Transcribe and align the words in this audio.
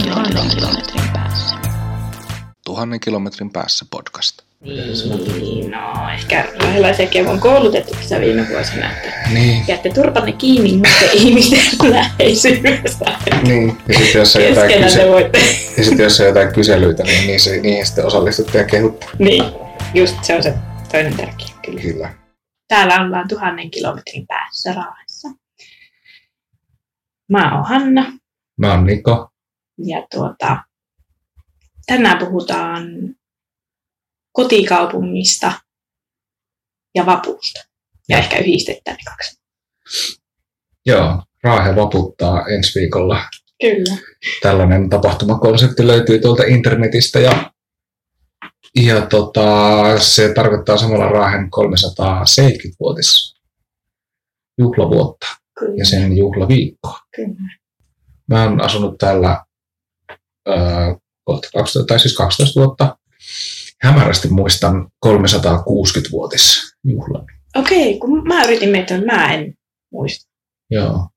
kilometrin 0.00 1.08
päässä. 1.12 1.56
Tuhannen 2.64 3.00
kilometrin 3.00 3.50
päässä 3.50 3.84
podcast. 3.90 4.42
Niin, 4.60 5.70
no 5.70 6.10
ehkä 6.14 6.44
läheisiäkin 6.78 7.26
on 7.26 7.40
koulutettu 7.40 7.94
tässä 7.94 8.20
viime 8.20 8.48
vuosina, 8.48 8.90
että 8.92 9.28
Niin. 9.32 9.64
jätte 9.68 9.90
turpanne 9.90 10.32
kiinni 10.32 10.72
muiden 10.72 11.10
ihmisten 11.26 11.90
läheisyydestä. 11.90 13.18
Niin. 13.42 13.78
Ja 13.88 13.98
sitten 13.98 14.18
jos 14.18 14.36
on 14.36 14.44
jotain, 14.44 14.82
kyse- 14.84 15.08
voitte. 15.08 15.38
ja 15.78 15.84
sit 15.84 15.98
jos 15.98 16.20
on 16.20 16.26
jotain 16.26 16.52
kyselyitä, 16.54 17.02
niin 17.02 17.26
niihin, 17.26 17.62
niihin 17.62 17.86
sitten 17.86 18.06
osallistutte 18.06 18.58
ja 18.58 18.64
kehutte. 18.64 19.06
Niin, 19.18 19.44
just 19.94 20.24
se 20.24 20.36
on 20.36 20.42
se 20.42 20.54
toinen 20.92 21.16
tärkeä. 21.16 21.48
Kyllä. 21.66 21.80
Kyllä. 21.80 22.14
Täällä 22.68 23.00
ollaan 23.00 23.28
tuhannen 23.28 23.70
kilometrin 23.70 24.26
päässä 24.26 24.72
Raahessa. 24.74 25.28
Mä 27.28 27.54
oon 27.56 27.64
Hanna 27.68 28.12
Mä 28.60 28.70
oon 28.70 28.84
Niko. 28.86 29.31
Ja 29.78 30.06
tuota, 30.14 30.56
tänään 31.86 32.18
puhutaan 32.18 32.84
kotikaupungista 34.32 35.52
ja 36.94 37.06
vapusta. 37.06 37.60
Ja 38.08 38.18
ehkä 38.18 38.38
yhdistetään 38.38 38.96
ne 38.96 39.02
kaksi. 39.10 39.42
Joo, 40.86 41.22
Raahe 41.42 41.76
vaputtaa 41.76 42.46
ensi 42.46 42.80
viikolla. 42.80 43.24
Kyllä. 43.60 43.96
tällainen 44.42 44.42
Tällainen 44.42 44.90
tapahtumakonsepti 44.90 45.86
löytyy 45.86 46.18
tuolta 46.18 46.42
internetistä 46.42 47.20
ja, 47.20 47.52
ja 48.76 49.06
tota, 49.06 49.98
se 49.98 50.34
tarkoittaa 50.34 50.76
samalla 50.76 51.08
Raahen 51.08 51.48
370-vuotis 51.56 53.34
juhlavuotta 54.58 55.26
Kyllä. 55.58 55.74
ja 55.76 55.84
sen 55.86 56.16
juhlaviikkoa. 56.16 56.98
Kyllä. 57.16 57.58
Mä 58.28 58.42
oon 58.42 58.60
asunut 58.60 58.98
täällä 58.98 59.44
kohta 61.24 61.48
12, 61.52 61.84
tai 61.86 62.00
siis 62.00 62.16
12 62.16 62.60
vuotta. 62.60 62.96
Hämärästi 63.82 64.28
muistan 64.28 64.90
360-vuotis 65.06 66.74
juhlan. 66.84 67.26
Okei, 67.56 67.98
kun 67.98 68.28
mä 68.28 68.44
yritin 68.44 68.68
miettiä, 68.68 68.96
että 68.96 69.16
mä 69.16 69.34
en 69.34 69.54
muista. 69.92 70.30
Joo. 70.70 71.08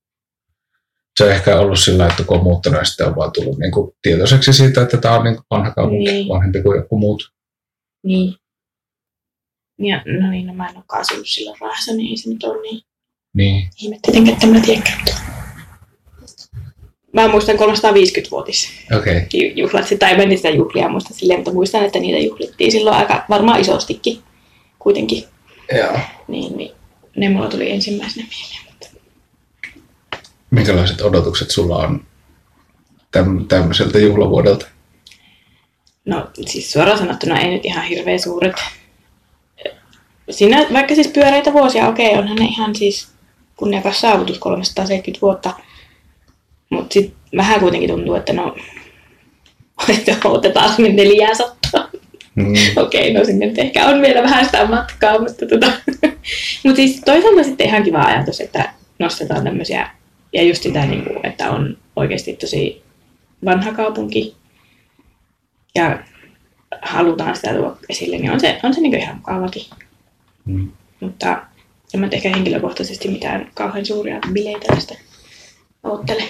Se 1.20 1.23
on 1.23 1.31
ehkä 1.31 1.59
ollut 1.59 1.80
sillä, 1.80 2.08
että 2.08 2.23
kun 2.23 2.38
on 2.38 2.44
muuttanut 2.44 2.80
ja 2.80 2.86
sitten 2.86 3.08
on 3.08 3.16
vaan 3.16 3.31
tullut 3.31 3.58
niin 3.59 3.72
kuin 3.72 3.92
tietoiseksi 4.02 4.53
siitä, 4.53 4.81
että 4.81 4.98
tämä 4.98 5.16
on 5.18 5.23
niin 5.23 5.36
kuin 5.36 5.46
vanha 5.50 5.72
kaupunki, 5.72 6.12
Niin. 6.12 6.30
vanhempi 6.30 6.62
kuin 6.64 6.78
joku 6.78 6.98
muut. 7.00 7.31
Niin. 8.03 8.36
Ja, 9.80 10.03
no 10.22 10.30
niin, 10.31 10.48
no 10.48 10.53
mä 10.53 10.70
en 10.70 10.76
olekaan 10.78 11.02
asunut 11.02 11.28
silloin 11.28 11.58
Raahassa, 11.62 11.94
niin 11.94 12.09
ei 12.09 12.18
se 12.18 12.30
nyt 12.30 12.44
ole 12.44 12.62
niin 12.62 12.81
Niin, 13.34 13.70
ihme 13.81 14.00
tietenkin, 14.02 14.34
että 14.34 14.48
mä 14.48 14.59
tiedäkään. 14.66 15.00
Mä 17.16 17.28
muistan 17.28 17.56
350-vuotis 17.56 18.70
okei. 18.98 19.18
Okay. 19.18 19.28
ju- 19.34 19.52
juhlat, 19.56 19.86
tai 20.00 20.22
en 20.22 20.38
sitä 20.38 20.50
juhlia 20.50 20.90
muista 20.90 21.14
silleen, 21.14 21.40
mutta 21.40 21.54
muistan, 21.54 21.86
että 21.86 22.00
niitä 22.00 22.20
juhlittiin 22.20 22.72
silloin 22.72 22.96
aika 22.96 23.26
varmaan 23.30 23.62
isostikin 23.62 24.20
kuitenkin. 24.80 25.24
Joo. 25.78 26.00
Niin, 26.28 26.58
niin 26.58 26.72
ne 27.16 27.30
mulla 27.30 27.50
tuli 27.50 27.72
ensimmäisenä 27.72 28.28
mieleen. 28.30 28.62
Mutta 28.70 28.88
Minkälaiset 30.52 31.02
odotukset 31.02 31.52
sulla 31.52 31.78
on 31.78 32.06
täm, 33.12 33.48
tämmöiseltä 33.48 34.00
juhlavuodelta? 34.00 34.66
No 36.06 36.28
siis 36.46 36.72
suoraan 36.72 36.98
sanottuna 36.98 37.40
ei 37.40 37.54
nyt 37.54 37.66
ihan 37.66 37.86
hirveän 37.86 38.20
suuret. 38.20 38.56
Siinä 40.30 40.66
vaikka 40.74 40.96
siis 40.96 41.08
pyöreitä 41.08 41.54
vuosia, 41.54 41.88
okei, 41.88 42.18
onhan 42.18 42.38
ne 42.38 42.46
ihan 42.46 42.76
siis 42.76 43.08
kunniakas 43.56 44.02
saavutus 44.02 44.40
370 44.40 45.22
vuotta. 45.22 45.54
Mutta 46.70 46.94
sitten 46.94 47.18
vähän 47.38 47.60
kuitenkin 47.60 47.90
tuntuu, 47.90 48.16
että 48.16 48.34
no, 48.34 48.56
että 49.90 50.16
otetaan 50.24 50.76
sinne 50.76 51.03
400. 51.03 51.90
Mm. 52.36 52.53
Okei, 52.76 53.14
no 53.14 53.26
sinne 53.26 53.46
nyt 53.46 53.59
ehkä 53.59 53.86
on 53.86 54.02
vielä 54.02 54.24
vähän 54.24 54.46
sitä 54.46 54.66
matkaa, 54.66 55.20
mutta 55.20 55.46
tota. 55.46 55.72
Mut 56.64 56.75
siis 56.75 57.02
toisaalta 57.06 57.44
sitten 57.44 57.68
ihan 57.68 57.84
kiva 57.84 58.02
ajatus, 58.02 58.42
että 58.42 58.74
nostetaan 59.00 59.44
tämmöisiä, 59.44 59.90
ja 60.34 60.44
just 60.44 60.64
sitä, 60.64 60.86
niin 60.86 61.04
kuin, 61.04 61.25
että 61.25 61.52
on 61.52 61.78
oikeasti 61.96 62.34
tosi 62.34 62.84
vanha 63.46 63.74
kaupunki, 63.74 64.36
ja 65.75 66.00
halutaan 66.81 67.36
sitä 67.36 67.54
tuoda 67.54 67.75
esille, 67.90 68.18
niin 68.18 68.31
on 68.31 68.40
se, 68.40 68.59
on 68.64 68.74
se 68.74 68.81
niin 68.81 68.96
ihan 68.96 69.16
mukavakin. 69.16 69.64
Mm. 70.46 70.72
Mutta 71.00 71.42
en 71.94 72.00
mä 72.00 72.08
ehkä 72.12 72.30
henkilökohtaisesti 72.30 73.08
mitään 73.08 73.52
kauhean 73.54 73.86
suuria 73.86 74.20
bileitä 74.34 74.75
tästä 74.75 74.96
oottele. 75.84 76.24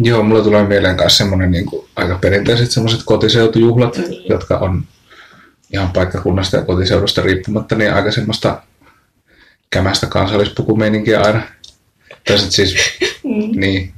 Joo, 0.00 0.22
mulla 0.22 0.42
tulee 0.42 0.64
mieleen 0.66 0.96
myös 0.96 1.16
semmoinen 1.18 1.50
niin 1.50 1.66
kuin, 1.66 1.86
aika 1.96 2.18
perinteiset 2.20 2.70
semmoiset 2.70 3.00
kotiseutujuhlat, 3.04 3.96
Niin. 3.96 4.22
jotka 4.28 4.58
on 4.58 4.82
ihan 5.72 5.90
paikkakunnasta 5.90 6.56
ja 6.56 6.62
kotiseudusta 6.62 7.22
riippumatta, 7.22 7.74
niin 7.74 7.94
aika 7.94 8.10
semmoista 8.12 8.62
kämästä 9.70 10.06
kansallispukumeininkiä 10.06 11.20
aina. 11.20 11.42
Tai 12.28 12.38
sit 12.38 12.52
siis, 12.52 12.74
Mm. 13.24 13.60
niin. 13.60 13.92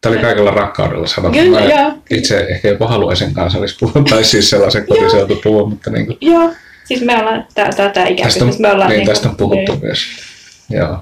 Tämä 0.00 0.12
oli 0.14 0.22
kaikella 0.22 0.50
rakkaudella 0.50 1.06
sanottu. 1.06 1.38
Kyllä, 1.38 1.60
joo. 1.60 1.92
itse 2.10 2.38
ehkä 2.40 2.68
jopa 2.68 2.88
haluaisin 2.88 3.34
kansallispuvun, 3.34 4.04
tai 4.04 4.24
siis 4.24 4.50
sellaisen 4.50 4.86
kotiseutupuvun, 4.86 5.68
mutta 5.68 5.90
niin 5.90 6.06
kuin, 6.06 6.18
Joo, 6.20 6.52
siis 6.84 7.00
me 7.00 7.16
ollaan 7.18 7.46
tää, 7.54 7.70
tää, 7.76 7.88
tää 7.92 7.92
tästä, 7.92 8.00
on, 8.00 8.12
ikäryhmässä, 8.12 8.60
me 8.62 8.72
ollaan 8.72 8.90
niin, 8.90 8.98
niinku- 8.98 9.12
tästä 9.12 9.28
on 9.28 9.36
puhuttu 9.36 9.76
myös. 9.82 10.06
Joo. 10.70 10.98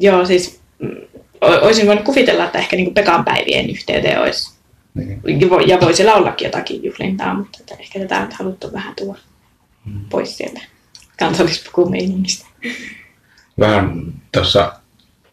Joo, 0.00 0.26
siis 0.26 0.60
mm, 0.78 0.90
olisin 1.42 1.86
voinut 1.86 2.04
kuvitella, 2.04 2.44
että 2.44 2.58
ehkä 2.58 2.76
niin 2.76 2.94
Pekan 2.94 3.24
päivien 3.24 3.70
yhteyteen 3.70 4.20
olisi, 4.20 4.52
Niin. 4.94 5.20
ja 5.66 5.80
voi- 5.80 5.94
siellä 5.94 6.14
ollakin 6.14 6.44
jotakin 6.44 6.84
juhlintaa, 6.84 7.34
mutta 7.34 7.58
että 7.60 7.74
ehkä 7.80 7.98
tätä 7.98 8.18
on 8.20 8.28
haluttu 8.38 8.72
vähän 8.72 8.94
tuoda 8.96 9.18
Mm. 9.84 10.00
pois 10.10 10.36
sieltä 10.36 10.60
kansallispukumeiningistä. 11.18 12.46
Vähän 13.58 14.12
tuossa 14.34 14.72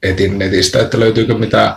etin 0.04 0.40
netistä, 0.40 0.82
että 0.82 1.00
löytyykö 1.00 1.34
mitään, 1.38 1.74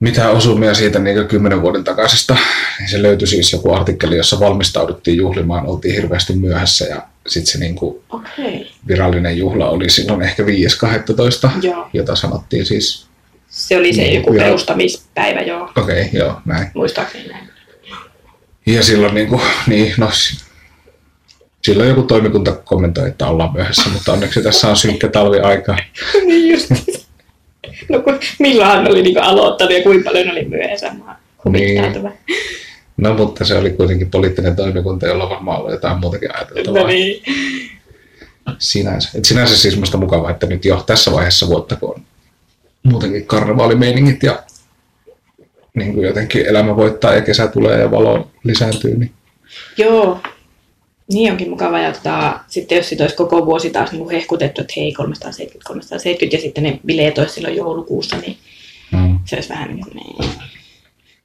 mitään 0.00 0.32
osumia 0.32 0.74
siitä 0.74 0.98
niin 0.98 1.28
kymmenen 1.28 1.62
vuoden 1.62 1.84
takaisesta. 1.84 2.36
Niin 2.78 2.88
se 2.88 3.02
löytyi 3.02 3.26
siis 3.28 3.52
joku 3.52 3.72
artikkeli, 3.74 4.16
jossa 4.16 4.40
valmistauduttiin 4.40 5.16
juhlimaan, 5.16 5.66
oltiin 5.66 5.94
hirveästi 5.94 6.32
myöhässä 6.36 6.84
ja 6.84 7.02
sitten 7.26 7.52
se 7.52 7.58
niin 7.58 7.74
kuin 7.74 8.02
Okei, 8.10 8.70
virallinen 8.88 9.38
juhla 9.38 9.68
oli 9.68 9.90
silloin 9.90 10.22
ehkä 10.22 10.42
5.12., 10.42 11.50
joo. 11.62 11.88
jota 11.92 12.16
sanottiin 12.16 12.66
siis, 12.66 13.06
Se 13.54 13.76
oli 13.76 13.92
se 13.94 14.02
Niin, 14.02 14.14
joku 14.14 14.34
joo. 14.34 14.44
perustamispäivä, 14.44 15.40
joo, 15.40 15.62
okei, 15.76 15.82
okay, 15.82 16.20
joo, 16.20 16.40
näin. 16.44 16.68
muistaakseni 16.74 17.28
näin. 17.28 17.48
Ja 18.66 18.82
silloin 18.82 19.14
niin 19.14 19.28
kuin, 19.28 19.40
niin, 19.66 19.94
no, 19.96 20.08
silloin 21.64 21.88
joku 21.88 22.02
toimikunta 22.02 22.52
kommentoi, 22.52 23.08
että 23.08 23.26
ollaan 23.26 23.52
myöhässä, 23.52 23.90
mutta 23.92 24.12
onneksi 24.12 24.42
tässä 24.42 24.68
on 24.68 24.76
synkkä 24.76 25.08
talviaika. 25.08 25.76
niin 26.26 26.52
just. 26.52 26.70
No 27.88 28.00
kun, 28.00 28.20
milloin 28.38 28.70
hän 28.70 28.90
oli 28.90 29.02
niin 29.02 29.22
aloittanut 29.22 29.74
ja 29.74 29.82
kuinka 29.82 30.10
paljon 30.10 30.30
oli 30.30 30.44
myöhässä, 30.44 30.92
huvittautuva. 31.44 32.12
No 32.96 33.14
mutta 33.14 33.44
se 33.44 33.54
oli 33.54 33.70
kuitenkin 33.70 34.10
poliittinen 34.10 34.56
toimikunta, 34.56 35.06
jolla 35.06 35.30
varmaan 35.30 35.62
oli 35.62 35.72
jotain 35.72 36.00
muutakin 36.00 36.36
ajateltavaa. 36.36 36.82
No 36.82 36.86
niin. 36.88 37.22
Sinänsä. 38.58 39.18
Et 39.18 39.24
sinänsä 39.24 39.56
siis 39.56 39.76
musta 39.76 39.98
mukavaa, 39.98 40.30
että 40.30 40.46
nyt 40.46 40.64
jo 40.64 40.82
tässä 40.86 41.12
vaiheessa 41.12 41.48
vuotta, 41.48 41.76
kun 41.76 41.94
on 41.94 42.02
muutenkin 42.84 43.26
karnevaalimeiningit 43.26 44.22
ja 44.22 44.42
niin 45.74 45.94
kuin 45.94 46.06
jotenkin 46.06 46.46
elämä 46.46 46.76
voittaa 46.76 47.14
ja 47.14 47.20
kesä 47.20 47.46
tulee 47.46 47.80
ja 47.80 47.90
valo 47.90 48.30
lisääntyy, 48.44 48.98
niin 48.98 49.10
Joo, 49.78 50.20
niin 51.12 51.32
onkin 51.32 51.50
mukava. 51.50 51.78
Ja 51.78 51.92
tota, 51.92 52.40
sitten 52.46 52.76
jos 52.76 52.88
sit 52.88 53.00
olisi 53.00 53.16
koko 53.16 53.46
vuosi 53.46 53.70
taas 53.70 53.92
niin 53.92 54.02
kuin 54.02 54.14
hehkutettu, 54.14 54.60
että 54.60 54.74
hei 54.76 54.92
370, 54.92 55.68
370 55.68 56.36
ja 56.36 56.40
sitten 56.40 56.64
ne 56.64 56.80
bileet 56.86 57.18
olisi 57.18 57.34
silloin 57.34 57.56
joulukuussa, 57.56 58.16
niin 58.16 58.36
mm. 58.92 59.18
se 59.24 59.36
olisi 59.36 59.48
vähän 59.48 59.68
niin 59.68 59.84
kuin 59.84 59.96
niin. 59.96 60.30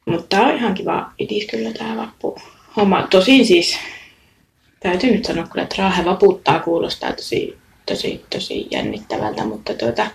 Mutta 0.05 0.25
tämä 0.29 0.47
on 0.47 0.55
ihan 0.55 0.73
kiva 0.73 1.11
idis 1.19 1.45
kyllä 1.45 1.71
tämä 1.71 1.97
vappu. 1.97 2.37
Homma. 2.75 3.07
Tosin 3.09 3.45
siis, 3.45 3.77
täytyy 4.79 5.11
nyt 5.11 5.25
sanoa 5.25 5.47
kyllä, 5.47 5.63
että 5.63 5.75
Raahe 5.77 6.05
vaputtaa 6.05 6.59
kuulostaa 6.59 7.13
tosi, 7.13 7.57
tosi, 7.85 8.25
tosi 8.29 8.67
jännittävältä, 8.71 9.45
mutta 9.45 9.73
tuota, 9.73 10.07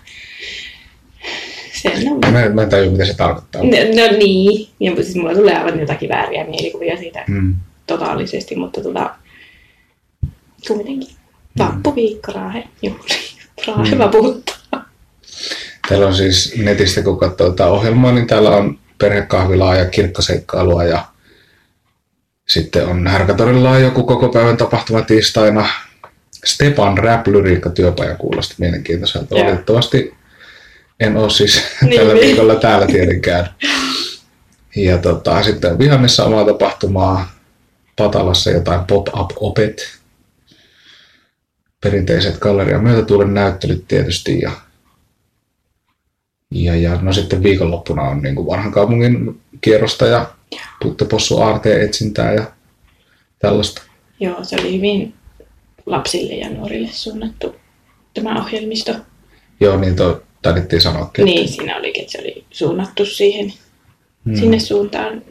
se 1.81 1.91
on... 2.11 2.33
mä, 2.33 2.49
mä 2.49 2.61
en 2.61 2.69
tajua, 2.69 2.91
mitä 2.91 3.05
se 3.05 3.13
tarkoittaa. 3.13 3.63
No, 3.63 3.69
no 3.69 4.17
niin, 4.17 4.69
ja 4.79 4.95
siis 4.95 5.15
mulla 5.15 5.33
tulee 5.35 5.55
aivan 5.57 5.79
jotakin 5.79 6.09
vääriä 6.09 6.43
mielikuvia 6.43 6.97
siitä 6.97 7.23
Mm. 7.27 7.55
totaalisesti, 7.87 8.55
mutta 8.55 8.81
tota, 8.81 9.15
kuitenkin. 10.67 11.09
Vappuviikko, 11.59 12.31
Raahe, 12.31 12.63
juhli. 12.81 12.99
Raahe 13.67 13.91
Mm. 13.95 13.97
vaputtaa. 13.99 14.55
Täällä 15.89 16.07
on 16.07 16.15
siis 16.15 16.53
netistä, 16.57 17.01
kun 17.01 17.19
katsoo 17.19 17.49
tätä 17.49 17.67
ohjelmaa, 17.67 18.11
niin 18.11 18.27
täällä 18.27 18.49
on 18.49 18.79
perhekahvilaa 18.97 19.75
ja 19.75 19.85
kirkkoseikkailua 19.85 20.83
ja 20.83 21.05
sitten 22.47 22.87
on 22.87 23.07
Härkätorilla 23.07 23.71
on 23.71 23.81
joku 23.81 24.03
koko 24.03 24.29
päivän 24.29 24.57
tapahtuma 24.57 25.01
tiistaina. 25.01 25.69
Stepan 26.45 26.97
rap 26.97 27.25
työpaja 27.73 28.15
kuulosti 28.15 28.55
mielenkiintoiselta. 28.57 29.35
Valitettavasti 29.35 30.13
En 30.99 31.17
ole 31.17 31.29
siis 31.29 31.61
Niin, 31.81 31.99
tällä 31.99 32.13
niin. 32.13 32.25
viikolla 32.25 32.55
täällä 32.55 32.87
tietenkään. 32.87 33.49
Ja 34.75 34.97
tota, 34.97 35.43
sitten 35.43 35.71
on 35.71 35.79
Vihannessa 35.79 36.25
omaa 36.25 36.45
tapahtumaa, 36.45 37.31
Patalassa 37.95 38.51
jotain 38.51 38.81
pop-up-opet, 38.87 39.99
perinteiset 41.83 42.37
galleria 42.39 42.79
myötätuulen 42.79 43.33
näyttelyt 43.33 43.87
tietysti 43.87 44.39
ja, 44.39 44.51
ja, 46.51 46.75
ja 46.75 47.01
no 47.01 47.13
sitten 47.13 47.43
viikonloppuna 47.43 48.01
on 48.01 48.21
niin 48.21 48.35
kuin 48.35 48.47
vanhan 48.47 48.71
kaupungin 48.71 49.41
kierrosta 49.61 50.05
ja 50.05 50.31
puttepossu 50.81 51.41
aarteen 51.41 51.81
etsintää 51.81 52.33
ja 52.33 52.51
tällaista. 53.39 53.81
Joo, 54.19 54.43
se 54.43 54.55
oli 54.59 54.75
hyvin 54.75 55.13
lapsille 55.85 56.33
ja 56.33 56.49
nuorille 56.49 56.89
suunnattu 56.91 57.55
tämä 58.13 58.41
ohjelmisto. 58.41 58.95
Joo, 59.59 59.77
niin 59.77 59.95
toi 59.95 60.24
taidettiin 60.45 60.81
sanoakin. 60.81 61.25
Niin, 61.25 61.47
siinä 61.47 61.77
olikin, 61.77 62.01
että 62.01 62.11
se 62.11 62.19
oli 62.21 62.43
suunnattu 62.51 63.05
siihen, 63.05 63.53
Mm. 64.25 64.31
mm. 64.33 64.39
sinne 64.39 64.59
suuntaan. 64.59 65.21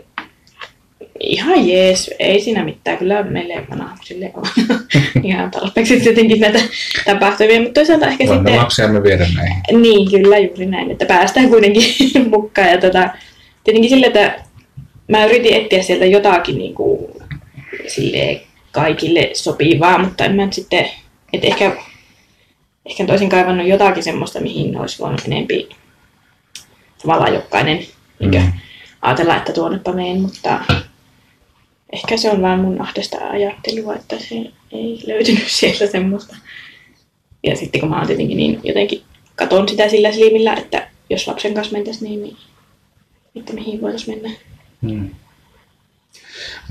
Ihan 1.21 1.69
jees, 1.69 2.11
ei 2.19 2.41
siinä 2.41 2.65
mitään. 2.65 2.99
Kyllä 2.99 3.23
meille 3.23 3.55
vanhemmille 3.71 4.31
on 4.35 4.43
ihan 5.23 5.51
tarpeeksi 5.51 6.01
tietenkin 6.01 6.41
näitä 6.41 6.59
tapahtumia, 7.05 7.61
mutta 7.61 7.75
toisaalta 7.75 8.07
ehkä 8.07 8.27
Voimme 8.27 8.49
sitten... 8.49 8.63
lapsiamme 8.63 9.03
viedä 9.03 9.27
näihin. 9.37 9.83
Niin, 9.83 10.11
kyllä 10.11 10.39
juuri 10.39 10.67
näin, 10.67 10.91
että 10.91 11.07
päästään 11.07 11.49
kuitenkin 11.49 11.85
mukaan. 12.31 12.69
Ja 12.69 12.79
tota, 12.81 13.11
tietenkin 13.65 13.91
sille, 13.91 14.07
että 14.07 14.41
mä 15.09 15.25
yritin 15.25 15.55
etsiä 15.55 15.83
sieltä 15.83 16.05
jotakin 16.05 16.59
niin 16.59 16.75
kuin, 16.75 17.07
silleen 17.87 18.41
kaikille 18.73 19.31
sopivaa, 19.33 19.99
mutta 19.99 20.25
en 20.25 20.37
mä 20.37 20.49
sitten, 20.51 20.91
että 21.33 21.47
ehkä, 21.47 21.77
ehkä 22.87 23.05
olisin 23.11 23.29
kaivannut 23.29 23.67
jotakin 23.67 24.03
semmoista, 24.03 24.41
mihin 24.41 24.81
olisi 24.81 24.99
voinut 24.99 25.23
enempi 25.27 25.69
tavallaan 27.03 27.35
jokainen 27.35 27.87
niin 28.19 28.43
Mm. 28.45 28.53
ajatella, 29.03 29.37
että 29.37 29.53
tuonnepa 29.53 29.93
meen, 29.93 30.21
mutta 30.21 30.61
ehkä 31.93 32.17
se 32.17 32.31
on 32.31 32.43
vaan 32.43 32.61
mun 32.61 32.81
ahdesta 32.81 33.17
ajattelua, 33.31 33.95
että 33.95 34.19
se 34.19 34.35
ei 34.73 35.03
löytynyt 35.07 35.49
sieltä 35.59 35.87
semmoista. 35.87 36.37
Ja 37.43 37.57
sitten 37.57 37.81
kun 37.81 37.91
mä 37.91 37.99
oon 37.99 38.07
tietenkin 38.07 38.37
niin 38.37 38.61
jotenkin 38.65 39.03
katon 39.37 39.69
sitä 39.69 39.89
sillä 39.89 40.13
silmillä, 40.13 40.55
että 40.55 40.89
jos 41.11 41.27
lapsen 41.29 41.55
kanssa 41.55 41.73
mentäisiin 41.73 42.11
niin, 42.11 42.23
niin 42.23 42.37
että 43.37 43.53
mihin 43.53 43.81
voitaisiin 43.81 44.23
mennä. 44.23 44.39
Mm. 44.81 45.11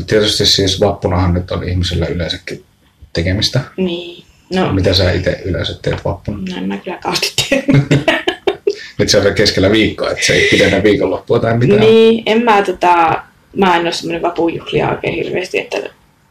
Tietysti 0.08 0.46
siis 0.46 0.80
vappunahan 0.80 1.34
nyt 1.34 1.52
on 1.52 1.70
ihmisellä 1.70 2.06
yleensäkin 2.06 2.66
tekemistä. 3.14 3.62
Niin. 3.78 4.24
No, 4.54 4.74
Mitä 4.74 4.94
sä 4.94 5.12
itse 5.12 5.42
yleensä 5.46 5.80
teet 5.82 6.06
vappuna? 6.06 6.38
no 6.50 6.58
en 6.58 6.68
mä 6.68 6.78
kyllä 6.78 6.98
kauheasti 6.98 7.34
tiedä. 7.50 7.66
Nyt 8.98 9.10
se 9.10 9.18
on 9.18 9.24
vielä 9.24 9.36
keskellä 9.36 9.72
viikkoa, 9.72 10.12
että 10.12 10.26
se 10.26 10.34
ei 10.34 10.48
pidennä 10.52 10.84
viikonloppua 10.84 11.40
tai 11.40 11.58
mitään. 11.58 11.80
niin, 11.80 12.24
en 12.26 12.44
mä 12.44 12.62
tota, 12.62 13.24
mä 13.56 13.76
en 13.76 13.82
ole 13.82 13.92
semmoinen 13.92 14.22
vapujuhlia 14.22 14.90
oikein 14.90 15.16
hirveästi, 15.16 15.60
että 15.60 15.78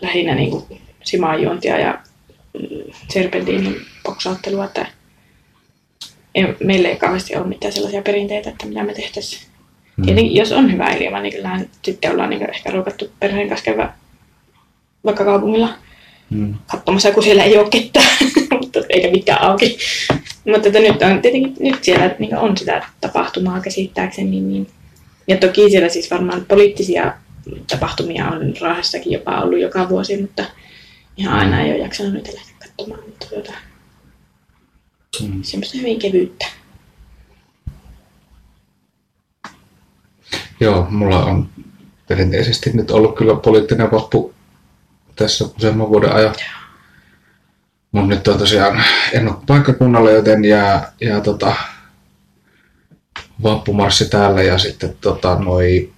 lähinnä 0.01 0.35
niinku 0.35 0.67
simaanjuontia 1.05 1.79
ja 1.79 1.99
mm, 2.61 2.93
serpentiinin 3.09 3.77
boksauttelua, 4.05 4.65
että 4.65 4.87
ei, 6.35 6.57
meillä 6.65 6.89
ei 6.89 6.97
kauheasti 6.97 7.37
ole 7.37 7.47
mitään 7.47 7.73
sellaisia 7.73 8.03
perinteitä, 8.03 8.51
että 8.51 8.67
mitä 8.67 8.85
me 8.85 8.95
tehtäisiin. 8.95 9.43
Mm. 9.97 10.05
Tietenkin, 10.05 10.35
jos 10.35 10.53
on 10.53 10.73
hyvä 10.73 10.91
ilma, 10.91 11.21
niin 11.21 11.35
kyllähän 11.35 11.67
sitten 11.83 12.11
ollaan 12.13 12.31
niin 12.31 12.51
ehkä 12.51 12.71
ruukattu 12.71 13.11
perheen 13.21 13.49
kanssa 13.49 13.65
käydä 13.65 13.93
vaikka 15.05 15.25
kaupungilla 15.25 15.69
Mm. 16.33 16.55
katsomassa, 16.71 17.13
kun 17.13 17.23
siellä 17.23 17.45
ei 17.45 17.59
ole 17.59 17.69
ketään, 17.71 18.17
mutta 18.61 18.81
eikä 18.89 19.11
mitään 19.11 19.43
auki. 19.43 19.79
Mutta 20.47 20.69
että 20.69 20.79
nyt, 20.79 21.03
on, 21.03 21.23
tietenkin, 21.23 21.55
nyt 21.61 21.85
siellä 21.85 22.15
niin 22.19 22.37
on 22.37 22.57
sitä 22.57 22.87
tapahtumaa 23.01 23.61
käsittääkseni. 23.61 24.41
Niin, 24.41 24.67
ja 25.29 25.37
toki 25.37 25.71
siellä 25.71 25.89
siis 25.89 26.11
varmaan 26.11 26.45
poliittisia 26.45 27.15
tapahtumia 27.71 28.29
on 28.29 28.55
Raahessakin 28.61 29.13
jopa 29.13 29.41
ollut 29.41 29.61
joka 29.61 29.89
vuosi, 29.89 30.21
mutta 30.21 30.45
ihan 31.17 31.39
aina 31.39 31.63
ei 31.63 31.71
ole 31.73 31.79
jaksanut 31.79 32.13
niitä 32.13 32.31
lähteä 32.35 32.55
katsomaan. 32.59 33.01
Mutta 33.07 33.27
tuota, 33.27 33.53
Mm. 35.21 35.43
semmoista 35.43 35.79
hyvin 35.79 35.99
kevyyttä. 35.99 36.47
Joo, 40.61 40.87
mulla 40.91 41.25
on 41.25 41.49
perinteisesti 42.09 42.71
nyt 42.75 42.91
ollut 42.91 43.17
kyllä 43.17 43.35
poliittinen 43.35 43.91
vappu 43.91 44.35
tässä 45.17 45.45
useamman 45.45 45.89
vuoden 45.89 46.13
ajan. 46.13 46.35
Mun 47.93 48.09
nyt 48.09 48.29
on 48.29 48.39
tosiaan, 48.39 48.85
en 49.13 49.29
ole 49.29 49.37
paikkakunnalla, 49.47 50.11
joten 50.11 50.45
jää, 50.45 50.93
jää 51.01 51.21
tota, 51.21 51.55
vappumarssi 53.43 54.09
täällä 54.09 54.43
ja 54.43 54.59
sitten 54.59 54.97
tota, 55.01 55.35
noi, 55.35 55.93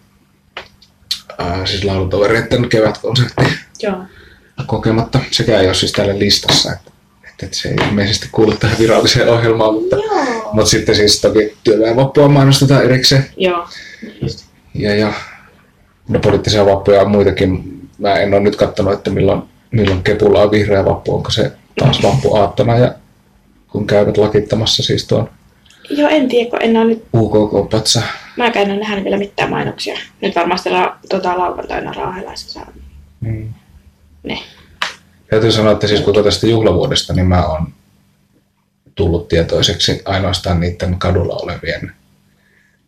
ää, 1.38 1.66
siis 1.66 1.84
laulutovereiden 1.84 2.68
kevätkonsertti 2.68 3.44
Joo. 3.82 3.96
kokematta. 4.66 5.20
Sekään 5.30 5.60
ei 5.60 5.66
ole 5.66 5.74
siis 5.74 5.92
täällä 5.92 6.18
listassa, 6.18 6.72
että, 6.72 6.90
että, 7.28 7.46
että 7.46 7.56
se 7.56 7.68
ei 7.68 7.88
ilmeisesti 7.88 8.28
kuulu 8.32 8.56
tähän 8.56 8.78
viralliseen 8.78 9.28
ohjelmaan, 9.28 9.74
mutta, 9.74 9.96
Joo. 9.96 10.50
mutta 10.52 10.70
sitten 10.70 10.94
siis 10.94 11.20
toki 11.20 11.56
työväenvappua 11.64 12.28
mainostetaan 12.28 12.84
erikseen. 12.84 13.26
Joo. 13.36 13.68
Just. 14.22 14.44
Ja, 14.74 14.94
ja 14.94 15.12
no 16.08 16.20
poliittisia 16.20 16.66
vappuja 16.66 17.00
on 17.00 17.10
muitakin. 17.10 17.73
Mä 17.98 18.14
en 18.14 18.34
ole 18.34 18.42
nyt 18.42 18.56
katsonut, 18.56 18.92
että 18.92 19.10
milloin, 19.10 19.42
milloin 19.70 20.02
Kepulla 20.02 20.42
on 20.42 20.50
vihreä 20.50 20.84
vappu. 20.84 21.14
Onko 21.14 21.30
se 21.30 21.52
taas 21.78 22.02
vappuaattona 22.02 22.78
ja 22.78 22.94
kun 23.72 23.86
käyvät 23.86 24.16
lakittamassa 24.16 24.82
siis 24.82 25.06
tuon 25.06 25.30
Joo, 25.90 26.08
en 26.08 26.28
tiedä, 26.28 26.50
kun 26.50 26.62
en 26.62 26.76
ole 26.76 26.84
nyt 26.84 27.04
UKK-patsa. 27.16 28.02
Mä 28.36 28.46
en 28.46 28.70
ole 28.70 28.80
nähnyt 28.80 29.04
vielä 29.04 29.18
mitään 29.18 29.50
mainoksia. 29.50 29.98
Nyt 30.20 30.36
varmasti 30.36 30.70
la, 30.70 30.96
tota, 31.08 31.38
lauantaina 31.38 31.92
Raahelaissa 31.92 32.52
saa 32.52 32.72
Mm. 33.20 33.48
ne. 34.22 34.38
Täytyy 35.30 35.52
sanoa, 35.52 35.72
että 35.72 35.86
siis 35.86 36.00
koko 36.00 36.22
tästä 36.22 36.46
juhlavuodesta 36.46 37.12
niin 37.12 37.26
mä 37.26 37.46
oon 37.46 37.72
tullut 38.94 39.28
tietoiseksi 39.28 40.02
ainoastaan 40.04 40.60
niiden 40.60 40.98
kadulla 40.98 41.34
olevien 41.34 41.92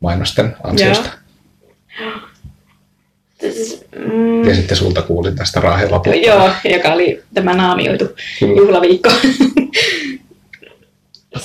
mainosten 0.01 0.57
ansiosta. 0.63 1.11
Siis, 3.41 3.76
mm, 3.99 4.49
Ja 4.49 4.55
sitten 4.55 4.77
sulta 4.77 5.03
kuulin 5.03 5.37
tästä 5.37 5.63
vapusta. 5.63 6.15
joo, 6.19 6.51
joka 6.65 6.93
oli 6.93 7.23
tämä 7.35 7.55
naamioitu 7.55 8.09
Kyllä. 8.39 8.57
juhlaviikko. 8.57 9.11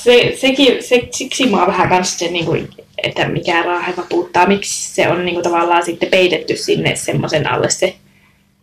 se, 0.04 0.34
sekin, 0.42 0.84
se, 0.84 1.08
siksi 1.12 1.46
mua 1.46 1.68
vähän 1.68 1.90
kanssa 1.90 2.20
se, 2.20 2.28
niin 2.28 2.46
kuin, 2.46 2.70
että 3.04 3.28
mikä 3.28 3.64
raahe 3.64 3.94
vapuuttaa, 3.98 4.48
miksi 4.48 4.94
se 4.96 5.08
on 5.08 5.26
niin 5.26 5.34
kuin, 5.36 5.44
tavallaan 5.44 5.86
sitten 5.86 6.10
peitetty 6.10 6.58
sinne 6.58 6.96
semmoisen 6.96 7.48
alle 7.52 7.70
se, 7.70 7.96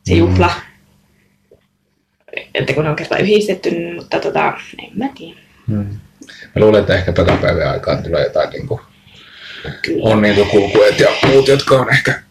se 0.05 0.15
Mm. 0.15 0.19
juhla. 0.19 0.51
Että 2.55 2.73
kun 2.73 2.85
ne 2.85 2.91
on 2.91 2.97
kerran 2.97 3.21
yhdistetty, 3.21 3.71
niin- 3.71 3.95
mutta 3.95 4.21
tota, 4.21 4.53
en 4.83 4.91
mä 4.95 5.09
tiedä. 5.19 5.41
Mm. 5.67 5.77
Mä 6.55 6.61
luulen, 6.65 6.81
että 6.81 6.95
ehkä 6.95 7.13
pekapäivän 7.13 7.71
aikaan 7.71 8.03
tulee 8.03 8.25
jotain 8.25 8.51
niin 8.51 8.67
kuin, 8.67 8.81
Kyllä, 9.83 10.03
on 10.05 10.23
niin 10.23 10.35
kuin 10.35 10.49
kulkueet 10.49 11.01
ja 11.01 11.09
muut, 11.27 11.49
jotka 11.49 11.75
on 11.75 11.93
ehkä 11.93 12.23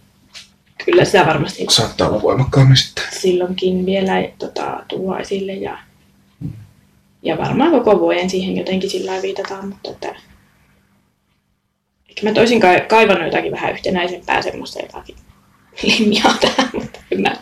kyllä 0.92 1.06
sitä 1.06 1.26
varmasti 1.26 1.66
saattaa 1.70 2.10
olla 2.10 2.22
voimakkaammin 2.22 2.78
sitten. 2.78 3.04
silloinkin 3.12 3.86
vielä 3.86 4.14
tota, 4.40 4.84
tuo 4.88 5.18
esille 5.18 5.54
ja, 5.54 5.78
ja 7.24 7.38
varmaan 7.38 7.72
koko 7.72 8.00
vuoden 8.00 8.30
siihen 8.30 8.58
jotenkin 8.58 8.90
sillä 8.90 9.22
viitataan, 9.22 9.68
mutta 9.68 9.90
että 9.90 10.16
ehkä 12.10 12.22
mä 12.24 12.34
toisin 12.34 12.60
kai, 12.60 12.82
kaivannut 12.82 13.26
jotakin 13.26 13.52
vähän 13.52 13.72
yhtenäisempää 13.72 14.42
semmoista 14.42 14.80
jotakin 14.80 15.16
linjaa 15.84 16.38
tähän, 16.42 16.70
mutta 16.74 17.00
mä, 17.18 17.36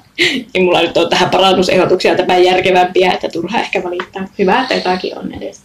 ei 0.54 0.64
mulla 0.64 0.82
nyt 0.82 0.98
ole 0.98 1.10
tähän 1.10 1.30
parannusehdotuksia 1.30 2.16
tämän 2.16 2.44
järkevämpiä, 2.44 3.12
että 3.12 3.30
turha 3.30 3.60
ehkä 3.60 3.84
valittaa. 3.84 4.28
Hyvä, 4.40 4.62
että 4.62 4.74
jotakin 4.76 5.18
on 5.18 5.34
edes. 5.34 5.62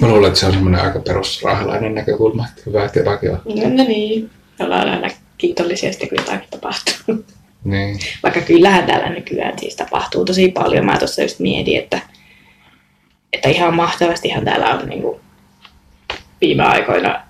Mä 0.00 0.08
luulen, 0.08 0.28
että 0.28 0.40
se 0.40 0.46
on 0.46 0.52
semmoinen 0.52 0.80
aika 0.80 1.00
perusraahelainen 1.00 1.94
näkökulma, 1.94 2.46
että 2.48 2.62
hyvä, 2.66 2.84
että 2.84 2.98
jotakin 2.98 3.30
on. 3.30 3.40
No, 3.44 3.68
no 3.68 3.88
niin, 3.88 4.30
ollaan 4.60 4.88
aina 4.88 5.08
kiitollisia 5.38 5.92
sitten, 5.92 6.08
kun 6.08 6.18
jotakin 6.18 6.48
tapahtuu. 6.50 7.24
Niin. 7.64 7.98
Vaikka 8.22 8.40
kyllähän 8.40 8.86
täällä 8.86 9.08
nykyään 9.08 9.58
siis 9.58 9.76
tapahtuu 9.76 10.24
tosi 10.24 10.48
paljon. 10.48 10.86
Mä 10.86 10.98
tuossa 10.98 11.22
just 11.22 11.38
mietin, 11.38 11.78
että, 11.78 12.00
että 13.32 13.48
ihan 13.48 13.74
mahtavastihan 13.74 14.44
täällä 14.44 14.66
on 14.66 14.88
niin 14.88 15.02
kuin 15.02 15.20
viime 16.40 16.62
aikoina 16.62 17.20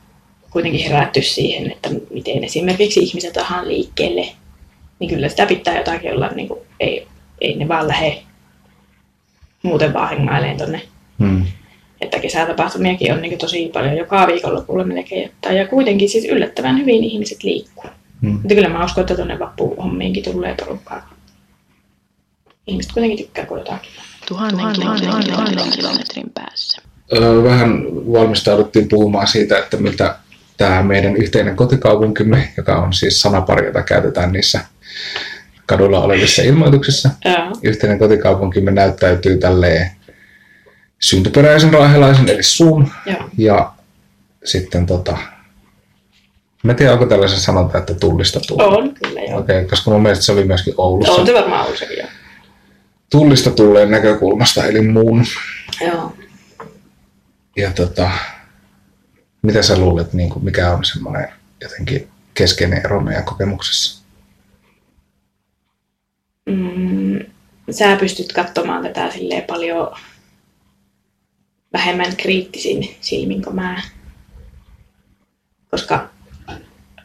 kuitenkin 0.50 0.84
herätty 0.90 1.22
siihen, 1.22 1.72
että 1.72 1.90
miten 2.10 2.44
esimerkiksi 2.44 3.00
ihmiset 3.00 3.34
saadaan 3.34 3.68
liikkeelle. 3.68 4.28
Niin 4.98 5.10
kyllä 5.10 5.28
sitä 5.28 5.46
pitää 5.46 5.78
jotakin 5.78 6.12
olla, 6.12 6.28
niin 6.28 6.48
kuin, 6.48 6.60
ei, 6.80 7.06
ei 7.40 7.56
ne 7.56 7.68
vaan 7.68 7.88
lähde 7.88 8.22
muuten 9.62 9.92
vaan 9.92 10.08
hengaileen 10.08 10.56
tonne. 10.56 10.82
Hmm. 11.18 11.46
Että 12.00 12.18
kesätapahtumiakin 12.18 13.12
on 13.12 13.22
niin 13.22 13.38
tosi 13.38 13.70
paljon 13.72 13.96
joka 13.96 14.26
viikonlopulla 14.26 14.84
melkein. 14.84 15.24
Että, 15.24 15.52
ja 15.52 15.66
kuitenkin 15.68 16.08
siis 16.08 16.24
yllättävän 16.24 16.78
hyvin 16.78 17.04
ihmiset 17.04 17.42
liikkuu. 17.42 17.90
Hmm. 18.22 18.30
Mutta 18.30 18.54
kyllä 18.54 18.68
mä 18.68 18.84
uskon, 18.84 19.02
että 19.02 19.14
tuonne 19.14 19.38
vappuhommiinkin 19.38 20.24
tulee 20.24 20.54
porukkaa. 20.54 21.14
Ihmiset 22.66 22.92
kuitenkin 22.92 23.18
tykkää, 23.18 23.46
kun 23.46 23.58
jotakin. 23.58 23.90
Tuhannen, 24.28 24.58
tuhannen, 24.58 25.00
tuhannen, 25.06 25.30
tuhannen 25.30 25.70
kilometrin 25.70 26.30
päässä. 26.34 26.82
ö, 27.12 27.42
vähän 27.44 27.84
valmistauduttiin 28.12 28.88
puhumaan 28.88 29.26
siitä, 29.26 29.58
että 29.58 29.76
miltä 29.76 30.16
tämä 30.56 30.82
meidän 30.82 31.16
yhteinen 31.16 31.56
kotikaupunkimme, 31.56 32.52
joka 32.56 32.76
on 32.76 32.92
siis 32.92 33.20
sanapari, 33.20 33.66
jota 33.66 33.82
käytetään 33.82 34.32
niissä 34.32 34.60
kadulla 35.66 36.00
olevissa 36.00 36.42
ilmoituksissa. 36.42 37.10
Joo. 37.24 37.52
Yhteinen 37.62 37.98
kotikaupunkimme 37.98 38.70
näyttäytyy 38.70 39.38
tälleen 39.38 39.90
syntyperäisen 40.98 41.72
raahelaisen, 41.72 42.28
eli 42.28 42.42
sun, 42.42 42.90
ja 43.38 43.72
sitten 44.44 44.86
tota, 44.86 45.18
mä 46.64 46.72
en 46.72 46.76
tiedä, 46.76 46.92
onko 46.92 47.06
tällaisen 47.06 47.40
sanonta, 47.40 47.78
että 47.78 47.94
tullista 47.94 48.40
tulee. 48.40 48.66
On, 48.66 48.94
kyllä 48.94 49.20
joo. 49.20 49.38
Okei, 49.38 49.56
okay, 49.56 49.68
koska 49.68 49.90
mun 49.90 50.02
mielestä 50.02 50.24
se 50.24 50.32
oli 50.32 50.44
myöskin 50.44 50.74
Oulussa. 50.76 51.12
On 51.12 51.26
se 51.26 51.34
varmaan 51.34 51.76
sekin 51.76 51.98
joo. 51.98 52.08
Tullista 53.10 53.50
tulleen 53.50 53.90
näkökulmasta, 53.90 54.64
eli 54.64 54.80
muun. 54.80 55.24
Joo. 55.80 56.12
Ja 57.56 57.70
tota, 57.70 58.10
mitä 59.42 59.62
sä 59.62 59.78
luulet, 59.78 60.12
niin 60.12 60.30
kuin, 60.30 60.44
mikä 60.44 60.72
on 60.72 60.84
semmoinen 60.84 61.28
jotenkin 61.60 62.08
keskeinen 62.34 62.80
ero 62.84 63.00
meidän 63.00 63.24
kokemuksessa? 63.24 64.04
Mm, 66.46 67.18
sä 67.70 67.96
pystyt 67.96 68.32
katsomaan 68.32 68.82
tätä 68.82 69.10
silleen 69.10 69.42
paljon 69.42 69.96
vähemmän 71.72 72.16
kriittisin 72.16 72.96
silmin 73.00 73.42
kuin 73.42 73.56
mä. 73.56 73.82
Koska 75.70 76.08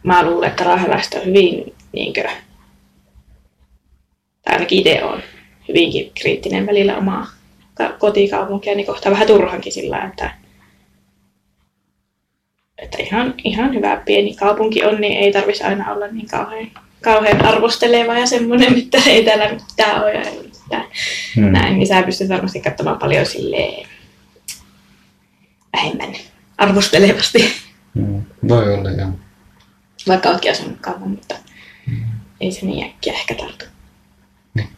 mä 0.03 0.25
luulen, 0.25 0.49
että 0.49 0.63
raahelaiset 0.63 1.13
on 1.13 1.25
hyvin, 1.25 1.75
niinkö, 1.91 2.23
tai 4.43 4.53
ainakin 4.53 4.79
itse 4.79 5.03
on 5.03 5.21
hyvinkin 5.67 6.11
kriittinen 6.21 6.65
välillä 6.65 6.97
omaa 6.97 7.27
ka- 7.73 7.93
kotikaupunkia, 7.99 8.75
niin 8.75 8.85
kohta 8.85 9.11
vähän 9.11 9.27
turhankin 9.27 9.71
sillä, 9.71 10.03
että, 10.03 10.31
että 12.77 12.97
ihan, 13.03 13.33
ihan 13.43 13.73
hyvä 13.73 14.01
pieni 14.05 14.35
kaupunki 14.35 14.85
on, 14.85 15.01
niin 15.01 15.19
ei 15.19 15.31
tarvitsisi 15.31 15.63
aina 15.63 15.93
olla 15.93 16.07
niin 16.07 16.27
kauhean, 16.27 16.71
kauhean 17.01 17.45
arvosteleva 17.45 18.17
ja 18.17 18.25
semmoinen, 18.25 18.77
että 18.77 18.97
ei 19.07 19.25
täällä 19.25 19.49
mitään 19.49 20.03
ole 20.03 20.13
ja 20.13 20.21
ei 20.21 20.51
mitään. 20.63 20.85
Hmm. 21.35 21.51
Näin, 21.51 21.77
niin 21.77 21.87
sä 21.87 22.03
pystyt 22.03 22.29
varmasti 22.29 22.61
katsomaan 22.61 22.99
paljon 22.99 23.25
silleen 23.25 23.87
vähemmän 25.73 26.13
arvostelevasti, 26.57 27.53
Hmm. 27.95 28.21
Voi 28.47 28.73
olla, 28.73 28.91
joo. 28.91 29.09
Vaikka 30.07 30.29
ootkin 30.29 30.51
asunut 30.51 30.77
kauan, 30.81 31.09
mutta 31.09 31.35
ei 32.41 32.51
se 32.51 32.65
niin 32.65 32.85
äkkiä 32.85 33.13
ehkä 33.13 33.35
tartu. 33.35 33.65
Niin. 34.53 34.69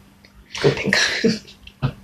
Kuitenkaan. 0.62 1.04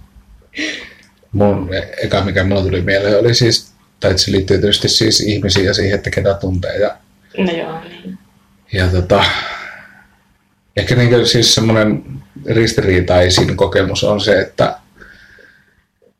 Mun 1.33 1.71
eka, 2.03 2.25
mikä 2.25 2.45
mulla 2.45 2.63
tuli 2.63 2.83
mieleen, 2.83 3.19
oli 3.19 3.35
siis, 3.35 3.73
tai 4.01 4.19
se 4.19 4.33
liittyy 4.33 4.59
tietysti 4.59 4.89
siis 4.89 5.21
ihmisiin 5.21 5.67
ja 5.67 5.75
siihen, 5.75 5.95
että 5.95 6.11
ketä 6.11 6.35
tuntee. 6.35 6.77
Ja, 6.77 6.97
No 7.39 7.53
joo, 7.53 7.81
niin. 7.81 8.19
ja 8.73 8.89
tota, 8.89 9.25
ehkä 10.77 10.95
niin 10.95 11.27
siis 11.27 11.55
semmoinen 11.55 12.05
ristiriitaisin 12.47 13.57
kokemus 13.57 14.05
on 14.05 14.21
se, 14.21 14.41
että 14.41 14.79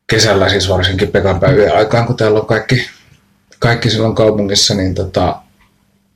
kesällä 0.07 0.49
siis 0.49 0.69
varsinkin 0.69 1.11
Pekan 1.11 1.39
päivien 1.39 1.75
aikaan, 1.75 2.07
kun 2.07 2.17
täällä 2.17 2.39
on 2.39 2.45
kaikki, 2.45 2.89
kaikki 3.59 3.89
silloin 3.89 4.15
kaupungissa, 4.15 4.73
niin 4.73 4.95
tota, 4.95 5.41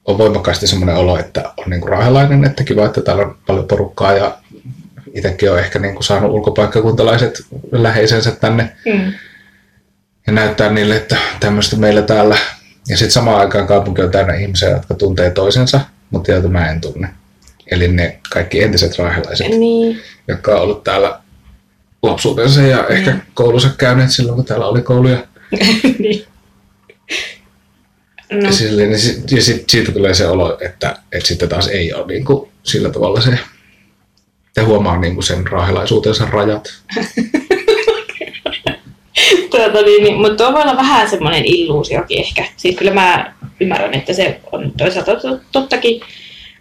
on 0.07 0.17
voimakkaasti 0.17 0.67
semmoinen 0.67 0.95
olo, 0.95 1.19
että 1.19 1.53
on 1.57 1.69
niin 1.69 1.83
raahelainen, 1.89 2.45
että 2.45 2.63
kiva, 2.63 2.85
että 2.85 3.01
täällä 3.01 3.23
on 3.23 3.37
paljon 3.47 3.67
porukkaa 3.67 4.13
ja 4.13 4.37
itsekin 5.13 5.51
on 5.51 5.59
ehkä 5.59 5.79
niin 5.79 5.93
kuin 5.93 6.03
saanut 6.03 6.31
ulkopaikkakuntalaiset 6.31 7.41
läheisensä 7.71 8.31
tänne 8.31 8.71
Mm. 8.85 9.13
ja 10.27 10.33
näyttää 10.33 10.69
niille, 10.69 10.95
että 10.95 11.17
tämmöistä 11.39 11.75
meillä 11.75 12.01
täällä. 12.01 12.37
Ja 12.87 12.97
sitten 12.97 13.11
samaan 13.11 13.39
aikaan 13.39 13.67
kaupunki 13.67 14.01
on 14.01 14.11
täynnä 14.11 14.33
ihmisiä, 14.33 14.69
jotka 14.69 14.93
tuntee 14.93 15.29
toisensa, 15.31 15.79
mutta 16.09 16.31
joita 16.31 16.47
mä 16.47 16.69
en 16.71 16.81
tunne. 16.81 17.09
Eli 17.71 17.87
ne 17.87 18.19
kaikki 18.33 18.63
entiset 18.63 18.99
raahelaiset, 18.99 19.47
Niin. 19.49 19.99
jotka 20.27 20.55
on 20.55 20.61
ollut 20.61 20.83
täällä 20.83 21.19
lapsuutensa 22.03 22.61
ja 22.61 22.87
ehkä 22.87 23.11
Mm. 23.11 23.21
koulunsa 23.33 23.69
käyneet 23.77 24.11
silloin, 24.11 24.35
kun 24.35 24.45
täällä 24.45 24.65
oli 24.67 24.81
kouluja. 24.81 25.17
niin. 25.99 26.25
No, 28.31 28.39
Ja, 28.47 28.51
silleen, 28.51 28.89
niin 28.89 28.99
sit, 28.99 29.31
ja 29.31 29.41
sit, 29.41 29.69
siitä 29.69 29.91
tulee 29.91 30.13
se 30.13 30.27
olo, 30.27 30.57
että, 30.61 30.95
että 31.11 31.27
sitten 31.27 31.49
taas 31.49 31.67
ei 31.67 31.93
ole 31.93 32.07
niin 32.07 32.25
kuin, 32.25 32.49
sillä 32.63 32.89
tavalla 32.89 33.21
se, 33.21 33.39
te 34.53 34.61
huomaa 34.61 34.99
niin 34.99 35.13
kuin 35.13 35.23
sen 35.23 35.47
raahelaisuutensa 35.47 36.25
rajat. 36.25 36.73
tuota, 39.51 39.81
niin, 39.81 40.03
niin, 40.03 40.15
mutta 40.15 40.35
tuo 40.43 40.53
voi 40.53 40.61
olla 40.61 40.77
vähän 40.77 41.09
semmoinen 41.09 41.45
illuusiokin 41.45 42.19
ehkä. 42.19 42.45
Siis 42.57 42.75
kyllä 42.75 42.93
mä 42.93 43.33
ymmärrän, 43.59 43.93
että 43.93 44.13
se 44.13 44.39
on 44.51 44.71
toisaalta 44.77 45.13
tot- 45.13 45.41
tottakin, 45.51 46.01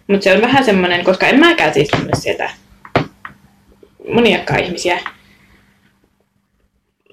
mutta 0.07 0.23
se 0.23 0.33
on 0.33 0.41
vähän 0.41 0.65
semmoinen, 0.65 1.03
koska 1.03 1.27
en 1.27 1.39
mäkään 1.39 1.73
siis 1.73 1.87
tunne 1.87 2.11
sieltä 2.19 2.49
moniakaan 4.13 4.63
ihmisiä. 4.63 4.99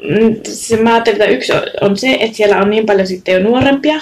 Mm, 0.02 0.36
Se, 0.48 0.76
mä 0.76 0.92
ajattelin, 0.92 1.22
että 1.22 1.32
yksi 1.34 1.52
on- 1.52 1.62
on 1.90 1.96
se, 1.96 2.16
että 2.20 2.36
siellä 2.36 2.56
on 2.60 2.70
niin 2.70 2.86
paljon 2.86 3.06
sitten 3.06 3.34
jo 3.34 3.40
nuorempia, 3.42 4.00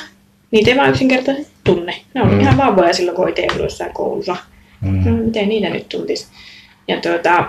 niitä 0.52 0.70
ei 0.70 0.76
vaan 0.76 0.90
yksinkertaisesti 0.90 1.52
tunne. 1.64 1.94
Ne 2.14 2.22
on 2.22 2.30
Mm. 2.34 2.40
ihan 2.40 2.56
vauvoja 2.56 2.92
silloin, 2.94 3.16
kun 3.16 3.28
itse 3.28 3.42
ollut 3.50 3.62
jossain 3.62 3.92
koulussa. 3.92 4.36
Mm. 4.80 5.10
No, 5.10 5.16
miten 5.16 5.48
niitä 5.48 5.70
nyt 5.70 5.88
tuntisi? 5.88 6.26
Ja 6.88 7.00
tuota, 7.00 7.44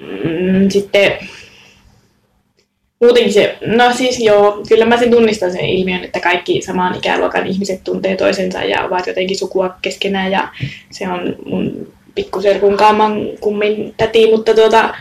mm, 0.00 0.68
sitten 0.70 1.12
muutenkin 3.00 3.32
se, 3.32 3.58
no 3.66 3.92
siis 3.92 4.20
joo, 4.20 4.62
kyllä 4.68 4.84
mä 4.84 4.96
sen 4.96 5.10
tunnistan 5.10 5.52
sen 5.52 5.64
ilmiön, 5.64 6.04
että 6.04 6.20
kaikki 6.20 6.62
saman 6.62 6.94
ikäluokan 6.96 7.46
ihmiset 7.46 7.84
tuntee 7.84 8.16
toisensa 8.16 8.64
ja 8.64 8.84
ovat 8.84 9.06
jotenkin 9.06 9.38
sukua 9.38 9.74
keskenään 9.82 10.32
ja 10.32 10.48
se 10.90 11.08
on 11.08 11.36
mun 11.46 11.92
pikkuserkun 12.14 12.76
kaaman 12.76 13.12
kummin 13.40 13.94
täti, 13.96 14.30
mutta 14.30 14.54
tuota, 14.54 14.94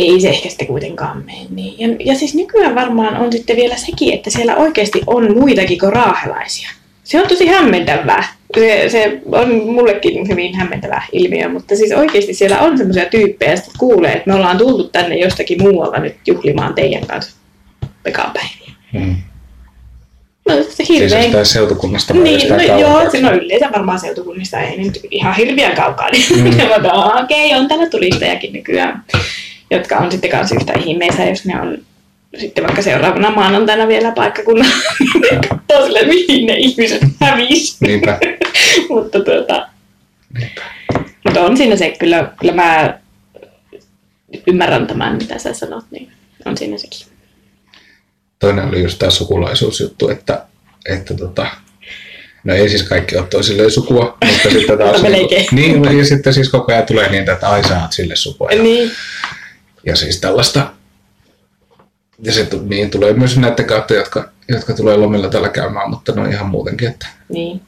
ei 0.00 0.20
se 0.20 0.28
ehkä 0.28 0.48
sitten 0.48 0.66
kuitenkaan 0.66 1.24
mene 1.26 1.46
niin. 1.50 1.74
Ja, 1.78 1.96
ja 2.12 2.18
siis 2.18 2.34
nykyään 2.34 2.74
varmaan 2.74 3.16
on 3.16 3.32
sitten 3.32 3.56
vielä 3.56 3.76
sekin, 3.76 4.14
että 4.14 4.30
siellä 4.30 4.56
oikeasti 4.56 5.00
on 5.06 5.38
muitakin 5.38 5.78
kuin 5.78 5.92
raahelaisia. 5.92 6.70
Se 7.04 7.20
on 7.20 7.28
tosi 7.28 7.46
hämmentävää. 7.46 8.24
Se, 8.54 8.84
se 8.88 9.20
on 9.32 9.54
mullekin 9.64 10.28
hyvin 10.28 10.54
hämmentävä 10.54 11.02
ilmiö, 11.12 11.48
mutta 11.48 11.76
siis 11.76 11.92
oikeasti 11.92 12.34
siellä 12.34 12.58
on 12.58 12.78
semmoisia 12.78 13.04
tyyppejä, 13.04 13.52
että 13.52 13.70
kuulee, 13.78 14.12
että 14.12 14.30
me 14.30 14.34
ollaan 14.34 14.58
tultu 14.58 14.88
tänne 14.88 15.16
jostakin 15.16 15.62
muualta 15.62 15.98
nyt 15.98 16.14
juhlimaan 16.26 16.74
teidän 16.74 17.06
kanssa 17.06 17.36
pekapäiviä. 18.02 18.72
Mm. 18.92 19.16
No 20.48 20.56
se 20.56 20.70
Siis 20.70 20.88
hirveän... 20.88 21.22
jostain 21.22 21.46
seutukunnasta 21.46 22.14
vai 22.14 22.22
Niin, 22.22 22.48
no, 22.48 22.78
joo, 22.80 23.10
se 23.10 23.20
no 23.20 23.32
yleensä 23.32 23.72
varmaan 23.72 24.00
seutukunnista 24.00 24.60
ei 24.60 24.78
nyt 24.78 25.00
ihan 25.10 25.34
hirveän 25.34 25.76
kaukaa. 25.76 26.10
Niin 26.10 26.24
Mm. 26.36 26.44
mm. 26.44 27.24
okei, 27.24 27.54
on 27.54 27.68
täällä 27.68 27.86
turistejakin 27.86 28.52
nykyään, 28.52 29.04
jotka 29.70 29.96
on 29.96 30.10
sitten 30.10 30.30
kanssa 30.30 30.54
yhtä 30.54 30.72
ihmeessä, 30.72 31.24
jos 31.24 31.44
ne 31.44 31.60
on 31.60 31.78
sitten 32.38 32.64
vaikka 32.64 32.82
seuraavana 32.82 33.30
maanantaina 33.30 33.88
vielä 33.88 34.12
paikkakunnalla, 34.12 34.74
niin 35.20 35.40
katsoo 35.48 35.86
sille, 35.86 36.02
mihin 36.02 36.46
ne 36.46 36.54
ihmiset 36.56 37.02
hävisi. 37.20 37.76
Niinpä. 37.80 38.18
mutta, 38.88 39.20
tuota, 39.20 39.68
Niinpä. 40.38 40.62
mutta 41.24 41.40
on 41.40 41.56
siinä 41.56 41.76
se, 41.76 41.96
kyllä, 41.98 42.32
kyllä 42.40 42.54
mä 42.54 42.98
ymmärrän 44.46 44.86
tämän, 44.86 45.16
mitä 45.16 45.38
sä 45.38 45.54
sanot, 45.54 45.84
niin 45.90 46.12
on 46.44 46.56
siinä 46.56 46.78
sekin. 46.78 47.06
Toinen 48.38 48.68
oli 48.68 48.82
just 48.82 48.98
tämä 48.98 49.10
sukulaisuusjuttu, 49.10 50.08
että, 50.08 50.46
että 50.86 51.14
tota, 51.14 51.46
no 52.44 52.54
ei 52.54 52.68
siis 52.68 52.82
kaikki 52.82 53.16
ole 53.16 53.26
toisilleen 53.26 53.70
sukua, 53.70 54.18
mutta 54.26 54.50
sitten 54.50 54.78
taas... 54.78 55.02
Melkein. 55.10 55.46
niin, 55.52 55.98
ja 55.98 56.04
sitten 56.04 56.34
siis 56.34 56.48
koko 56.48 56.72
ajan 56.72 56.86
tulee 56.86 57.10
niitä, 57.10 57.32
että 57.32 57.48
ai 57.48 57.68
sä 57.68 57.82
oot 57.82 57.92
sille 57.92 58.16
sukua. 58.16 58.50
Ja, 58.50 58.62
Niin, 58.62 58.90
ja 59.86 59.96
siis 59.96 60.20
tällaista. 60.20 60.72
Ja 62.22 62.32
se 62.32 62.48
niin 62.68 62.90
tulee 62.90 63.12
myös 63.12 63.36
näiden 63.36 63.66
kautta, 63.66 63.94
jotka, 63.94 64.28
jotka 64.48 64.72
tulee 64.72 64.96
lomilla 64.96 65.28
täällä 65.28 65.48
käymään, 65.48 65.90
mutta 65.90 66.12
no 66.12 66.24
ihan 66.24 66.46
muutenkin, 66.46 66.88
että 66.88 67.06
niin, 67.28 67.60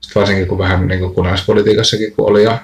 sit 0.00 0.14
varsinkin 0.14 0.48
kun 0.48 0.58
vähän 0.58 0.88
niin 0.88 1.00
kuin 1.00 1.14
kunnallispolitiikassakin 1.14 2.12
kun 2.12 2.30
oli 2.30 2.44
ja 2.44 2.58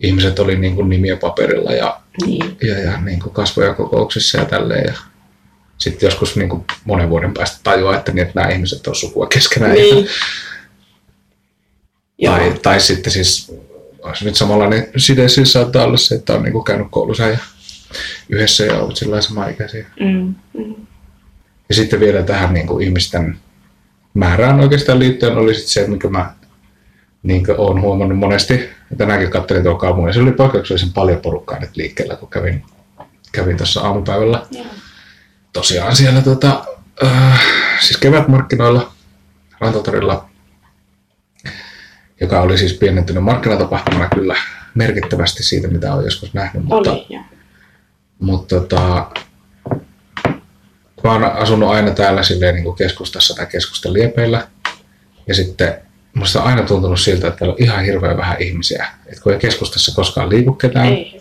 ihmiset 0.00 0.38
oli 0.38 0.56
niin 0.58 0.74
kuin 0.74 0.88
nimiä 0.88 1.16
paperilla 1.16 1.72
ja, 1.72 2.00
niin. 2.26 2.56
ja, 2.62 2.78
ja 2.78 3.00
niin 3.00 3.20
kuin 3.20 3.32
kasvoja 3.32 3.74
kokouksissa 3.74 4.38
ja 4.38 4.44
tälleen. 4.44 4.84
Ja 4.86 4.94
sitten 5.78 6.06
joskus 6.06 6.36
niin 6.36 6.48
kuin 6.48 6.64
monen 6.84 7.10
vuoden 7.10 7.34
päästä 7.34 7.60
tajuaa, 7.62 7.96
että, 7.96 8.12
niin, 8.12 8.26
että 8.26 8.40
nämä 8.40 8.52
ihmiset 8.52 8.86
on 8.86 8.96
sukua 8.96 9.26
keskenään. 9.26 9.72
niin. 9.72 10.08
Ja, 12.18 12.30
tai, 12.36 12.54
tai 12.62 12.80
sitten 12.80 13.12
siis 13.12 13.52
olisi 14.08 14.24
nyt 14.24 14.34
samanlainen 14.34 14.88
side 14.96 15.28
siis 15.28 15.52
saattaa 15.52 15.84
olla 15.84 15.96
se, 15.96 16.14
että 16.14 16.34
on 16.34 16.42
niin 16.42 16.52
kuin 16.52 16.64
käynyt 16.64 16.86
koulussa 16.90 17.26
ja 17.26 17.38
yhdessä 18.28 18.64
ja 18.64 18.80
ollut 18.80 18.96
sillä 18.96 19.20
samaikäisiä. 19.20 19.86
Mm, 20.00 20.34
mm. 20.54 20.74
Ja 21.68 21.74
sitten 21.74 22.00
vielä 22.00 22.22
tähän 22.22 22.54
niin 22.54 22.66
kuin 22.66 22.84
ihmisten 22.84 23.38
määrään 24.14 24.60
oikeastaan 24.60 24.98
liittyen 24.98 25.36
oli 25.36 25.54
sitten 25.54 25.72
se, 25.72 25.86
mikä 25.86 26.08
mä 26.08 26.32
niin 27.22 27.46
kuin 27.46 27.58
olen 27.58 27.82
huomannut 27.82 28.18
monesti. 28.18 28.68
Tänäänkin 28.96 29.30
katselin 29.30 29.62
tuolla 29.62 29.78
kaupungissa, 29.78 30.18
se 30.18 30.22
oli 30.22 30.32
poikkeuksellisen 30.32 30.92
paljon 30.92 31.20
porukkaa 31.20 31.58
nyt 31.58 31.76
liikkeellä, 31.76 32.16
kun 32.16 32.30
kävin 32.30 32.64
kävin 33.32 33.56
tuossa 33.56 33.80
aamupäivällä 33.80 34.42
Joo. 34.50 34.66
tosiaan 35.52 35.96
siellä 35.96 36.20
tota, 36.22 36.64
äh, 37.04 37.40
siis 37.80 37.96
kevätmarkkinoilla 37.96 38.92
Rantatorilla, 39.60 40.25
joka 42.20 42.40
oli 42.40 42.58
siis 42.58 42.72
pienentynyt 42.72 43.24
markkinatapahtumana 43.24 44.08
kyllä 44.14 44.36
merkittävästi 44.74 45.42
siitä, 45.42 45.68
mitä 45.68 45.94
olen 45.94 46.04
joskus 46.04 46.34
nähnyt, 46.34 46.64
mutta, 46.64 46.92
Oli, 46.92 47.20
mutta 48.18 48.60
tota, 48.60 49.10
mä 51.04 51.12
oon 51.12 51.24
asunut 51.24 51.70
aina 51.70 51.90
täällä 51.90 52.22
silleen 52.22 52.54
niin 52.54 52.64
kuin 52.64 52.76
keskustassa 52.76 53.34
tai 53.34 53.46
keskustan 53.46 53.92
liepeillä. 53.92 54.48
Ja 55.28 55.34
sitten 55.34 55.74
musta 56.14 56.42
on 56.42 56.48
aina 56.48 56.62
tuntunut 56.62 57.00
siltä, 57.00 57.28
että 57.28 57.38
täällä 57.38 57.52
on 57.52 57.62
ihan 57.62 57.84
hirveän 57.84 58.16
vähän 58.16 58.42
ihmisiä. 58.42 58.86
Että 59.06 59.22
kun 59.22 59.32
ei 59.32 59.38
keskustassa 59.38 59.94
koskaan 59.94 60.28
liiku 60.30 60.52
ketään. 60.52 60.86
Ei. 60.86 61.20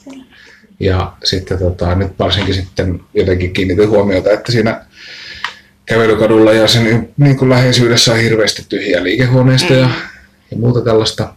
Ja 0.79 1.13
sitten 1.23 1.59
tota, 1.59 1.95
nyt 1.95 2.19
varsinkin 2.19 2.53
sitten 2.53 2.99
jotenkin 3.13 3.53
kiinnitin 3.53 3.89
huomiota, 3.89 4.31
että 4.31 4.51
siinä 4.51 4.85
kävelykadulla 5.85 6.53
ja 6.53 6.67
sen 6.67 7.09
niin 7.17 7.37
kuin 7.37 7.49
läheisyydessä 7.49 8.11
on 8.11 8.17
hirveästi 8.19 8.65
tyhjiä 8.69 9.03
liikehuoneistoja 9.03 9.85
Mm. 9.87 9.93
ja 9.93 9.99
muuta 10.55 10.81
tällaista. 10.81 11.33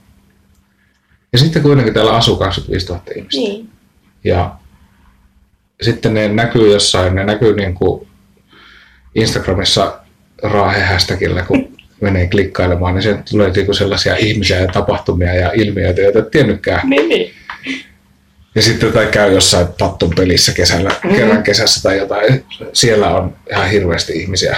Ja 1.33 1.39
sitten 1.39 1.63
kuitenkin 1.63 1.95
täällä 1.95 2.17
asuu 2.17 2.37
25 2.37 2.87
000 2.87 3.03
ihmistä. 3.17 3.41
Niin. 3.41 3.69
Ja 4.25 4.55
sitten 5.83 6.15
ne 6.15 6.29
näkyy 6.29 6.73
jossain, 6.73 7.15
ne 7.15 7.25
näkyy 7.25 7.57
niin 7.57 7.75
kuin 7.75 8.09
Instagramissa 9.15 10.01
raahe 10.43 10.85
hashtagillä, 10.85 11.43
kun 11.43 11.79
menee 12.01 12.29
klikkailemaan, 12.29 12.95
niin 12.95 13.03
sieltä 13.03 13.23
tulee 13.31 13.51
niin 13.51 13.75
sellaisia 13.75 14.17
ihmisiä 14.17 14.61
ja 14.61 14.69
tapahtumia 14.69 15.35
ja 15.35 15.53
ilmiöitä, 15.53 16.01
joita 16.01 16.19
et 16.19 16.31
tiennytkään. 16.31 16.91
Niin, 16.91 17.09
niin. 17.09 17.35
Ja 18.55 18.63
sitten 18.63 18.93
tai 18.93 19.07
käy 19.07 19.35
jossain 19.35 19.67
pattun 19.79 20.13
pelissä 20.17 20.53
kesällä, 20.53 20.89
mm-hmm. 20.89 21.17
kerran 21.17 21.43
kesässä 21.43 21.83
tai 21.83 21.99
jotain. 21.99 22.45
Siellä 22.73 23.17
on 23.17 23.37
ihan 23.51 23.71
hirveästi 23.71 24.13
ihmisiä, 24.13 24.57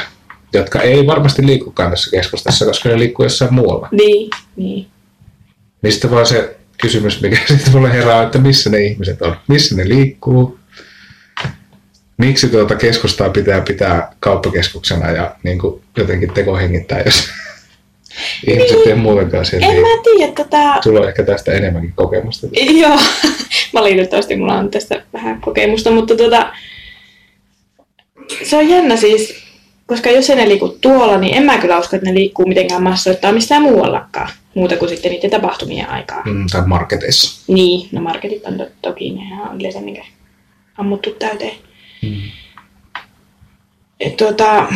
jotka 0.52 0.80
ei 0.80 1.06
varmasti 1.06 1.46
liikukaan 1.46 1.90
tässä 1.90 2.10
keskustassa, 2.10 2.64
koska 2.64 2.88
ne 2.88 2.98
liikkuu 2.98 3.24
jossain 3.24 3.54
muualla. 3.54 3.88
Niin, 3.92 4.30
niin. 4.56 4.86
Niin 5.82 5.92
sitten 5.92 6.10
vaan 6.10 6.26
se 6.26 6.56
kysymys, 6.80 7.22
mikä 7.22 7.36
sitten 7.48 7.72
mulle 7.72 7.92
herää, 7.92 8.22
että 8.22 8.38
missä 8.38 8.70
ne 8.70 8.78
ihmiset 8.78 9.22
on, 9.22 9.36
missä 9.48 9.76
ne 9.76 9.88
liikkuu, 9.88 10.58
miksi 12.16 12.48
tuota 12.48 12.74
keskustaa 12.74 13.30
pitää 13.30 13.60
pitää 13.60 14.12
kauppakeskuksena 14.20 15.10
ja 15.10 15.36
niin 15.42 15.58
kuin 15.58 15.82
jotenkin 15.96 16.32
tekohengittää, 16.32 17.00
jos 17.00 17.28
ihmiset 18.50 18.86
ei 18.86 18.94
muutenkaan 18.94 19.46
siellä 19.46 19.66
En 19.66 19.80
mä 19.80 20.02
tiedä, 20.04 20.32
tota... 20.32 20.82
Sulla 20.82 21.00
on 21.00 21.08
ehkä 21.08 21.22
tästä 21.22 21.52
enemmänkin 21.52 21.92
kokemusta. 21.96 22.46
Joo, 22.82 22.98
valitettavasti 23.74 24.36
mulla 24.36 24.58
on 24.58 24.70
tästä 24.70 25.02
vähän 25.12 25.40
kokemusta, 25.40 25.90
mutta 25.90 26.16
tota, 26.16 26.52
se 28.42 28.56
on 28.56 28.68
jännä 28.68 28.96
siis, 28.96 29.49
koska 29.90 30.10
jos 30.10 30.30
ei 30.30 30.36
ne 30.36 30.48
liiku 30.48 30.68
tuolla, 30.80 31.18
niin 31.18 31.36
en 31.36 31.42
mä 31.42 31.58
kyllä 31.58 31.78
usko, 31.78 31.96
että 31.96 32.08
ne 32.08 32.14
liikkuu 32.14 32.46
mitenkään 32.46 32.82
massoittaa 32.82 33.32
missään 33.32 33.62
muuallakaan, 33.62 34.30
muuta 34.54 34.76
kuin 34.76 34.88
sitten 34.88 35.10
niiden 35.10 35.30
tapahtumien 35.30 35.90
aikaa. 35.90 36.22
Mm, 36.24 36.46
tai 36.52 36.66
marketeissa. 36.66 37.52
Niin, 37.52 37.88
no 37.92 38.00
marketit 38.00 38.44
on 38.44 38.58
to- 38.58 38.68
toki, 38.82 39.10
nehän 39.10 39.50
on 39.50 39.60
yleensä 39.60 39.80
niin 39.80 40.02
ammuttu 40.78 41.10
täyteen. 41.10 41.52
Mm. 42.02 42.22
Et 44.00 44.16
tuota, 44.16 44.66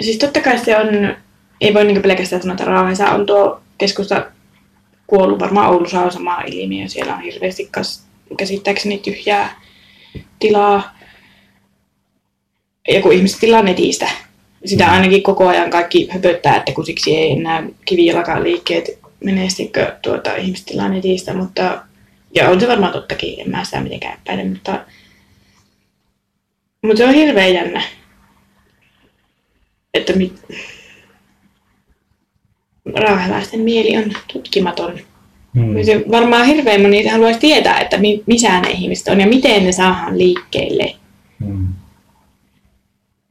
siis 0.00 0.18
totta 0.18 0.40
kai 0.40 0.58
se 0.58 0.76
on, 0.76 1.16
ei 1.60 1.74
voi 1.74 1.84
niin 1.84 2.02
pelkästään 2.02 2.42
sanoa, 2.42 2.54
että 2.54 2.64
Raahessa 2.64 3.10
on 3.10 3.26
tuo 3.26 3.60
keskusta 3.78 4.26
kuollut, 5.06 5.40
varmaan 5.40 5.70
Oulussa 5.70 6.00
on 6.00 6.12
sama 6.12 6.40
ilmiö, 6.40 6.88
siellä 6.88 7.14
on 7.14 7.22
hirveästi 7.22 7.68
kas, 7.70 8.06
käsittääkseni 8.36 8.98
tyhjää 8.98 9.60
tilaa. 10.38 10.97
Ja 12.88 13.02
kun 13.02 13.12
ihmiset 13.12 13.40
tilaa 13.40 13.62
netistä, 13.62 14.10
sitä 14.64 14.92
ainakin 14.92 15.22
koko 15.22 15.48
ajan 15.48 15.70
kaikki 15.70 16.08
höpöttää, 16.10 16.56
että 16.56 16.72
kun 16.72 16.86
siksi 16.86 17.16
ei 17.16 17.32
enää 17.32 17.62
kivijalakaan 17.84 18.44
liikkeet 18.44 18.98
menestykö 19.24 19.96
tuota, 20.02 20.36
ihmiset 20.36 20.66
tilaa 20.66 20.88
netistä, 20.88 21.34
mutta 21.34 21.82
ja 22.34 22.48
on 22.48 22.60
se 22.60 22.68
varmaan 22.68 22.92
tottakin, 22.92 23.40
en 23.40 23.50
mä 23.50 23.64
sitä 23.64 23.80
mitenkään 23.80 24.18
epäile, 24.20 24.44
mutta 24.44 24.84
mutta 26.82 26.98
se 26.98 27.04
on 27.04 27.14
hirveän 27.14 27.54
jännä. 27.54 27.82
Että 29.94 30.12
mit... 30.12 30.42
raahelaisten 32.94 33.60
mieli 33.60 33.96
on 33.96 34.12
tutkimaton. 34.32 34.98
Mm. 35.52 35.84
Se 35.84 36.04
varmaan 36.10 36.46
hirveän 36.46 36.82
moni 36.82 37.06
haluaisi 37.06 37.40
tietää, 37.40 37.80
että 37.80 37.96
mi- 37.96 38.22
missä 38.26 38.60
ne 38.60 38.70
ihmiset 38.70 39.08
on 39.08 39.20
ja 39.20 39.26
miten 39.26 39.64
ne 39.64 39.72
saadaan 39.72 40.18
liikkeelle. 40.18 40.94
Mm. 41.38 41.68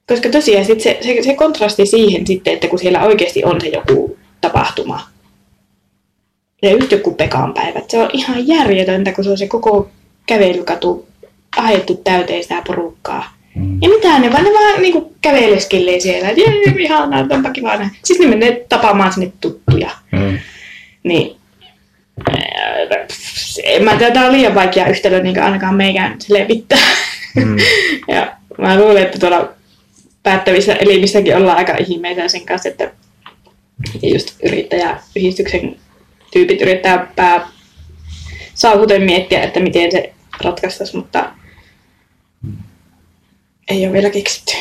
Koska 0.08 0.30
tosiaan 0.30 0.65
sit 0.65 0.82
se, 0.82 0.98
se, 1.02 1.17
se 1.24 1.36
kontrasti 1.36 1.86
siihen 1.86 2.28
sitten, 2.28 2.54
että 2.54 2.67
kun 2.67 2.80
siellä 2.80 3.04
oikeasti 3.04 3.43
on 3.43 3.62
se 3.62 3.67
joku 3.67 4.17
tapahtuma. 4.41 5.08
Ja 6.62 6.72
just 6.72 6.91
joku 6.91 7.13
Pekan 7.13 7.54
päivät. 7.54 7.89
Se 7.89 7.98
on 7.98 8.10
ihan 8.13 8.48
järjetöntä, 8.48 9.12
kun 9.12 9.24
se 9.24 9.30
on 9.30 9.38
se 9.38 9.48
koko 9.48 9.89
kävelykatu 10.26 11.08
ajettu 11.58 11.96
täyteen 12.04 12.43
sitä 12.43 12.62
porukkaa. 12.67 13.34
Mm. 13.56 13.78
Ja 13.82 13.89
mitään 13.89 14.22
ne 14.22 14.32
vaan, 14.32 14.43
ne 14.43 14.50
vaan 14.54 14.82
niinku 14.82 15.13
käveleskelee 15.22 16.00
siellä. 16.00 16.30
että 16.30 16.41
Jee, 16.41 16.74
ihanaa, 16.80 17.26
onpa 17.30 17.50
kiva. 17.50 17.78
nähdä. 17.78 17.89
Siis 18.04 18.20
ne 18.20 18.28
menee 18.28 18.65
tapaamaan 18.70 19.13
sinne 19.13 19.32
tuttuja. 19.41 19.89
Mm. 20.12 20.39
Niin, 21.04 21.36
pff, 23.08 23.58
en 23.63 23.84
mä 23.84 23.98
tiedä, 23.98 24.13
tää 24.13 24.26
on 24.26 24.32
liian 24.32 24.56
vaikea 24.56 24.88
yhtälö 24.88 25.24
niin 25.24 25.43
ainakaan 25.43 25.76
meikään 25.76 26.17
levittää. 26.30 26.88
Mm. 27.36 27.58
Ja 28.15 28.32
mä 28.58 28.80
luulen, 28.80 29.04
että 29.04 29.20
tuolla 29.20 29.50
päättävissä 30.28 30.74
elimissäkin 30.74 31.36
ollaan 31.36 31.58
aika 31.58 31.76
ihmeitä 31.78 32.28
sen 32.28 32.46
kanssa, 32.46 32.70
että 32.70 32.92
just 34.04 34.36
yrittäjäyhdistyksen 34.44 35.76
tyypit 36.34 36.62
yrittää 36.62 37.12
pää 37.16 37.48
saavuten 38.54 39.02
miettiä, 39.02 39.44
että 39.44 39.60
miten 39.60 39.92
se 39.92 40.13
ratkaistaisi, 40.44 40.96
mutta 40.98 41.32
ei 43.68 43.86
ole 43.86 43.94
vielä 43.94 44.10
keksitty. 44.10 44.52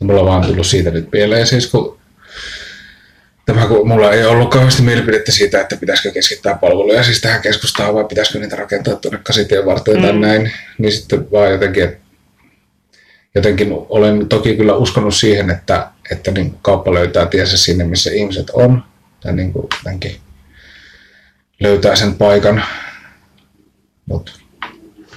Mulla 0.00 0.20
on 0.20 0.26
vaan 0.26 0.46
tullut 0.46 0.66
siitä 0.66 0.90
nyt 0.90 1.08
mieleen 1.12 1.46
siis, 1.46 1.66
kun 1.66 1.98
Tämä, 3.46 3.66
kun 3.66 3.88
mulla 3.88 4.12
ei 4.12 4.24
ollut 4.24 4.50
kauheasti 4.50 4.82
mielipidettä 4.82 5.32
siitä, 5.32 5.60
että 5.60 5.76
pitäisikö 5.76 6.10
keskittää 6.12 6.58
palveluja 6.60 7.02
siis 7.02 7.20
tähän 7.20 7.42
keskustaan 7.42 7.94
vai 7.94 8.04
pitäisikö 8.04 8.38
niitä 8.38 8.56
rakentaa 8.56 8.94
tuonne 8.94 9.20
kasitien 9.22 9.66
varteen 9.66 9.96
mm. 9.96 10.02
tai 10.02 10.12
näin, 10.16 10.52
niin 10.78 10.92
sitten 10.92 11.30
vaan 11.30 11.50
jotenkin, 11.50 11.84
että 11.84 12.01
jotenkin 13.34 13.68
olen 13.88 14.28
toki 14.28 14.56
kyllä 14.56 14.74
uskonut 14.74 15.14
siihen, 15.14 15.50
että, 15.50 15.88
että 16.10 16.30
niin 16.30 16.54
kauppa 16.62 16.94
löytää 16.94 17.26
tiensä 17.26 17.56
sinne, 17.56 17.84
missä 17.84 18.10
ihmiset 18.10 18.50
on, 18.50 18.84
tai 19.20 19.32
niin 19.32 19.52
kuin 19.52 19.68
jotenkin 19.76 20.16
löytää 21.60 21.96
sen 21.96 22.14
paikan. 22.14 22.64
Mut, 24.06 24.40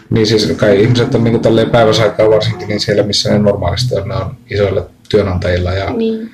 niin 0.10 0.28
siis 0.28 0.54
kai 0.58 0.82
ihmiset 0.82 1.15
on 1.15 1.23
niin 1.23 1.41
kuin 1.41 1.69
päiväsaikaa 1.69 2.30
varsinkin 2.30 2.67
niin 2.67 2.80
siellä, 2.80 3.04
missä 3.04 3.32
ne 3.32 3.39
normaalisti 3.39 3.95
on, 3.95 4.08
ne 4.08 4.15
on 4.15 4.38
isoilla 4.51 4.89
työnantajilla 5.10 5.73
ja 5.73 5.93
Niin. 5.93 6.32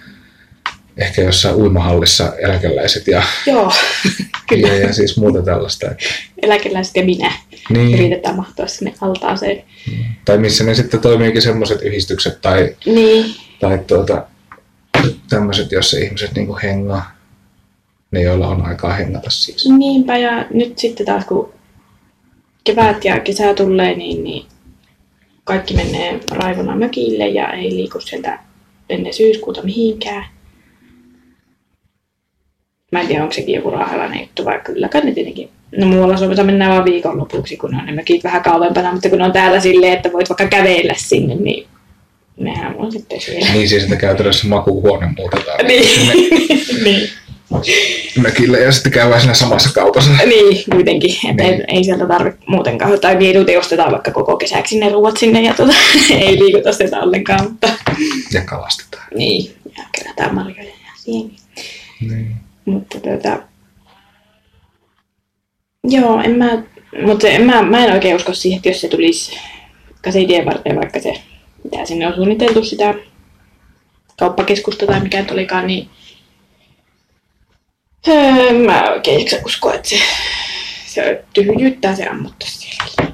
ehkä 0.98 1.22
jossain 1.22 1.56
uimahallissa 1.56 2.34
eläkeläiset 2.38 3.08
ja, 3.08 3.24
Joo, 3.48 3.72
kyllä. 4.56 4.68
ja, 4.68 4.88
ja 4.88 4.94
siis 4.94 5.18
muuta 5.18 5.42
tällaista. 5.42 5.88
Eläkeläiset 6.42 6.96
ja 6.96 7.06
minä 7.06 7.32
niin, 7.70 7.94
yritetään 7.94 8.36
mahtua 8.36 8.68
sinne 8.68 8.94
altaaseen. 9.02 9.64
tai 10.26 10.38
missä 10.38 10.64
ne 10.64 10.74
sitten 10.74 11.00
toimiikin 11.00 11.42
semmoiset 11.42 11.82
yhdistykset 11.82 12.42
tai, 12.42 12.76
Niin, 12.86 13.26
tai 13.60 13.80
tuota, 13.88 14.26
tämmöiset, 15.30 15.72
joissa 15.72 15.98
ihmiset 15.98 16.32
niinku 16.36 16.58
hengaa. 16.64 17.12
Ne, 18.12 18.22
joilla 18.22 18.48
on 18.48 18.66
aikaa 18.66 18.94
hengata 18.94 19.30
siis. 19.30 19.66
niinpä 19.78 20.18
ja 20.18 20.46
nyt 20.54 20.80
sitten 20.80 21.06
taas 21.06 21.26
kun 21.26 21.54
kevät 22.64 23.06
ja 23.06 23.20
kesä 23.20 23.54
tulee, 23.54 23.96
niin, 23.96 24.24
niin 24.24 24.46
kaikki 25.44 25.74
menee 25.74 26.20
raivona 26.32 26.76
mökille 26.76 27.28
ja 27.28 27.54
ei 27.54 27.70
liiku 27.70 28.00
sieltä 28.02 28.40
ennen 28.90 29.14
syyskuuta 29.14 29.64
mihinkään. 29.64 30.26
Mä 32.92 33.02
en 33.02 33.08
tiedä, 33.08 33.22
onko 33.22 33.34
sekin 33.34 33.56
joku 33.56 33.70
rahalainen 33.70 34.20
juttu 34.20 34.46
vai 34.46 34.60
kyllä 34.64 34.90
kai 34.90 35.02
ne 35.02 35.12
tietenkin. 35.12 35.50
No 35.78 35.88
muualla 35.88 36.18
Suomessa 36.18 36.44
mennään 36.44 36.72
vaan 36.72 36.86
viikonlopuksi, 36.86 37.58
kun 37.58 37.76
on 37.76 37.86
ne 37.86 37.92
mökit 37.92 38.24
vähän 38.24 38.44
kauempana, 38.44 38.92
mutta 38.92 39.10
kun 39.10 39.22
on 39.22 39.32
täällä 39.32 39.60
silleen, 39.60 39.94
että 39.94 40.14
voit 40.14 40.30
vaikka 40.30 40.48
kävellä 40.48 40.94
sinne, 40.98 41.36
niin 41.36 41.68
nehän 42.38 42.76
on 42.78 42.92
sitten 42.92 43.22
siellä. 43.22 43.54
Niin 43.54 43.70
siis, 43.70 43.84
että 43.84 43.96
käytännössä 43.96 44.48
makuuhuone 44.48 45.10
muutetaan 45.18 45.68
Niin, 45.68 46.10
niin. 46.84 47.10
mökille 48.22 48.60
ja 48.60 48.72
sitten 48.72 48.92
käydään 48.92 49.22
siinä 49.22 49.34
samassa 49.34 49.70
kaupassa. 49.74 50.12
Niin, 50.26 50.64
kuitenkin. 50.72 51.16
Että 51.30 51.44
Niin. 51.44 51.54
ei, 51.68 51.78
ei 51.78 51.84
sieltä 51.84 52.06
tarvitse 52.08 52.40
muutenkaan. 52.48 53.00
Tai 53.00 53.16
mieluiten 53.16 53.60
ostetaan 53.60 53.92
vaikka 53.92 54.12
koko 54.12 54.38
kesäksi 54.38 54.80
ne 54.80 54.90
ruuat 54.90 55.18
sinne 55.18 55.42
ja 55.42 55.54
tuota, 55.54 55.74
ei 56.20 56.40
liikuta 56.40 56.74
sitä 56.74 57.00
ollenkaan. 57.00 57.44
Mutta 57.44 57.70
Ja 58.34 58.42
kalastetaan. 58.46 59.08
niin, 59.16 59.52
ja 59.78 59.84
kerätään 59.92 60.36
marjoja 60.36 60.64
ja 60.64 60.92
sieniä. 60.96 61.38
Niin. 62.02 62.36
Mutta 62.66 63.00
tuota, 63.00 63.40
joo, 65.84 66.22
en 66.22 66.32
mä 66.32 66.50
Mutta 67.06 67.28
mä, 67.46 67.62
mä 67.62 67.86
en 67.86 67.94
oikein 67.94 68.16
usko 68.16 68.34
siihen, 68.34 68.58
että 68.58 68.70
jos 68.70 68.82
se 68.82 68.88
tulisi 68.88 69.38
kaseitien 70.04 70.46
varten, 70.46 70.76
vaikka 70.76 71.00
se, 71.00 71.14
mitä 71.64 71.86
sinne 71.86 72.08
on 72.08 72.16
suunniteltu 72.16 72.64
sitä 72.64 72.94
kauppakeskusta 74.20 74.86
tai 74.86 75.00
mikä 75.00 75.20
nyt 75.22 75.32
olikaan, 75.32 75.68
niin 75.68 75.90
öö, 78.08 78.54
mä 78.66 78.84
oikein 78.92 79.28
usko, 79.46 79.74
että 79.74 79.90
se, 79.90 79.96
se 80.86 81.24
tyhjyyttää 81.34 81.96
se 81.96 82.08
ammuttaa 82.08 82.50
siellä. 82.50 83.14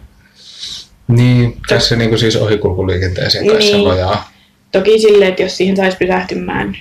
Niin, 1.07 1.61
tässä 1.67 1.95
niin 1.95 2.19
siis 2.19 2.35
ohikulkuliikenteeseen 2.35 3.47
kanssa 3.47 3.75
Niin. 3.75 3.87
nojaa. 3.87 4.31
Toki 4.71 4.99
silleen, 4.99 5.29
että 5.29 5.43
jos 5.43 5.57
siihen 5.57 5.77
saisi 5.77 5.97
pysähtymään 5.97 6.77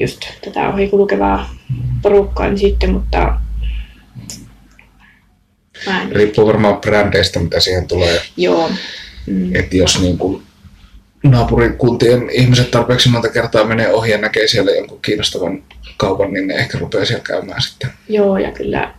just 0.00 0.20
tätä 0.44 0.68
ohikulkevaa 0.68 1.54
porukkaa, 2.02 2.46
niin 2.48 2.58
sitten, 2.58 2.90
mutta 2.90 3.40
mä 5.86 6.02
en, 6.02 6.12
Riippuu 6.12 6.46
varmaan 6.46 6.80
brändeistä, 6.80 7.40
mitä 7.40 7.60
siihen 7.60 7.88
tulee. 7.88 8.20
joo. 8.36 8.70
Mm. 9.26 9.54
Että 9.54 9.76
jos 9.76 10.00
niin 10.00 10.18
kuin 10.18 10.42
naapurikuntien 11.22 12.30
ihmiset 12.30 12.70
tarpeeksi 12.70 13.08
monta 13.08 13.28
kertaa 13.28 13.64
menee 13.64 13.92
ohi 13.92 14.10
ja 14.10 14.18
näkee 14.18 14.48
siellä 14.48 14.70
jonkun 14.70 14.98
kiinnostavan 15.02 15.62
kaupan, 15.96 16.32
niin 16.32 16.46
ne 16.46 16.54
ehkä 16.54 16.78
rupeaa 16.78 17.04
siellä 17.04 17.24
käymään 17.24 17.62
sitten. 17.62 17.90
Joo, 18.08 18.38
ja 18.38 18.52
kyllä 18.52 18.94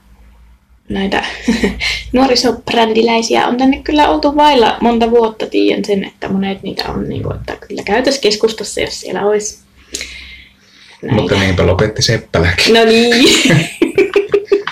näitä 0.89 1.23
nuorisobrändiläisiä 2.13 3.47
on 3.47 3.57
tänne 3.57 3.81
kyllä 3.83 4.09
oltu 4.09 4.35
vailla 4.35 4.77
monta 4.81 5.11
vuotta. 5.11 5.47
Tiedän 5.47 5.85
sen, 5.85 6.03
että 6.03 6.29
monet 6.29 6.63
niitä 6.63 6.83
on, 6.91 7.09
niin 7.09 7.23
kuin, 7.23 7.35
että 7.35 7.57
kyllä 7.67 7.83
käytös 7.83 8.19
keskustassa, 8.19 8.81
jos 8.81 9.01
siellä 9.01 9.25
olisi 9.25 9.64
Mutta 11.11 11.35
niinpä 11.35 11.67
lopetti 11.67 12.01
Seppäläkin. 12.01 12.73
No 12.73 12.85
niin. 12.85 13.15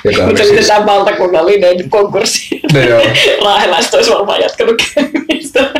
Joka 0.05 0.17
oli 0.23 0.25
Mutta 0.25 0.43
siis, 0.43 0.67
siis... 0.67 0.85
valtakunnallinen 0.85 1.89
konkurssi. 1.89 2.61
no 2.73 2.79
joo, 2.79 3.01
Raahelaiset 3.45 3.93
olisi 3.93 4.11
varmaan 4.11 4.41
jatkanut 4.41 4.81
käymistä. 4.95 5.71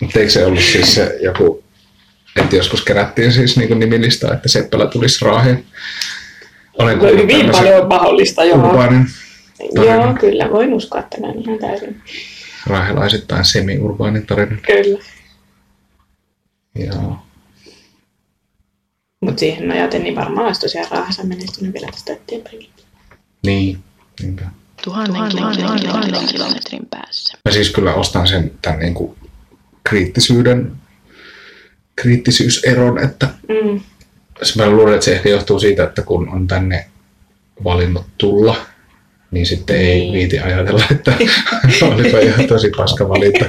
mutta 0.00 0.18
eikö 0.18 0.30
se 0.30 0.46
ollut 0.46 0.60
siis 0.62 0.94
se 0.94 1.18
joku, 1.22 1.64
että 2.40 2.56
joskus 2.56 2.82
kerättiin 2.84 3.32
siis 3.32 3.56
niin 3.56 3.78
nimilista, 3.78 4.34
että 4.34 4.48
Seppälä 4.48 4.86
tulisi 4.86 5.24
Raaheen. 5.24 5.64
Olen 6.78 6.98
No, 6.98 7.04
hyvin 7.08 7.50
paljon 7.50 7.88
mahdollista, 7.88 8.44
joo. 8.44 8.68
Urbanin, 8.68 9.06
Joo, 9.72 9.84
tarina. 9.84 10.14
kyllä, 10.20 10.50
voin 10.50 10.74
uskoa 10.74 11.02
tämän 11.02 11.38
ihan 11.38 11.58
täysin. 11.58 12.02
raahelaisittain 12.66 13.44
semi-urbaanin 13.44 14.26
tarina. 14.26 14.56
Kyllä. 14.66 14.98
Joo. 16.74 17.16
Mutta 19.22 19.40
siihen 19.40 19.68
nojaten, 19.68 20.02
niin 20.02 20.14
varmaan 20.16 20.46
olisi 20.46 20.60
tosiaan 20.60 20.90
Raahassa 20.90 21.24
menestynyt 21.24 21.74
vielä 21.74 21.86
tästä 21.92 22.12
eteenpäin. 22.12 22.68
Niin, 23.46 23.78
niinpä. 24.22 24.42
Tuhannen, 24.84 25.30
tuhannen, 25.30 25.80
tuhannen 25.80 26.26
kilometrin 26.26 26.86
päässä. 26.90 27.38
Mä 27.44 27.52
siis 27.52 27.70
kyllä 27.70 27.94
ostan 27.94 28.26
sen 28.26 28.52
tämän 28.62 28.78
niin 28.78 28.94
kuin 28.94 29.16
kriittisyyden, 29.84 30.72
kriittisyyseron, 31.96 32.98
että 33.04 33.28
Mm. 33.48 33.80
se 34.42 34.62
mä 34.62 34.70
luulen, 34.70 34.94
että 34.94 35.04
se 35.04 35.12
ehkä 35.12 35.28
johtuu 35.28 35.60
siitä, 35.60 35.84
että 35.84 36.02
kun 36.02 36.28
on 36.28 36.46
tänne 36.46 36.86
valinnut 37.64 38.06
tulla, 38.18 38.56
niin 39.30 39.46
sitten 39.46 39.76
ei 39.76 40.00
Niin. 40.00 40.12
viiti 40.12 40.38
ajatella, 40.38 40.84
että 40.90 41.12
olipa 41.94 42.18
ihan 42.18 42.46
tosi 42.46 42.70
paska 42.76 43.08
valinta, 43.08 43.44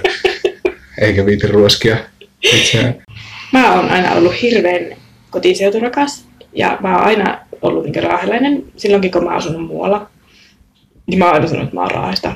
eikä 1.01 1.25
viiti 1.25 1.47
ruoskia 1.47 1.97
itseään. 2.41 2.95
Mä 3.53 3.73
oon 3.73 3.89
aina 3.89 4.11
ollut 4.11 4.41
hirveän 4.41 4.85
kotiseuturakas 5.33 6.25
ja 6.53 6.77
mä 6.81 6.97
oon 6.97 7.05
aina 7.05 7.39
ollut 7.61 7.83
niin 7.83 8.03
raahelainen 8.03 8.63
silloinkin, 8.77 9.11
kun 9.11 9.23
mä 9.23 9.29
oon 9.29 9.37
asunut 9.37 9.67
muualla. 9.67 10.09
Niin 11.07 11.19
mä 11.19 11.25
oon 11.25 11.33
aina 11.33 11.47
sanonut, 11.47 11.67
että 11.67 11.75
mä 11.75 11.81
oon 11.81 11.91
raahesta. 11.91 12.35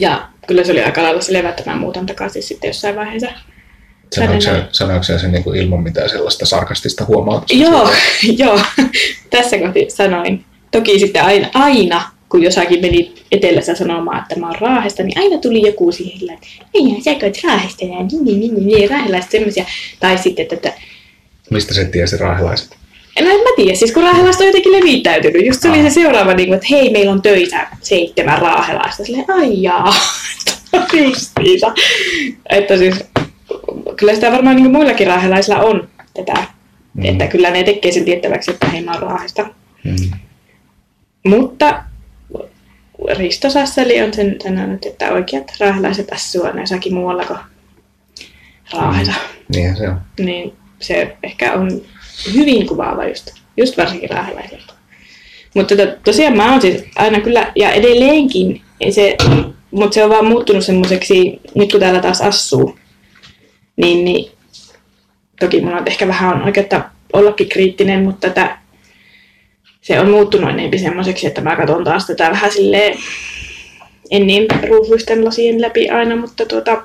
Ja 0.00 0.28
kyllä 0.46 0.64
se 0.64 0.72
oli 0.72 0.82
aika 0.82 1.02
lailla 1.02 1.20
selvä, 1.20 1.48
että 1.48 1.70
mä 1.70 1.76
muutan 1.76 2.06
takaisin 2.06 2.42
sitten 2.42 2.68
jossain 2.68 2.96
vaiheessa. 2.96 3.28
Sanoiko 4.14 4.40
sä, 4.40 4.68
sanoiko 4.72 5.02
sä 5.02 5.18
sen 5.18 5.32
niin 5.32 5.44
kuin 5.44 5.60
ilman 5.60 5.82
mitään 5.82 6.10
sellaista 6.10 6.46
sarkastista 6.46 7.04
huomautusta? 7.04 7.56
Joo, 7.56 7.90
joo. 8.44 8.60
Tässä 9.30 9.58
kohti 9.58 9.86
sanoin. 9.90 10.44
Toki 10.70 10.98
sitten 10.98 11.24
aina, 11.24 11.48
aina 11.54 12.10
kun 12.28 12.42
jossakin 12.42 12.80
meni 12.80 13.14
etelässä 13.32 13.74
sanomaan, 13.74 14.22
että 14.22 14.40
mä 14.40 14.46
oon 14.46 14.60
Raahesta, 14.60 15.02
niin 15.02 15.18
aina 15.18 15.38
tuli 15.38 15.66
joku 15.66 15.92
siihen, 15.92 16.34
että 16.34 16.46
ei, 16.74 17.02
sä 17.04 17.10
oot 17.10 17.44
Raahesta 17.44 17.84
ja 17.84 18.02
niin, 18.02 18.24
niin, 18.24 18.40
niin, 18.40 18.66
niin, 18.66 18.90
raahelaiset 18.90 19.30
semmoisia. 19.30 19.64
Tai 20.00 20.18
sitten, 20.18 20.42
että, 20.42 20.54
että 20.54 20.72
Mistä 21.50 21.74
se 21.74 21.84
tiesi 21.84 22.16
raahelaiset? 22.16 22.76
No 23.20 23.30
en 23.30 23.40
mä 23.40 23.48
tiedä, 23.56 23.74
siis 23.74 23.92
kun 23.92 24.02
raahelaista 24.02 24.42
on 24.44 24.48
jotenkin 24.48 24.72
levittäytynyt. 24.72 25.46
Just 25.46 25.60
se 25.62 25.68
oli 25.68 25.78
se 25.78 25.84
Aa. 25.84 25.90
seuraava, 25.90 26.34
niin 26.34 26.48
kuin, 26.48 26.56
että 26.56 26.66
hei, 26.70 26.90
meillä 26.90 27.12
on 27.12 27.22
töitä 27.22 27.68
seitsemän 27.80 28.38
raahelaista. 28.38 29.04
Silleen, 29.04 29.24
ai 29.28 29.62
jaa, 29.62 29.94
justiinsa. 31.06 31.72
Että 32.50 32.76
siis, 32.76 33.04
kyllä 33.96 34.14
sitä 34.14 34.32
varmaan 34.32 34.56
niin 34.56 34.72
muillakin 34.72 35.06
raahelaisilla 35.06 35.60
on 35.60 35.88
tätä. 36.14 36.34
Mm. 36.34 37.02
Mm. 37.02 37.04
Että 37.04 37.26
kyllä 37.26 37.50
ne 37.50 37.62
tekee 37.62 37.92
sen 37.92 38.04
tiettäväksi, 38.04 38.50
että 38.50 38.66
hei, 38.68 38.84
mä 38.84 38.92
oon 38.92 39.02
raahesta. 39.02 39.46
Mm. 39.84 40.10
Mutta 41.26 41.82
Risto 43.18 43.50
Sasseli 43.50 44.02
on 44.02 44.14
sen 44.14 44.36
sanonut, 44.42 44.86
että 44.86 45.12
oikeat 45.12 45.52
raahelaiset 45.60 46.12
asuu 46.12 46.44
aina 46.44 46.60
jossakin 46.60 46.94
muualla 46.94 47.24
kuin 47.24 47.38
Raahessa. 48.72 49.12
Niinhän 49.54 49.76
se 49.76 49.88
on. 49.88 50.00
niin 50.18 50.52
se 50.80 51.16
ehkä 51.22 51.52
on 51.52 51.82
hyvin 52.34 52.66
kuvaava 52.66 53.04
just, 53.04 53.30
just 53.56 53.76
varsinkin 53.76 54.10
raahelaiselta. 54.10 54.74
Mutta 55.54 55.76
to, 55.76 55.82
tosiaan 56.04 56.36
mä 56.36 56.52
oon 56.52 56.60
siis 56.60 56.84
aina 56.96 57.20
kyllä, 57.20 57.52
ja 57.56 57.70
edelleenkin, 57.70 58.62
se, 58.90 59.16
mutta 59.70 59.94
se 59.94 60.04
on 60.04 60.10
vaan 60.10 60.26
muuttunut 60.26 60.64
semmoiseksi, 60.64 61.40
nyt 61.54 61.70
kun 61.70 61.80
täällä 61.80 62.00
taas 62.00 62.20
asuu, 62.20 62.78
niin, 63.76 64.04
niin 64.04 64.32
toki 65.40 65.60
mulla 65.60 65.76
on 65.76 65.88
ehkä 65.88 66.08
vähän 66.08 66.36
on 66.36 66.42
oikeutta 66.42 66.82
ollakin 67.12 67.48
kriittinen, 67.48 68.02
mutta 68.02 68.28
tätä, 68.28 68.58
se 69.80 70.00
on 70.00 70.10
muuttunut 70.10 70.50
enempi 70.50 70.78
semmoiseksi, 70.78 71.26
että 71.26 71.40
mä 71.40 71.56
katson 71.56 71.84
taas 71.84 72.06
tätä 72.06 72.30
vähän 72.30 72.52
silleen, 72.52 72.98
en 74.10 74.26
niin 74.26 74.46
ruusuisten 74.68 75.24
lasien 75.24 75.62
läpi 75.62 75.90
aina, 75.90 76.16
mutta 76.16 76.46
tuota, 76.46 76.82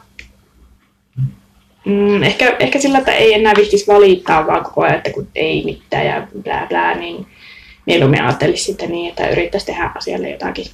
Mm, 1.85 2.23
ehkä, 2.23 2.55
ehkä 2.59 2.79
sillä, 2.79 2.97
että 2.97 3.11
ei 3.11 3.33
enää 3.33 3.53
vihtisi 3.57 3.87
valittaa 3.87 4.47
vaan 4.47 4.63
koko 4.63 4.81
ajan, 4.81 4.95
että 4.95 5.11
kun 5.11 5.27
ei 5.35 5.63
mitään 5.65 6.05
ja 6.05 6.27
blää 6.43 6.67
blää, 6.67 6.95
niin 6.97 7.27
mieluummin 7.85 8.21
ajattelisi 8.21 8.63
sitten 8.63 8.91
niin, 8.91 9.09
että 9.09 9.29
yrittäisi 9.29 9.65
tehdä 9.65 9.91
asialle 9.95 10.29
jotakin. 10.29 10.65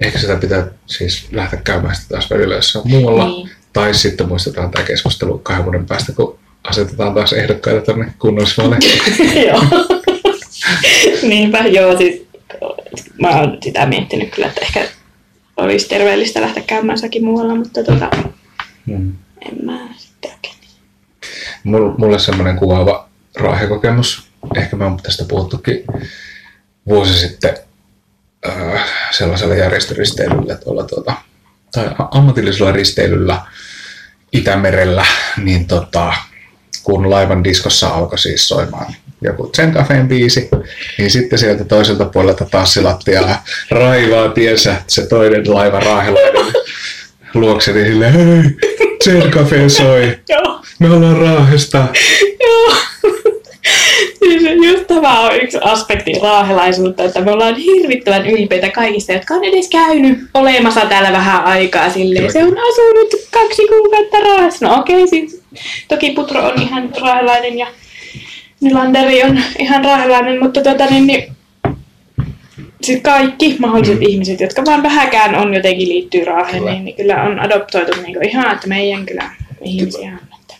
Ehkä 0.00 0.18
sitä 0.18 0.36
pitää 0.36 0.66
siis 0.86 1.28
lähteä 1.32 1.60
käymään 1.64 1.96
sitä 1.96 2.08
taas 2.08 2.30
välillä 2.30 2.54
jossain 2.54 2.88
muualla. 2.88 3.28
Niin. 3.28 3.50
Tai 3.72 3.94
sitten 3.94 4.28
muistetaan 4.28 4.70
tämä 4.70 4.84
keskustelu 4.84 5.38
kahden 5.38 5.64
vuoden 5.64 5.86
päästä, 5.86 6.12
kun 6.12 6.38
asetetaan 6.64 7.14
taas 7.14 7.32
ehdokkaita 7.32 7.80
tänne 7.80 8.12
kunnallisvaaleihin. 8.18 9.46
joo. 9.48 9.62
Niinpä, 11.28 11.58
joo, 11.58 11.98
siis 11.98 12.26
mä 13.20 13.28
oon 13.28 13.58
sitä 13.62 13.86
miettinyt 13.86 14.34
kyllä, 14.34 14.48
että 14.48 14.60
ehkä 14.60 14.88
olisi 15.56 15.88
terveellistä 15.88 16.40
lähteä 16.40 16.62
käymään 16.66 16.94
jossakin 16.94 17.24
muualla, 17.24 17.54
mutta 17.54 17.84
tota, 17.84 18.10
Mm. 18.86 19.12
en 19.48 19.64
mä 19.64 19.78
sitten 19.96 20.30
oikein. 20.30 20.54
Mulle, 21.64 21.94
mulle 21.98 22.18
semmoinen 22.18 22.56
kuvaava 22.56 23.08
raahekokemus, 23.36 24.28
ehkä 24.56 24.76
me 24.76 24.84
on 24.84 24.96
tästä 24.96 25.24
puhuttukin 25.28 25.84
vuosi 26.88 27.18
sitten 27.18 27.56
äh, 28.48 28.84
sellaisella 29.10 29.54
järjestöristeilyllä 29.54 30.54
tuolla 30.56 30.84
tuota, 30.84 31.14
tai 31.72 31.90
ammatillisella 32.10 32.72
risteilyllä 32.72 33.42
Itämerellä, 34.32 35.04
niin 35.44 35.66
tota, 35.66 36.12
kun 36.82 37.10
laivan 37.10 37.44
diskossa 37.44 37.88
alkoi 37.88 38.18
siis 38.18 38.48
soimaan 38.48 38.94
joku 39.26 39.50
Zen 39.56 39.72
Cafeen 39.72 40.08
biisi, 40.08 40.48
niin 40.98 41.10
sitten 41.10 41.38
sieltä 41.38 41.64
toiselta 41.64 42.04
puolelta 42.04 42.46
tassilattiaa 42.50 43.44
raivaa 43.70 44.28
tiensä 44.28 44.76
se 44.86 45.06
toinen 45.06 45.54
laiva 45.54 45.80
raahelainen 45.80 46.52
luokseni 47.34 47.84
silleen, 47.84 48.12
hei, 48.12 48.42
Zen 49.04 49.30
Cafe 49.30 49.68
soi, 49.68 50.18
me 50.78 50.90
ollaan 50.90 51.16
Raahesta. 51.16 51.86
Joo. 52.40 52.74
Siis 54.18 54.42
just 54.62 54.86
tämä 54.86 55.20
on 55.20 55.36
yksi 55.42 55.58
aspekti 55.60 56.12
raahelaisuutta, 56.22 57.04
että 57.04 57.20
me 57.20 57.30
ollaan 57.30 57.56
hirvittävän 57.56 58.26
ylpeitä 58.26 58.70
kaikista, 58.70 59.12
jotka 59.12 59.34
on 59.34 59.44
edes 59.44 59.68
käynyt 59.68 60.18
olemassa 60.34 60.80
täällä 60.80 61.12
vähän 61.12 61.44
aikaa 61.44 61.90
silleen. 61.90 62.32
Se 62.32 62.44
on 62.44 62.56
asunut 62.58 63.14
kaksi 63.30 63.62
kuukautta 63.68 64.20
Raahessa. 64.20 64.66
No 64.66 64.78
okei, 64.78 65.08
siis 65.08 65.42
toki 65.88 66.10
Putro 66.10 66.46
on 66.46 66.62
ihan 66.62 66.90
raahelainen 67.00 67.58
ja 67.58 67.66
Nylanderi 68.60 69.22
on 69.22 69.40
ihan 69.58 69.84
raahelainen, 69.84 70.42
mutta 70.42 70.60
tota 70.62 70.86
niin, 70.86 71.06
niin 71.06 71.32
siis 72.82 73.00
kaikki 73.02 73.56
mahdolliset 73.58 73.96
mm. 73.96 74.02
ihmiset, 74.08 74.40
jotka 74.40 74.64
vaan 74.64 74.82
vähäkään 74.82 75.34
on 75.34 75.54
jotenkin 75.54 75.88
liittyy 75.88 76.24
raaheen, 76.24 76.64
niin, 76.64 76.84
niin 76.84 76.96
kyllä 76.96 77.22
on 77.22 77.40
adoptoitu 77.40 78.00
niin 78.02 78.28
ihan, 78.28 78.54
että 78.54 78.66
meidän 78.68 79.06
kyllä 79.06 79.30
ihmisiä 79.62 80.08
on. 80.12 80.18
Että. 80.40 80.54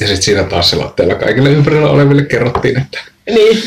Ja 0.00 0.06
sitten 0.06 0.22
siinä 0.22 0.44
taas 0.44 0.72
latteella 0.72 1.14
kaikille 1.14 1.50
ympärillä 1.50 1.90
oleville 1.90 2.22
kerrottiin, 2.24 2.80
että 2.80 2.98
Niin. 3.34 3.58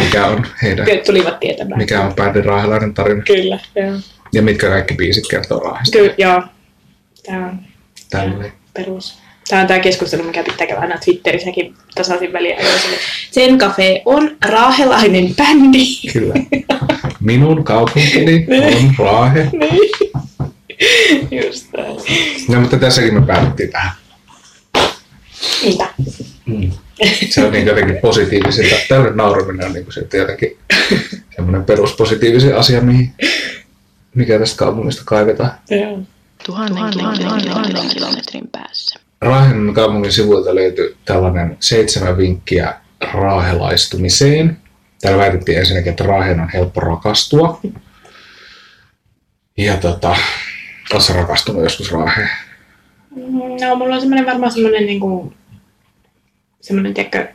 mikä 0.00 0.26
on 0.26 0.46
heidän, 0.62 0.84
Kyllä 0.86 1.02
tulivat 1.04 1.40
tietämään. 1.40 1.78
mikä 1.78 2.00
on 2.02 2.14
bändin 2.14 2.44
raahelainen 2.44 2.94
tarina 2.94 3.22
Kyllä, 3.22 3.58
joo. 3.76 3.96
ja 4.32 4.42
mitkä 4.42 4.68
kaikki 4.68 4.94
biisit 4.94 5.24
kertoo 5.30 5.58
raahesta. 5.60 5.98
Kyllä, 5.98 6.14
joo. 6.18 6.42
Tämä 7.26 7.46
on 7.46 7.58
Tälleen. 8.10 8.52
perus. 8.74 9.18
Tämä 9.48 9.62
on 9.62 9.68
tämä 9.68 9.80
keskustelu, 9.80 10.22
mikä 10.22 10.42
pitää 10.42 10.66
käydä 10.66 10.80
aina 10.80 10.98
Twitterissäkin 11.04 11.74
tasaisin 11.94 12.32
väliä. 12.32 12.56
Sen 13.30 13.58
Cafe 13.58 14.02
on 14.04 14.36
raahelainen 14.48 15.34
bändi. 15.34 15.84
Kyllä. 16.12 16.34
Minun 17.20 17.64
kaupunkini 17.64 18.46
on 18.76 18.94
Raahe. 18.98 19.50
Niin. 19.52 19.90
Just 21.46 21.66
näin. 21.76 21.96
No, 22.48 22.60
mutta 22.60 22.76
tässäkin 22.76 23.14
me 23.14 23.26
päädyttiin 23.26 23.70
tähän. 23.70 23.90
Mitä? 25.64 25.88
Mm. 26.46 26.70
Se 27.30 27.44
on 27.44 27.52
niin 27.52 27.66
jotenkin 27.66 27.96
positiivisinta. 27.96 28.76
Tälle 28.88 29.10
nauraminen 29.14 29.66
on 29.66 29.72
niin 29.72 29.92
sitten 29.92 30.20
jotenkin 30.20 30.58
semmoinen 31.36 31.64
peruspositiivisen 31.64 32.56
asia, 32.56 32.80
mihin, 32.80 33.12
mikä 34.14 34.38
tästä 34.38 34.56
kaupungista 34.56 35.02
kaivetaan. 35.06 35.50
Joo. 35.70 35.98
Tuhannen, 36.46 36.92
tuhannen, 36.92 37.42
tuhannen 37.44 37.88
kilometrin 37.88 38.48
päässä. 38.52 39.05
Raahen 39.20 39.74
kaupungin 39.74 40.12
sivuilta 40.12 40.54
löytyi 40.54 40.96
tällainen 41.04 41.56
seitsemän 41.60 42.16
vinkkiä 42.16 42.74
raahelaistumiseen. 43.12 44.56
Täällä 45.00 45.18
väitettiin 45.18 45.58
ensinnäkin, 45.58 45.90
että 45.90 46.04
Raahen 46.04 46.40
on 46.40 46.48
helppo 46.54 46.80
rakastua. 46.80 47.60
Ja 49.56 49.76
tota, 49.76 50.16
oletko 50.94 51.12
rakastunut 51.12 51.62
joskus 51.62 51.92
Raaheen? 51.92 52.30
No, 53.60 53.76
mulla 53.76 53.94
on 53.94 54.00
semmoinen 54.00 54.26
varmaan 54.26 54.52
semmoinen 54.52 54.86
niinku, 54.86 55.32
semmoinen, 56.60 56.94
tiedätkö, 56.94 57.28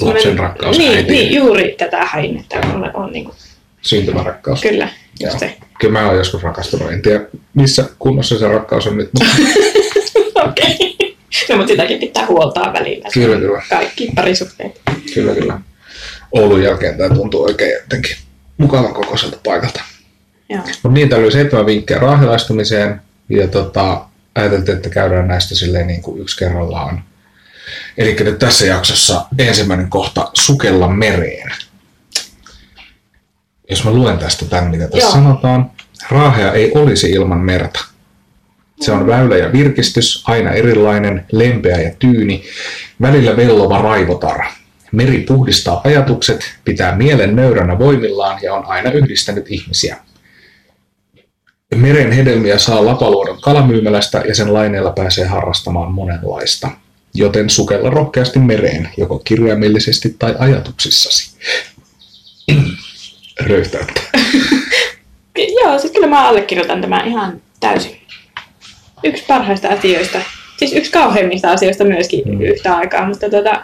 Lapsen 0.00 0.38
rakkaus 0.38 0.78
niin, 0.78 0.96
äitiin. 0.96 1.12
niin, 1.18 1.34
juuri 1.34 1.74
tätä 1.78 2.04
hain, 2.06 2.36
että 2.40 2.66
mulla 2.66 2.90
on 2.94 3.12
niinku, 3.12 3.34
Syntymärakkaus. 3.82 4.62
kyllä, 4.62 4.88
Joo. 5.20 5.30
just 5.30 5.38
se. 5.38 5.56
Kyllä 5.80 5.92
mä 5.92 6.06
oon 6.06 6.16
joskus 6.16 6.42
rakastunut. 6.42 6.92
En 6.92 7.02
tiedä, 7.02 7.24
missä 7.54 7.88
kunnossa 7.98 8.38
se 8.38 8.48
rakkaus 8.48 8.86
on 8.86 8.96
nyt, 8.96 9.10
mutta 9.12 9.36
Okei. 10.48 10.96
No, 11.48 11.56
mutta 11.56 11.70
sitäkin 11.70 11.98
pitää 11.98 12.26
huoltaa 12.26 12.72
välillä. 12.72 13.08
Kyllä, 13.14 13.36
kyllä. 13.36 13.62
Kaikki 13.70 14.10
parisuhteet. 14.14 14.80
kyllä, 15.14 15.34
kyllä. 15.34 15.60
Oulun 16.32 16.62
jälkeen 16.62 16.98
tämä 16.98 17.14
tuntuu 17.14 17.42
oikein 17.44 17.72
jotenkin 17.72 18.16
mukavan 18.58 18.94
kokoiselta 18.94 19.38
paikalta. 19.44 19.80
Joo. 20.48 20.62
Mutta 20.66 20.88
niin, 20.88 21.08
täällä 21.08 21.24
oli 21.24 21.32
seitsemän 21.32 21.66
vinkkiä 21.66 21.98
raahilaistumiseen 21.98 23.00
ja 23.28 23.48
tota, 23.48 24.04
ajateltiin, 24.34 24.76
että 24.76 24.88
käydään 24.88 25.28
näistä 25.28 25.54
silleen 25.54 25.86
niin 25.86 26.02
kuin 26.02 26.20
yksi 26.20 26.36
kerrallaan. 26.36 27.04
Eli 27.98 28.16
nyt 28.20 28.38
tässä 28.38 28.66
jaksossa 28.66 29.26
ensimmäinen 29.38 29.90
kohta 29.90 30.30
sukella 30.34 30.88
mereen. 30.88 31.50
Jos 33.70 33.84
mä 33.84 33.90
luen 33.90 34.18
tästä 34.18 34.44
tämän, 34.44 34.70
mitä 34.70 34.88
tässä 34.88 34.98
Joo. 35.06 35.12
sanotaan. 35.12 35.70
Raahea 36.10 36.52
ei 36.52 36.72
olisi 36.74 37.10
ilman 37.10 37.40
merta. 37.40 37.84
Se 38.82 38.92
on 38.92 39.06
väylä 39.06 39.36
ja 39.36 39.52
virkistys, 39.52 40.24
aina 40.26 40.50
erilainen, 40.50 41.26
lempeä 41.32 41.80
ja 41.80 41.90
tyyni, 41.98 42.42
välillä 43.00 43.36
vellova 43.36 43.78
raivotara. 43.78 44.52
Meri 44.92 45.20
puhdistaa 45.20 45.80
ajatukset, 45.84 46.40
pitää 46.64 46.96
mielen 46.96 47.36
nöyränä 47.36 47.78
voimillaan 47.78 48.38
ja 48.42 48.54
on 48.54 48.64
aina 48.66 48.90
yhdistänyt 48.90 49.46
ihmisiä. 49.48 49.96
Meren 51.74 52.12
hedelmiä 52.12 52.58
saa 52.58 52.84
Lapaluodon 52.84 53.40
kalamyymälästä 53.40 54.22
ja 54.28 54.34
sen 54.34 54.54
laineella 54.54 54.92
pääsee 54.92 55.26
harrastamaan 55.26 55.92
monenlaista. 55.92 56.70
Joten 57.14 57.50
sukella 57.50 57.90
rohkeasti 57.90 58.38
mereen, 58.38 58.88
joko 58.96 59.18
kirjaimellisesti 59.18 60.16
tai 60.18 60.34
ajatuksissasi. 60.38 61.36
Röyhtäyttä. 63.48 64.00
Joo, 65.62 65.78
siis 65.78 65.92
kyllä 65.92 66.06
mä 66.06 66.28
allekirjoitan 66.28 66.80
tämän 66.80 67.08
ihan 67.08 67.40
täysin. 67.60 68.01
Yksi 69.04 69.24
parhaista 69.28 69.68
asioista. 69.68 70.18
Siis 70.56 70.72
yksi 70.72 70.92
kauheimmista 70.92 71.50
asioista 71.50 71.84
myöskin 71.84 72.22
Mm. 72.24 72.40
yhtä 72.40 72.76
aikaa, 72.76 73.08
mutta 73.08 73.30
tota, 73.30 73.62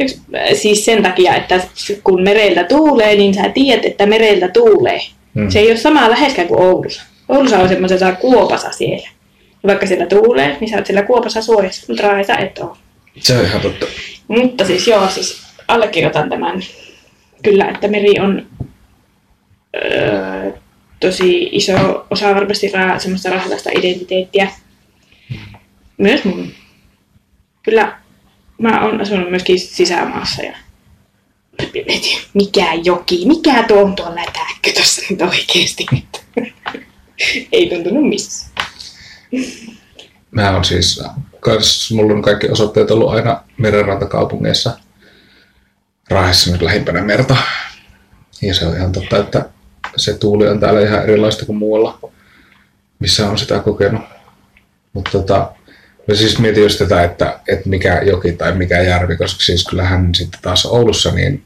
yksi, 0.00 0.20
siis 0.54 0.84
sen 0.84 1.02
takia, 1.02 1.34
että 1.36 1.60
kun 2.04 2.22
mereltä 2.22 2.64
tuulee, 2.64 3.16
niin 3.16 3.34
sä 3.34 3.48
tiedät, 3.48 3.84
että 3.84 4.06
mereltä 4.06 4.48
tuulee. 4.48 5.00
Mm. 5.34 5.50
Se 5.50 5.58
ei 5.58 5.70
ole 5.70 5.76
sama 5.76 6.10
läheskään 6.10 6.48
kuin 6.48 6.60
Oulussa. 6.60 7.02
Oulussa 7.28 7.58
on 7.58 7.68
semmoisessa 7.68 8.12
kuopassa 8.12 8.72
siellä. 8.72 9.08
Ja 9.62 9.66
vaikka 9.66 9.86
siellä 9.86 10.06
tuulee, 10.06 10.56
niin 10.60 10.70
sä 10.70 10.76
oot 10.76 10.86
siellä 10.86 11.02
kuopassa 11.02 11.42
suojassa, 11.42 11.84
mutta 11.88 12.02
Raahessa 12.02 12.36
et 12.38 12.58
ole. 12.58 12.76
Se 13.18 13.38
on 13.38 13.44
ihan 13.44 13.60
totta. 13.60 13.86
Mutta 14.28 14.64
siis 14.64 14.88
joo, 14.88 15.08
siis 15.08 15.42
allekirjoitan 15.68 16.28
tämän 16.28 16.60
kyllä, 17.42 17.68
että 17.68 17.88
meri 17.88 18.20
on 18.20 18.46
öö, 19.84 20.50
tosi 21.00 21.48
iso 21.52 22.06
osa 22.10 22.34
varmasti 22.34 22.68
ra- 22.68 22.98
semmoista 23.00 23.30
rahalaista 23.30 23.70
identiteettiä. 23.78 24.48
Myös 25.98 26.24
mun. 26.24 26.52
Kyllä 27.62 27.98
mä 28.58 28.84
oon 28.84 29.00
asunut 29.00 29.30
myöskin 29.30 29.60
sisämaassa 29.60 30.42
ja 30.42 30.56
mikä 32.34 32.74
joki, 32.84 33.26
mikä 33.26 33.62
tuo 33.62 33.82
on 33.82 33.96
tuo 33.96 34.14
lätäkkö 34.14 34.80
tossa 34.80 35.02
nyt 35.10 35.22
oikeesti. 35.22 35.86
Ei 37.52 37.70
tuntunut 37.70 38.08
missään. 38.08 38.66
Mä 40.30 40.56
on 40.56 40.64
siis, 40.64 41.02
kans, 41.40 41.92
mulla 41.92 42.14
on 42.14 42.22
kaikki 42.22 42.48
osoitteet 42.48 42.90
ollut 42.90 43.10
aina 43.10 43.42
merenrantakaupungeissa. 43.56 44.78
Raahessa 46.10 46.52
nyt 46.52 46.62
lähimpänä 46.62 47.02
merta. 47.02 47.36
Ja 48.42 48.54
se 48.54 48.66
on 48.66 48.76
ihan 48.76 48.92
totta, 48.92 49.18
että 49.18 49.48
se 49.96 50.18
tuuli 50.18 50.48
on 50.48 50.60
täällä 50.60 50.80
ihan 50.80 51.02
erilaista 51.02 51.46
kuin 51.46 51.56
muualla, 51.56 52.10
missä 52.98 53.30
on 53.30 53.38
sitä 53.38 53.58
kokenut. 53.58 54.02
Mutta 54.92 55.10
tota, 55.10 55.52
mä 56.08 56.14
siis 56.14 56.38
mietin 56.38 56.62
just 56.62 56.78
tätä, 56.78 57.02
että, 57.04 57.40
että 57.48 57.68
mikä 57.68 58.00
joki 58.02 58.32
tai 58.32 58.54
mikä 58.54 58.82
järvi, 58.82 59.16
koska 59.16 59.40
siis 59.42 59.64
kyllähän 59.66 60.14
sitten 60.14 60.40
taas 60.42 60.66
Oulussa, 60.66 61.12
niin 61.12 61.44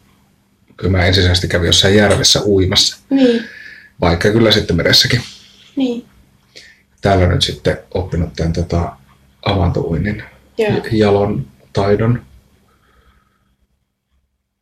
kyllä 0.77 0.91
mä 0.99 1.05
ensisijaisesti 1.07 1.49
kävin 1.49 1.67
jossain 1.67 1.97
järvessä 1.97 2.41
uimassa, 2.45 2.97
Niin, 3.11 3.45
vaikka 4.01 4.31
kyllä 4.31 4.51
sitten 4.53 4.77
meressäkin. 4.77 5.21
niin. 5.77 6.05
Täällä 7.01 7.27
nyt 7.27 7.43
sitten 7.43 7.79
oppinut 7.95 8.33
tämän 8.37 8.53
tota, 8.53 8.93
avantouinnin 9.43 10.23
Joo. 10.59 10.71
jalon 10.93 11.47
taidon. 11.73 12.23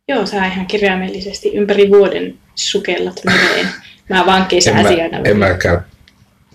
Joo, 0.07 0.25
sä 0.25 0.45
ihan 0.47 0.65
kirjaimellisesti 0.67 1.49
ympäri 1.55 1.89
vuoden 1.89 2.37
sukellat 2.55 3.21
mereen. 3.25 3.67
Mä 4.09 4.25
vaan 4.25 4.41
En 4.41 4.47
kesäasiana. 4.47 5.17
mä, 5.17 5.23
en 5.25 5.37
mä 5.37 5.53
käy, 5.53 5.77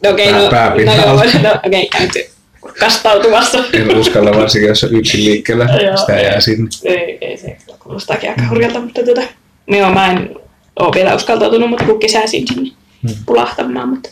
No 0.04 0.10
okei, 0.10 0.32
pää- 0.50 0.70
no, 0.70 0.74
no, 0.84 0.94
joo, 0.94 1.14
no 1.24 1.60
käyty 1.98 2.33
kastautumassa. 2.80 3.64
en 3.72 3.96
uskalla 3.96 4.30
varsinkin, 4.34 4.68
jos 4.68 4.84
on 4.84 4.96
yksin 4.96 5.24
liikkeellä, 5.24 5.64
Joo. 5.82 5.96
sitä 5.96 6.12
jää 6.20 6.40
sinne. 6.40 6.68
Ei, 6.84 7.18
ei 7.20 7.36
se 7.36 7.56
kyllä 7.66 7.78
kuulostaakin 7.78 8.30
aika 8.30 8.42
hurjalta, 8.50 8.80
mutta 8.80 9.02
tuota, 9.04 9.22
joo, 9.68 9.92
mä 9.92 10.12
en 10.12 10.36
oo 10.80 10.92
vielä 10.94 11.14
uskaltautunut, 11.14 11.70
mutta 11.70 11.84
kun 11.84 12.00
kesäisin 12.00 12.48
sinne 12.48 12.70
Hmm. 13.08 13.14
pulahtamaan, 13.26 13.88
mutta 13.88 14.08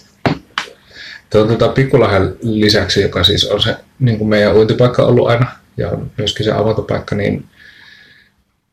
Tuon 1.30 1.48
tota, 1.48 1.68
Pikkulahden 1.68 2.36
lisäksi, 2.42 3.00
joka 3.02 3.24
siis 3.24 3.44
on 3.44 3.62
se 3.62 3.76
niin 3.98 4.18
kuin 4.18 4.28
meidän 4.28 4.56
uintipaikka 4.56 5.02
ollut 5.06 5.28
aina, 5.28 5.46
ja 5.76 5.88
on 5.88 6.10
myöskin 6.18 6.44
se 6.44 6.52
avantopaikka, 6.52 7.14
niin 7.16 7.44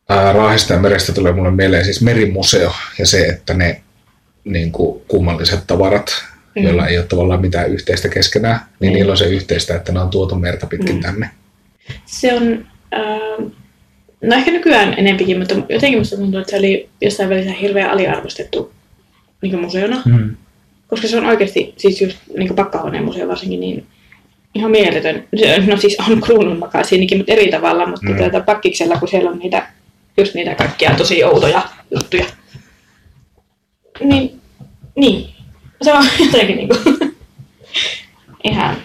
ää, 0.09 0.33
Raahesta 0.33 0.73
ja 0.73 0.79
merestä 0.79 1.11
tulee 1.13 1.31
mulle 1.31 1.51
mieleen 1.51 1.83
siis 1.85 2.01
merimuseo, 2.01 2.71
ja 2.99 3.05
se, 3.07 3.25
että 3.25 3.53
ne 3.53 3.81
niin 4.43 4.71
kuin 4.71 5.01
kummalliset 5.07 5.59
tavarat, 5.67 6.23
Mm. 6.59 6.65
joilla 6.67 6.87
ei 6.87 6.97
ole 6.97 7.05
tavallaan 7.05 7.41
mitään 7.41 7.69
yhteistä 7.71 8.09
keskenään, 8.09 8.59
niin 8.79 8.93
niillä 8.93 9.11
on 9.11 9.17
se 9.17 9.25
yhteistä, 9.25 9.75
että 9.75 9.91
ne 9.91 9.99
on 9.99 10.09
tuotu 10.09 10.35
merta 10.35 10.67
pitkin 10.67 10.95
Mm. 10.95 11.01
tänne. 11.01 11.29
se 12.05 12.33
on, 12.33 12.65
äh, 12.93 13.45
no 14.21 14.35
ehkä 14.35 14.51
nykyään 14.51 14.93
enempikin, 14.97 15.37
mutta 15.39 15.55
jotenkin 15.69 15.99
musta 15.99 16.17
tuntuu, 16.17 16.39
että 16.39 16.51
se 16.51 16.57
oli 16.57 16.89
jossain 17.01 17.29
välissä 17.29 17.51
hirveän 17.53 17.89
aliarvostettu 17.91 18.71
niin 19.41 19.59
museona. 19.59 20.01
Mm. 20.05 20.35
Koska 20.87 21.07
se 21.07 21.17
on 21.17 21.25
oikeasti, 21.25 21.73
siis 21.77 22.01
just 22.01 22.17
niin 22.37 22.55
pakkahuoneen 22.55 23.03
museo 23.05 23.27
varsinkin, 23.27 23.59
niin 23.59 23.85
ihan 24.55 24.71
mieletön. 24.71 25.23
Se, 25.39 25.57
no 25.67 25.77
siis 25.77 25.97
on 26.09 26.21
kruunun 26.21 26.59
makasiinikin, 26.59 27.17
mutta 27.17 27.33
eri 27.33 27.51
tavalla, 27.51 27.85
mutta 27.87 28.09
Mm. 28.09 28.17
tuota, 28.17 28.39
pakkiksella, 28.39 28.97
kun 28.97 29.07
siellä 29.07 29.29
on 29.29 29.39
niitä, 29.39 29.67
just 30.17 30.33
niitä 30.33 30.55
kaikkia 30.55 30.95
tosi 30.97 31.23
outoja 31.23 31.61
juttuja. 31.95 32.25
Niin, 34.03 34.41
niin. 34.95 35.29
Se 35.81 35.93
on 35.93 36.05
jotenkin 36.19 36.55
niinku 36.57 36.75
ihan, 38.49 38.75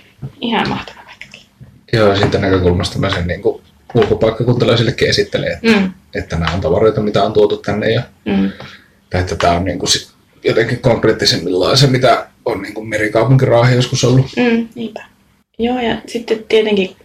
ihan 0.40 0.68
mahtava 0.68 1.00
paikka. 1.04 1.26
Joo, 1.92 2.16
siitä 2.16 2.38
näkökulmasta 2.38 2.98
mä 2.98 3.10
sen 3.10 3.26
niin 3.26 3.42
kuin 3.42 3.62
ulkopaikkakuntalaisillekin 3.94 5.08
esittelen, 5.08 5.52
että, 5.52 5.68
Mm, 5.80 5.92
että 6.14 6.36
nämä 6.36 6.54
on 6.54 6.60
tavaroita, 6.60 7.00
mitä 7.00 7.22
on 7.24 7.32
tuotu 7.32 7.56
tänne 7.56 7.90
ja 7.90 8.02
mm, 8.24 8.50
tai 9.10 9.20
että 9.20 9.36
tämä 9.36 9.52
on 9.52 9.64
niin 9.64 9.78
kuin 9.78 9.90
sit 9.90 10.08
jotenkin 10.44 10.78
konkreettisemmillaan 10.80 11.78
se, 11.78 11.86
mitä 11.86 12.26
on 12.44 12.62
niin 12.62 12.74
kuin 12.74 12.88
merikaupunki 12.88 13.44
Raahe 13.44 13.74
joskus 13.74 14.04
ollut. 14.04 14.26
mm, 14.36 14.68
niinpä. 14.74 15.04
Joo, 15.58 15.80
ja 15.80 15.96
sitten 16.06 16.44
tietenkin 16.48 16.96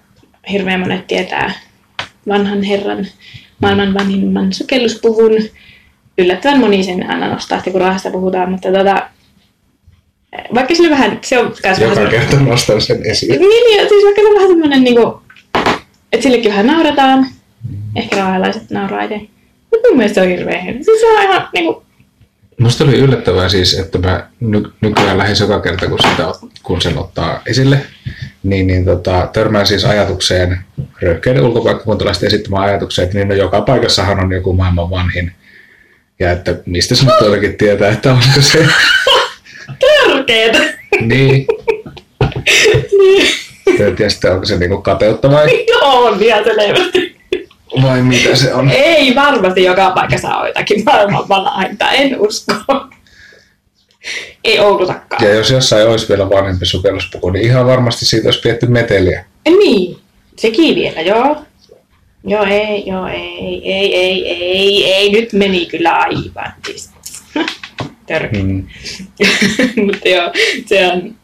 hirveän 0.52 0.80
monet 0.80 1.08
tietää 1.08 1.54
vanhan 2.28 2.63
herran 2.63 3.08
maailman 3.62 3.93
vanhimman 3.93 4.54
sukelluspuvun. 4.54 5.32
Yllättävän 6.17 6.60
moni 6.60 6.84
sen 6.84 7.10
aina 7.10 7.28
nostaa, 7.34 7.58
sitten 7.58 7.73
kun 7.73 7.82
rahasta 7.82 8.10
puhutaan, 8.12 8.52
mutta 8.52 8.71
tota, 8.71 9.10
vaikka 10.56 10.76
sillä 10.76 10.89
vähän, 10.89 11.20
se 11.22 11.39
on 11.39 11.54
vähän 11.63 11.82
Joka 11.82 12.06
kerta 12.12 12.39
nostan 12.39 12.82
sen 12.82 13.06
esiin. 13.06 13.42
niin, 13.42 13.89
siis 13.89 14.04
vaikka 14.04 14.22
se 14.22 14.28
on 14.28 14.36
vähän 14.36 14.50
semmoinen, 14.50 14.84
niin 14.84 14.96
kuin, 14.96 15.13
että 16.12 16.24
sillekin 16.24 16.52
vähän 16.52 16.68
naurataan. 16.68 17.28
Ehkä 17.96 18.18
raahelaiset 18.18 18.70
nauraa 18.70 19.04
itse. 19.04 19.18
Mutta 19.72 19.88
mun 19.89 19.98
mielestä 19.98 20.15
se 20.15 20.22
on 20.22 20.28
hirveän 20.38 20.63
hieno. 20.63 20.84
Siis 20.84 21.02
se 21.02 21.08
on 21.08 21.24
ihan 21.24 21.50
niin 21.54 21.65
kuin, 21.65 21.86
Musta 22.60 22.84
oli 22.84 22.98
yllättävää 22.98 23.50
siis, 23.50 23.80
että 23.80 23.98
mä 23.98 24.28
ny- 24.39 24.72
nykyään 24.82 25.18
lähes 25.18 25.39
joka 25.39 25.60
kerta, 25.60 25.88
kun, 25.88 26.00
sitä, 26.10 26.24
kun 26.63 26.82
sen 26.82 26.98
ottaa 26.98 27.42
esille, 27.46 27.82
niin, 28.44 28.68
niin 28.68 28.86
tota, 28.86 29.30
törmään 29.34 29.68
siis 29.68 29.86
ajatukseen, 29.86 30.60
röyhkeiden 31.02 31.44
ulkopaikkakuntalaisten 31.44 32.28
esittämään 32.28 32.63
ajatukseen, 32.63 33.06
että 33.06 33.18
niin 33.18 33.28
no, 33.28 33.36
joka 33.36 33.62
paikassahan 33.62 34.20
on 34.20 34.32
joku 34.32 34.54
maailman 34.54 34.89
vanhin. 34.89 35.32
Ja 36.20 36.32
että 36.32 36.56
mistä 36.65 36.96
nyt 37.06 37.18
todellakin 37.20 37.58
tietää, 37.58 37.92
että 37.92 38.12
onko 38.12 38.24
se 38.39 38.60
törkeetä. 39.79 40.60
niin. 41.01 41.47
En 43.79 43.95
tiedä 43.95 44.34
onko 44.34 44.45
se 44.45 44.58
niinku 44.58 44.82
kateutta 44.82 45.32
vai, 45.32 45.65
Joo, 45.67 46.05
on 46.05 46.23
ihan 46.23 46.43
selvästi. 46.43 47.15
vai 47.82 48.01
mitä 48.01 48.36
se 48.36 48.53
on. 48.53 48.69
Ei 48.69 49.15
varmasti 49.15 49.63
joka 49.63 49.91
paikassa 49.91 50.36
ole 50.38 50.47
jotakin 50.47 50.84
maailman 50.86 51.29
vanhainta, 51.29 51.91
en 51.91 52.19
usko. 52.19 52.53
Ei 54.43 54.60
Oulutakaan. 54.60 55.23
Ja 55.23 55.34
jos 55.34 55.49
jossain 55.51 55.88
olisi 55.88 56.10
vielä 56.10 56.29
vanhempi 56.29 56.65
sukelluspuku, 56.65 57.29
niin 57.29 57.45
ihan 57.45 57.67
varmasti 57.67 58.05
siitä 58.05 58.27
olisi 58.27 58.39
pietty 58.41 58.65
meteliä. 58.65 59.25
Niin, 59.49 59.97
sekin 60.38 60.75
vielä, 60.75 61.01
joo. 61.01 61.38
Joo, 62.23 62.45
ei, 62.45 62.84
joo, 62.88 63.08
ei, 63.08 63.62
ei, 63.73 63.95
ei, 63.95 64.27
ei, 64.29 64.93
ei, 64.93 65.12
nyt 65.12 65.34
meni 65.34 65.65
kyllä 65.65 65.91
aivan. 65.91 66.53
Törkeä. 68.10 68.43
Mm. 68.43 68.67
Mutta 69.86 70.10
joo, 70.10 70.32
se 70.65 70.88
on, 70.88 71.15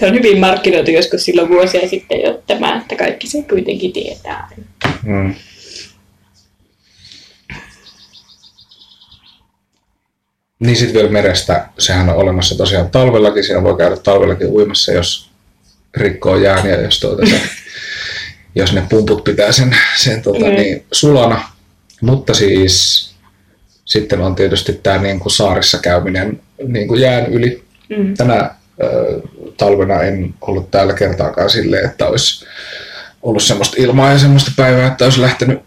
se 0.00 0.06
on 0.06 0.14
hyvin 0.14 0.40
markkinoitu 0.40 0.90
joskus 0.90 1.24
silloin 1.24 1.48
vuosia 1.48 1.88
sitten 1.88 2.20
jo 2.20 2.42
tämä, 2.46 2.76
että 2.76 2.96
kaikki 2.96 3.26
se 3.26 3.42
kuitenkin 3.42 3.92
tietää. 3.92 4.48
Mm. 5.02 5.34
Niin 10.60 10.76
sitten 10.76 10.94
vielä 10.94 11.10
merestä, 11.12 11.68
sehän 11.78 12.08
on 12.08 12.16
olemassa 12.16 12.56
tosiaan 12.56 12.90
talvellakin, 12.90 13.44
siinä 13.44 13.62
voi 13.62 13.76
käydä 13.76 13.96
talvellakin 13.96 14.48
uimassa, 14.48 14.92
jos 14.92 15.30
rikkoo 15.96 16.36
jään 16.36 16.68
ja 16.68 16.80
jos, 16.80 17.00
tuota 17.00 17.26
se, 17.26 17.40
jos 18.54 18.72
ne 18.72 18.82
pumput 18.90 19.24
pitää 19.24 19.52
sen, 19.52 19.76
sen 19.96 20.22
tota, 20.22 20.46
Mm. 20.46 20.54
niin, 20.54 20.84
sulana. 20.92 21.50
Mutta 22.00 22.34
siis 22.34 23.09
sitten 23.90 24.20
on 24.20 24.34
tietysti 24.34 24.72
tämä 24.72 24.98
niin 24.98 25.20
kuin 25.20 25.32
saarissa 25.32 25.78
käyminen 25.78 26.40
niin 26.66 26.88
kuin 26.88 27.00
jään 27.00 27.26
yli. 27.26 27.62
Mm. 27.88 28.14
Tänä 28.14 28.50
ö, 28.82 29.20
talvena 29.56 30.02
en 30.02 30.34
ollut 30.40 30.70
täällä 30.70 30.92
kertaakaan 30.92 31.50
silleen, 31.50 31.84
että 31.84 32.06
olisi 32.06 32.46
ollut 33.22 33.42
semmoista 33.42 33.76
ilmaa 33.78 34.12
ja 34.12 34.18
semmoista 34.18 34.50
päivää, 34.56 34.86
että 34.86 35.04
olisi 35.04 35.20
lähtenyt 35.20 35.60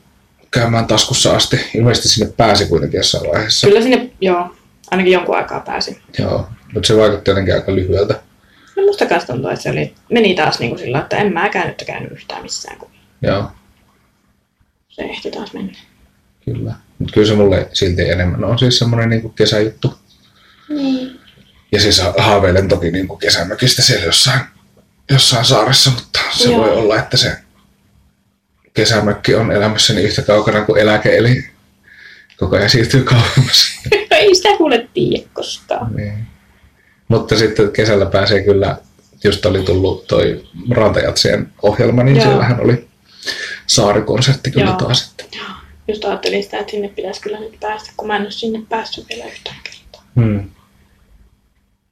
käymään 0.51 0.87
taskussa 0.87 1.35
asti. 1.35 1.59
Ilmeisesti 1.75 2.09
sinne 2.09 2.33
pääsi 2.37 2.65
kuitenkin 2.65 2.97
jossain 2.97 3.31
vaiheessa. 3.31 3.67
Kyllä 3.67 3.81
sinne, 3.81 4.09
joo, 4.21 4.55
ainakin 4.91 5.13
jonkun 5.13 5.37
aikaa 5.37 5.59
pääsi. 5.59 6.01
Joo, 6.19 6.47
mutta 6.73 6.87
se 6.87 6.97
vaikutti 6.97 7.31
jotenkin 7.31 7.53
aika 7.53 7.75
lyhyeltä. 7.75 8.13
No 8.75 8.83
musta 8.83 9.05
kanssa 9.05 9.33
tuntuu, 9.33 9.49
että 9.49 9.63
se 9.63 9.69
oli, 9.69 9.93
meni 10.11 10.35
taas 10.35 10.59
niin 10.59 10.69
kuin 10.69 10.79
sillä, 10.79 10.99
että 10.99 11.17
en 11.17 11.33
mäkään 11.33 11.67
nyt 11.67 11.83
käynyt 11.87 12.11
yhtään 12.11 12.41
missään, 12.41 12.77
kun 12.77 12.89
Joo, 13.21 13.51
se 14.89 15.01
ehti 15.01 15.31
taas 15.31 15.53
mennä. 15.53 15.73
kyllä. 16.45 16.73
Mutta 17.03 17.13
kyllä 17.13 17.27
se 17.27 17.35
mulle 17.35 17.67
silti 17.73 18.09
enemmän 18.09 18.43
on 18.43 18.59
siis 18.59 18.79
semmoinen 18.79 19.09
niin 19.09 19.33
kesäjuttu. 19.33 19.93
Niin. 20.69 21.19
Ja 21.71 21.81
siis 21.81 22.01
haaveilen 22.17 22.67
toki 22.67 22.91
niin 22.91 23.07
kuin 23.07 23.19
kesämökistä 23.19 23.81
siellä 23.81 24.05
jossain, 24.05 24.39
jossain 25.11 25.45
saaressa, 25.45 25.91
mutta 25.91 26.19
se 26.31 26.49
Joo. 26.49 26.57
voi 26.57 26.69
olla, 26.69 26.99
että 26.99 27.17
se 27.17 27.37
kesämökki 28.73 29.35
on 29.35 29.51
elämässäni 29.51 30.01
yhtä 30.01 30.21
kaukana 30.21 30.65
kuin 30.65 30.81
eläke, 30.81 31.17
eli 31.17 31.45
koko 32.37 32.55
ajan 32.55 32.69
siirtyy 32.69 33.03
kauemmas. 33.03 33.79
Ei 34.11 34.35
sitä 34.35 34.57
kuule 34.57 34.87
tiedä 34.93 35.23
koskaan. 35.33 35.95
Niin. 35.95 36.27
Mutta 37.07 37.37
sitten 37.37 37.71
kesällä 37.71 38.05
pääsee 38.05 38.43
kyllä, 38.43 38.77
just 39.23 39.45
oli 39.45 39.63
tullut 39.63 40.07
toi 40.07 40.43
Rantajatsien 40.71 41.51
ohjelma, 41.61 42.03
niin 42.03 42.15
Joo. 42.15 42.25
siellähän 42.25 42.61
oli 42.61 42.87
saarikonsertti 43.67 44.51
kyllä 44.51 44.65
Joo. 44.65 44.77
taas. 44.77 45.11
Että. 45.11 45.52
Just 45.87 46.05
ajattelin 46.05 46.43
sitä, 46.43 46.57
että 46.57 46.71
sinne 46.71 46.87
pitäisi 46.87 47.21
kyllä 47.21 47.39
nyt 47.39 47.59
päästä, 47.59 47.91
kun 47.97 48.07
mä 48.07 48.15
en 48.15 48.21
ole 48.21 48.31
sinne 48.31 48.61
päässyt 48.69 49.05
vielä 49.09 49.25
yhtään 49.25 49.55
kertaa. 49.63 50.03
Hmm. 50.15 50.49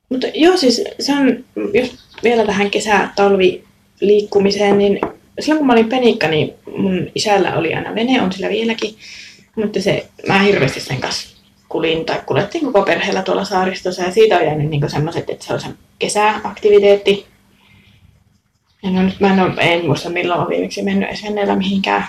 Mutta 0.09 0.27
joo, 0.33 0.57
siis 0.57 0.83
se 0.99 1.13
on, 1.13 1.45
jos 1.73 1.93
vielä 2.23 2.45
tähän 2.45 2.71
kesä-talvi-liikkumiseen, 2.71 4.77
niin 4.77 4.99
silloin 5.39 5.57
kun 5.57 5.67
mä 5.67 5.73
olin 5.73 5.89
penikka, 5.89 6.27
niin 6.27 6.53
mun 6.77 7.11
isällä 7.15 7.57
oli 7.57 7.73
aina 7.73 7.95
vene, 7.95 8.21
on 8.21 8.31
sillä 8.31 8.49
vieläkin. 8.49 8.95
Mutta 9.55 9.81
se, 9.81 10.07
mä 10.27 10.39
hirveästi 10.39 10.79
sen 10.79 11.01
kanssa 11.01 11.37
kulin 11.69 12.05
tai 12.05 12.21
kuljettiin 12.25 12.65
koko 12.65 12.81
perheellä 12.81 13.21
tuolla 13.21 13.45
saaristossa 13.45 14.03
ja 14.03 14.11
siitä 14.11 14.37
on 14.37 14.45
jäänyt 14.45 14.69
niin 14.69 14.89
semmoiset, 14.89 15.29
että 15.29 15.45
se 15.45 15.53
on 15.53 15.61
se 15.61 15.67
kesäaktiviteetti. 15.99 17.25
Ja 18.83 18.89
no 18.89 19.03
nyt 19.03 19.19
mä 19.19 19.33
en, 19.33 19.39
ole, 19.39 19.53
en 19.57 19.85
muista 19.85 20.09
milloin 20.09 20.39
olen 20.39 20.49
viimeksi 20.49 20.81
mennyt 20.81 21.09
edes 21.09 21.23
veneellä 21.23 21.55
mihinkään. 21.55 22.07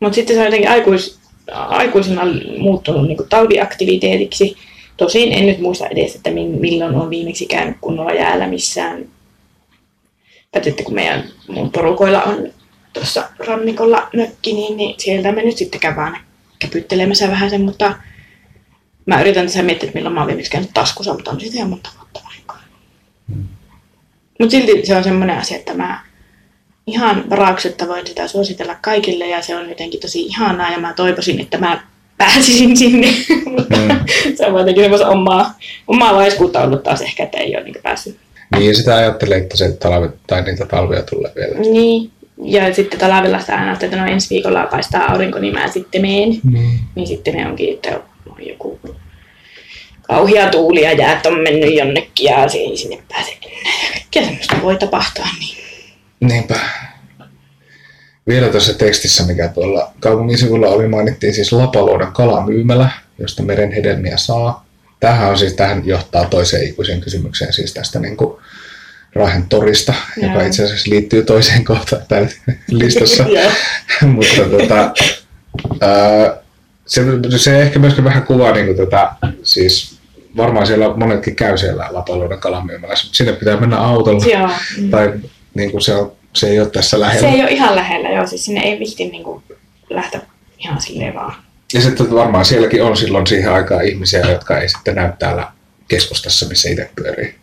Mutta 0.00 0.14
sitten 0.14 0.36
se 0.36 0.40
on 0.40 0.46
jotenkin 0.46 0.70
aikuis, 0.70 1.18
aikuisena 1.52 2.22
muuttunut 2.58 3.06
niin 3.06 3.18
talviaktiviteetiksi. 3.28 4.56
Tosin 4.96 5.32
en 5.32 5.46
nyt 5.46 5.58
muista 5.58 5.86
edes, 5.86 6.14
että 6.14 6.30
mi- 6.30 6.48
milloin 6.48 6.94
on 6.94 7.10
viimeksi 7.10 7.46
käynyt 7.46 7.76
kunnolla 7.80 8.12
jäällä 8.12 8.46
missään. 8.46 9.08
Paitsi 10.52 10.70
että 10.70 10.82
kun 10.82 10.94
meidän 10.94 11.24
mun 11.48 11.70
porukoilla 11.70 12.22
on 12.22 12.52
tuossa 12.92 13.28
rannikolla 13.46 14.08
mökki, 14.16 14.52
niin, 14.52 14.76
niin 14.76 14.94
sieltä 14.98 15.32
me 15.32 15.42
nyt 15.42 15.56
sitten 15.56 15.80
käydään 15.80 16.20
käpyttelemässä 16.58 17.28
vähän 17.28 17.50
sen, 17.50 17.60
mutta 17.60 17.94
mä 19.06 19.20
yritän 19.20 19.46
tässä 19.46 19.62
miettiä, 19.62 19.86
että 19.86 19.98
milloin 19.98 20.14
mä 20.14 20.20
oon 20.20 20.26
viimeksi 20.26 20.50
käynyt 20.50 20.70
taskussa, 20.74 21.14
mutta 21.14 21.30
on 21.30 21.40
siitä 21.40 21.56
ihan 21.56 21.70
monta 21.70 21.90
vuotta 21.98 22.20
aikaa. 22.30 22.60
Mutta 24.40 24.50
silti 24.50 24.86
se 24.86 24.96
on 24.96 25.04
semmoinen 25.04 25.38
asia, 25.38 25.56
että 25.56 25.74
mä 25.74 26.07
ihan 26.88 27.30
varauksetta 27.30 27.88
voin 27.88 28.06
sitä 28.06 28.28
suositella 28.28 28.76
kaikille 28.80 29.26
ja 29.28 29.42
se 29.42 29.56
on 29.56 29.68
jotenkin 29.68 30.00
tosi 30.00 30.22
ihanaa 30.22 30.70
ja 30.72 30.78
mä 30.78 30.92
toivoisin, 30.92 31.40
että 31.40 31.58
mä 31.58 31.80
pääsisin 32.18 32.76
sinne, 32.76 33.08
mutta 33.56 33.76
Mm. 33.76 34.00
se 34.36 34.46
on 34.46 34.58
jotenkin 34.58 34.84
semmoista 34.84 35.08
omaa, 35.08 35.54
omaa 35.88 36.16
laiskuutta 36.16 36.60
ollut 36.62 36.82
taas 36.82 37.02
ehkä, 37.02 37.22
että 37.24 37.38
ei 37.38 37.56
ole 37.56 37.64
niin 37.64 37.74
päässyt. 37.82 38.16
Niin 38.56 38.76
sitä 38.76 38.96
ajattelee, 38.96 39.38
että 39.38 39.56
se 39.56 39.72
talvi, 39.72 40.08
tai 40.26 40.42
niitä 40.42 40.66
talvia 40.66 41.02
tulee 41.02 41.32
vielä. 41.36 41.58
Niin, 41.58 42.10
ja 42.44 42.74
sitten 42.74 43.00
talvella 43.00 43.40
sitä 43.40 43.56
aina, 43.56 43.72
että 43.72 43.96
no 43.96 44.06
ensi 44.06 44.30
viikolla 44.30 44.66
paistaa 44.66 45.12
aurinko, 45.12 45.38
niin 45.38 45.54
mä 45.54 45.68
sitten 45.68 46.02
meen. 46.02 46.28
Niin. 46.52 46.80
Niin 46.94 47.06
sitten 47.06 47.34
ne 47.34 47.46
onkin, 47.46 47.74
että 47.74 48.00
on 48.30 48.46
joku 48.46 48.80
kauhia 50.02 50.48
tuuli 50.50 50.82
ja 50.82 50.92
jäät 50.92 51.26
on 51.26 51.38
mennyt 51.40 51.74
jonnekin 51.74 52.26
ja 52.30 52.48
se 52.48 52.58
ei 52.58 52.76
sinne 52.76 52.98
pääse 53.08 53.36
enää. 53.42 54.32
Ja 54.52 54.62
voi 54.62 54.76
tapahtua. 54.76 55.26
Niin. 55.38 55.67
Niinpä. 56.20 56.60
Vielä 58.26 58.48
tuossa 58.48 58.74
tekstissä, 58.74 59.26
mikä 59.26 59.48
tuolla 59.48 59.92
kaupungin 60.00 60.38
sivulla 60.38 60.68
oli, 60.68 60.88
mainittiin 60.88 61.34
siis 61.34 61.52
Lapalouden 61.52 62.12
kalamyymälä, 62.12 62.90
josta 63.18 63.42
meren 63.42 63.72
hedelmiä 63.72 64.16
saa. 64.16 64.66
Tämähän 65.00 65.30
on 65.30 65.38
siis, 65.38 65.52
tähän 65.52 65.86
johtaa 65.86 66.24
toiseen 66.24 66.68
ikuiseen 66.68 67.00
kysymykseen 67.00 67.52
siis 67.52 67.74
tästä 67.74 67.98
niin 67.98 68.16
kuin 68.16 68.40
Raahen 69.14 69.48
torista, 69.48 69.94
joka 70.16 70.34
Joo. 70.34 70.46
itse 70.46 70.64
asiassa 70.64 70.90
liittyy 70.90 71.22
toiseen 71.22 71.64
kohtaan 71.64 72.02
täällä 72.08 72.28
listassa. 72.68 73.24
Mutta 74.14 74.44
tota, 74.50 74.92
ää, 75.80 76.36
se, 76.86 77.02
se 77.36 77.62
ehkä 77.62 77.78
myöskin 77.78 78.04
vähän 78.04 78.22
kuvaa 78.22 78.52
niin 78.52 78.66
kuin 78.66 78.76
tätä, 78.76 79.10
siis 79.42 79.98
varmaan 80.36 80.66
siellä 80.66 80.96
monetkin 80.96 81.36
käy 81.36 81.58
siellä 81.58 81.88
Lapalouden 81.90 82.38
kalamyymälässä, 82.38 83.06
mutta 83.06 83.16
sinne 83.16 83.32
pitää 83.32 83.60
mennä 83.60 83.78
autolla. 83.78 84.24
Mm. 84.78 84.90
Tai 84.90 85.12
niin 85.54 85.70
kuin 85.70 85.80
se, 85.80 85.94
on, 85.94 86.12
se 86.32 86.48
ei 86.48 86.60
ole 86.60 86.70
tässä 86.70 86.90
Se 86.90 87.00
lähellä. 87.00 87.28
ei 87.28 87.40
ole 87.40 87.50
ihan 87.50 87.76
lähellä, 87.76 88.08
joo. 88.08 88.26
Siis 88.26 88.44
sinne 88.44 88.60
ei 88.60 88.78
vihti 88.78 89.08
niinku 89.08 89.42
lähteä 89.90 90.20
ihan 90.58 90.80
silleen 90.82 91.14
vaan. 91.14 91.34
Ja 91.74 91.80
sitten 91.80 92.10
varmaan 92.10 92.44
sielläkin 92.44 92.82
on 92.82 92.96
silloin 92.96 93.26
siihen 93.26 93.52
aikaan 93.52 93.84
ihmisiä, 93.84 94.20
jotka 94.20 94.58
ei 94.58 94.68
sitten 94.68 94.94
näy 94.94 95.12
täällä 95.18 95.48
keskustassa, 95.88 96.46
missä 96.48 96.68
itse 96.68 96.90
pyörii. 96.96 97.34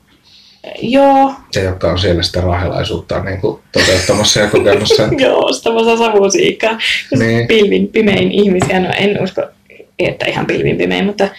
Joo, 0.81 1.33
Ja 1.55 1.63
jotka 1.63 1.91
on 1.91 1.99
siellä 1.99 2.23
sitä 2.23 2.41
rahelaisuutta 2.41 3.23
niin 3.23 3.41
kuin 3.41 3.61
toteuttamassa 3.71 4.39
ja 4.39 4.47
kokemassa. 4.47 5.03
joo, 5.17 5.49
mä 5.73 5.97
savusiikkaa. 5.97 6.77
Niin. 7.19 7.47
Pilvin 7.47 7.87
pimein 7.87 8.31
ihmisiä, 8.31 8.79
no 8.79 8.89
en 8.97 9.23
usko, 9.23 9.41
että 9.99 10.25
ihan 10.25 10.45
pilvin 10.45 10.77
pimein, 10.77 11.05
mutta 11.05 11.29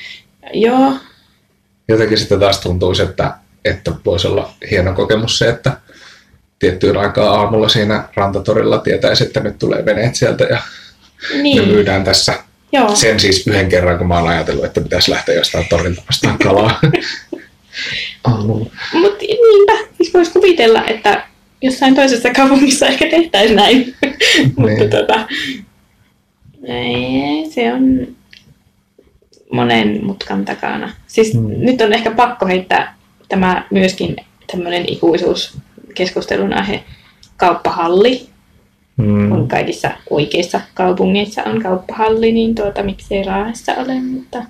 joo, 0.52 0.92
Jotenkin 1.88 2.18
sitten 2.18 2.40
taas 2.40 2.60
tuntuisi, 2.60 3.02
että, 3.02 3.34
että 3.64 3.92
voisi 4.04 4.26
olla 4.26 4.52
hieno 4.70 4.92
kokemus 4.92 5.38
se, 5.38 5.48
että 5.48 5.76
tiettyyn 6.58 6.96
aikaan 6.96 7.38
aamulla 7.40 7.68
siinä 7.68 8.08
rantatorilla 8.14 8.78
tietäisi, 8.78 9.24
että 9.24 9.40
nyt 9.40 9.58
tulee 9.58 9.84
veneet 9.84 10.14
sieltä 10.14 10.44
ja 10.44 10.58
ne 11.34 11.42
niin. 11.42 11.68
myydään 11.68 12.04
tässä 12.04 12.34
Joo. 12.72 12.96
Sen 12.96 13.20
siis 13.20 13.46
yhden 13.46 13.68
kerran, 13.68 13.98
kun 13.98 14.06
mä 14.06 14.18
oon 14.18 14.28
ajatellut, 14.28 14.64
että 14.64 14.80
pitäisi 14.80 15.10
lähteä 15.10 15.34
jostain 15.34 15.66
torilta 15.68 16.02
vastaan 16.06 16.38
kalaa. 16.38 16.80
Mutta 18.92 19.24
niinpä, 19.24 19.72
siis 19.96 20.14
voisi 20.14 20.30
kuvitella, 20.30 20.84
että 20.86 21.24
jossain 21.62 21.94
toisessa 21.94 22.30
kaupungissa 22.30 22.86
ehkä 22.86 23.06
tehtäisiin 23.10 23.56
näin. 23.56 23.94
Mutta 24.56 24.66
Niin. 24.66 24.90
tota, 24.90 25.26
ei, 26.68 27.50
se 27.50 27.72
on 27.72 28.08
monen 29.52 30.04
mutkan 30.04 30.44
takana. 30.44 30.92
Siis 31.06 31.34
Mm. 31.34 31.48
nyt 31.58 31.80
on 31.80 31.92
ehkä 31.92 32.10
pakko 32.10 32.46
heittää 32.46 32.96
tämä 33.28 33.66
myöskin 33.70 34.16
tämmöinen 34.52 34.84
ikuisuuskeskustelun 35.96 36.52
aihe. 36.52 36.84
Kauppahalli 37.36 38.28
Mm. 38.96 39.32
on 39.32 39.48
kaikissa 39.48 39.90
oikeissa 40.10 40.60
kaupungeissa 40.74 41.42
on 41.44 41.62
kauppahalli, 41.62 42.32
niin 42.32 42.54
tuota, 42.54 42.82
miksei 42.82 43.22
Raahessa 43.22 43.72
ole, 43.72 43.94
mutta 44.00 44.44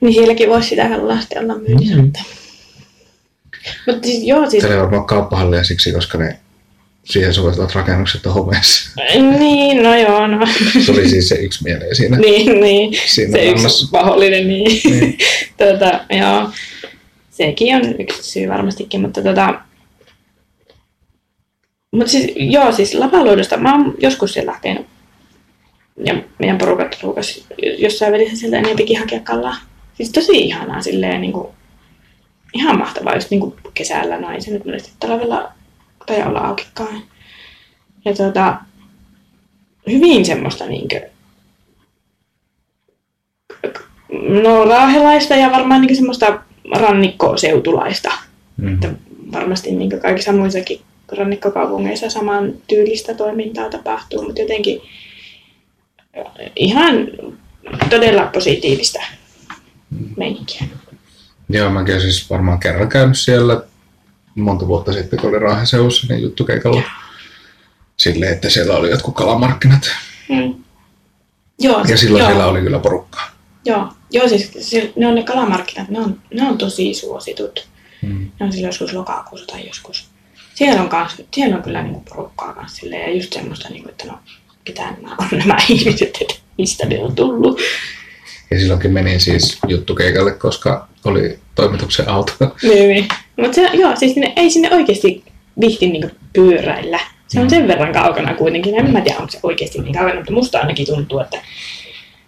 niin 0.00 0.14
sielläkin 0.14 0.48
voisi 0.48 0.68
sitä 0.68 0.88
kallasti 0.88 1.38
olla 1.38 1.58
myynnissä. 1.58 1.96
Mm. 1.96 2.02
Mm. 2.02 2.12
Mutta 3.86 4.06
siis, 4.06 4.22
joo, 4.22 4.50
siis, 4.50 4.60
Täällä 4.60 4.76
ei 4.76 4.82
varmaan 4.82 5.06
kauppahallia 5.06 5.64
siksi, 5.64 5.92
koska 5.92 6.18
ne 6.18 6.38
siihen 7.04 7.34
soveltuvat 7.34 7.74
rakennukset 7.74 8.26
on 8.26 8.34
homeessa. 8.34 8.90
niin, 9.38 9.82
no 9.82 9.96
joo, 9.96 10.26
no. 10.26 10.46
Se 10.86 10.92
oli 10.92 11.08
siis 11.08 11.28
se 11.28 11.34
yksi 11.34 11.64
mieleen 11.64 11.96
siinä. 11.96 12.16
niin, 12.16 12.60
niin. 12.60 12.94
Siinä 13.06 13.32
se 13.32 13.42
yksi 13.44 13.54
rannassa. 13.54 13.88
mahdollinen, 13.92 14.48
niin. 14.48 14.80
Niin. 14.84 15.18
tota, 15.58 16.00
joo. 16.10 16.50
Sekin 17.42 17.76
on 17.76 18.00
yksi 18.00 18.22
syy 18.22 18.48
varmastikin, 18.48 19.00
mutta 19.00 19.22
tota... 19.22 19.60
Mutta 21.90 22.10
siis, 22.10 22.32
joo, 22.36 22.72
siis 22.72 22.94
Lapaluodosta, 22.94 23.56
mä 23.56 23.74
oon 23.74 23.94
joskus 23.98 24.32
siellä 24.32 24.52
lähtenyt 24.52 24.86
ja 26.06 26.14
meidän 26.38 26.58
porukat 26.58 26.98
ruukas 27.02 27.48
jossain 27.78 28.12
välissä 28.12 28.36
sieltä 28.36 28.58
enempikin 28.58 28.98
hakea 28.98 29.20
kalaa. 29.20 29.56
Siis 29.94 30.12
tosi 30.12 30.32
ihanaa 30.32 30.82
silleen 30.82 31.20
niinku, 31.20 31.54
ihan 32.54 32.78
mahtavaa 32.78 33.14
just 33.14 33.30
niinku 33.30 33.56
kesällä, 33.74 34.20
no 34.20 34.30
ei 34.30 34.40
se 34.40 34.50
nyt 34.50 34.64
monesti 34.64 34.92
talvella 35.00 35.52
tai 36.06 36.22
olla 36.22 36.40
aukikaan. 36.40 37.02
Ja 38.04 38.14
tota, 38.14 38.56
hyvin 39.90 40.24
semmoista 40.24 40.66
niinkö, 40.66 41.08
no 44.42 44.64
raahelaista 44.64 45.36
ja 45.36 45.50
varmaan 45.50 45.80
niinkö 45.80 45.94
semmoista 45.94 46.42
rannikkoseutulaista. 46.70 48.10
Mm. 48.56 48.74
Että 48.74 48.92
varmasti 49.32 49.72
niin 49.72 50.00
kaikissa 50.00 50.32
muissakin 50.32 50.80
rannikkokaupungeissa 51.18 52.10
saman 52.10 52.52
tyylistä 52.68 53.14
toimintaa 53.14 53.70
tapahtuu, 53.70 54.22
mutta 54.22 54.40
jotenkin 54.40 54.80
ihan 56.56 56.94
todella 57.90 58.26
positiivista 58.26 59.00
meininkiä. 60.16 60.62
Joo, 61.48 61.70
mäkin 61.70 61.94
olen 61.94 62.02
siis 62.02 62.30
varmaan 62.30 62.60
kerran 62.60 62.88
käynyt 62.88 63.18
siellä 63.18 63.62
monta 64.34 64.66
vuotta 64.66 64.92
sitten, 64.92 65.20
kun 65.20 65.30
oli 65.30 65.38
Raaheseussa, 65.38 66.06
niin 66.08 66.22
juttukeikalla. 66.22 66.82
Silleen, 67.96 68.32
että 68.32 68.50
siellä 68.50 68.76
oli 68.76 68.90
jotkut 68.90 69.14
kalamarkkinat. 69.14 69.90
Mm. 70.28 70.54
Joo, 71.58 71.84
Ja 71.88 71.96
silloin 71.96 72.22
joo, 72.22 72.30
siellä 72.30 72.46
oli 72.46 72.60
kyllä 72.60 72.78
porukkaa. 72.78 73.30
Joo, 73.64 73.88
joo 74.12 74.28
siis 74.28 74.50
se, 74.60 74.92
ne 74.96 75.06
on 75.06 75.14
ne 75.14 75.22
kalamarkkinat, 75.22 75.88
ne 75.88 76.00
on, 76.00 76.20
ne 76.34 76.42
on 76.42 76.58
tosi 76.58 76.94
suositut. 76.94 77.68
Mm. 78.02 78.30
Ne 78.40 78.46
on 78.46 78.52
silloin 78.52 78.68
joskus 78.68 78.92
lokakuussa 78.92 79.46
tai 79.46 79.66
joskus. 79.66 80.08
Siellä 80.54 80.82
on, 80.82 80.88
kans, 80.88 81.22
siellä 81.34 81.56
on 81.56 81.62
kyllä 81.62 81.82
niinku 81.82 82.02
porukkaa 82.08 82.54
kanssa 82.54 82.76
silleen, 82.76 83.02
ja 83.10 83.16
just 83.16 83.32
semmoista, 83.32 83.68
niinku, 83.68 83.88
että 83.88 84.06
no, 84.06 84.18
ketä 84.64 84.82
nämä 84.82 85.16
on 85.18 85.38
nämä 85.38 85.56
ihmiset, 85.68 86.18
että 86.20 86.34
mistä 86.58 86.86
ne 86.86 86.98
on 86.98 87.14
tullut. 87.14 87.60
Ja 88.50 88.60
silloinkin 88.60 88.92
menin 88.92 89.20
siis 89.20 89.58
juttukeikalle, 89.68 90.32
koska 90.32 90.88
oli 91.04 91.38
toimituksen 91.54 92.08
auto. 92.08 92.32
Niin, 92.62 92.88
niin. 92.88 93.08
Mutta 93.36 93.54
se, 93.54 93.70
joo, 93.72 93.96
siis 93.96 94.16
ne, 94.16 94.32
ei 94.36 94.50
sinne 94.50 94.74
oikeasti 94.74 95.24
vihti 95.60 95.86
niinku 95.86 96.10
pyöräillä. 96.32 97.00
Se 97.28 97.40
on 97.40 97.50
sen 97.50 97.68
verran 97.68 97.92
kaukana 97.92 98.34
kuitenkin. 98.34 98.74
En 98.74 98.90
mä 98.90 99.00
tiedä, 99.00 99.18
onko 99.18 99.30
se 99.30 99.38
oikeasti 99.42 99.78
niin 99.78 99.94
kaukana, 99.94 100.14
mutta 100.14 100.32
musta 100.32 100.58
ainakin 100.58 100.86
tuntuu, 100.86 101.18
että 101.18 101.38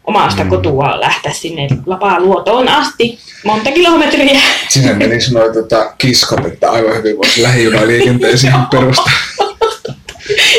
omasta 0.05 0.45
Mm. 0.45 0.51
kotua 0.51 1.01
lähteä 1.01 1.33
sinne 1.33 1.69
Lapaa-luotoon 1.87 2.69
asti. 2.69 3.19
Monta 3.45 3.71
kilometriä. 3.73 4.41
Sinne 4.69 4.95
meni 4.95 5.19
noin 5.33 5.53
tota, 5.55 5.93
kiskot, 5.99 6.45
että 6.47 6.71
aivan 6.71 6.97
hyvin 6.97 7.17
voisi 7.17 7.43
lähijunaliikenteen 7.43 8.39
siihen 8.39 8.61
perustaa. 8.71 9.13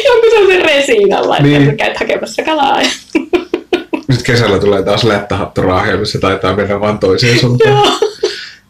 Jonkun 0.06 0.30
sellaisen 0.32 0.66
resiinalla, 0.66 1.38
että 1.38 1.48
Niin. 1.50 1.78
käyt 1.78 1.98
hakemassa 1.98 2.44
kalaa. 2.44 2.82
Nyt 4.08 4.24
kesällä 4.24 4.60
tulee 4.60 4.84
taas 4.84 5.04
lättähattu 5.04 5.62
Raaheen, 5.62 6.06
se 6.06 6.20
taitaa 6.20 6.56
mennä 6.56 6.80
vaan 6.80 7.00
toiseen 7.00 7.40
suuntaan 7.40 7.94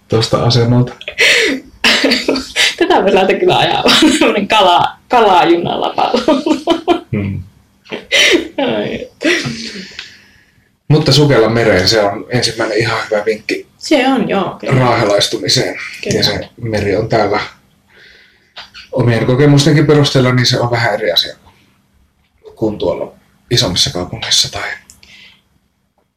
tuosta 0.07 0.43
asemalta. 0.43 0.93
Tätä 2.78 3.01
voisi 3.01 3.15
lähteä 3.15 3.39
kyllä 3.39 3.57
ajaa, 3.57 3.84
vaan 3.84 4.11
semmoinen 4.17 4.47
kala, 4.47 4.88
kalajunalla 5.09 5.93
pallolla. 5.95 7.01
Hmm. 7.11 7.41
Mutta 10.88 11.11
sukella 11.11 11.49
mereen, 11.49 11.89
se 11.89 12.01
on 12.01 12.25
ensimmäinen 12.29 12.77
ihan 12.77 12.99
hyvä 13.09 13.25
vinkki 13.25 13.67
Se 13.77 14.07
on, 14.07 14.29
joo. 14.29 14.57
Kyllä. 14.59 14.79
raahelaistumiseen. 14.79 15.75
Kyllä. 16.03 16.17
Ja 16.17 16.23
se 16.23 16.49
meri 16.61 16.95
on 16.95 17.09
täällä 17.09 17.39
omien 18.91 19.25
kokemustenkin 19.25 19.88
perusteella, 19.88 20.33
niin 20.33 20.45
se 20.45 20.59
on 20.59 20.71
vähän 20.71 20.93
eri 20.93 21.11
asia 21.11 21.36
kuin 22.55 22.77
tuolla 22.77 23.13
isommissa 23.51 23.89
kaupungeissa 23.89 24.51
tai 24.51 24.69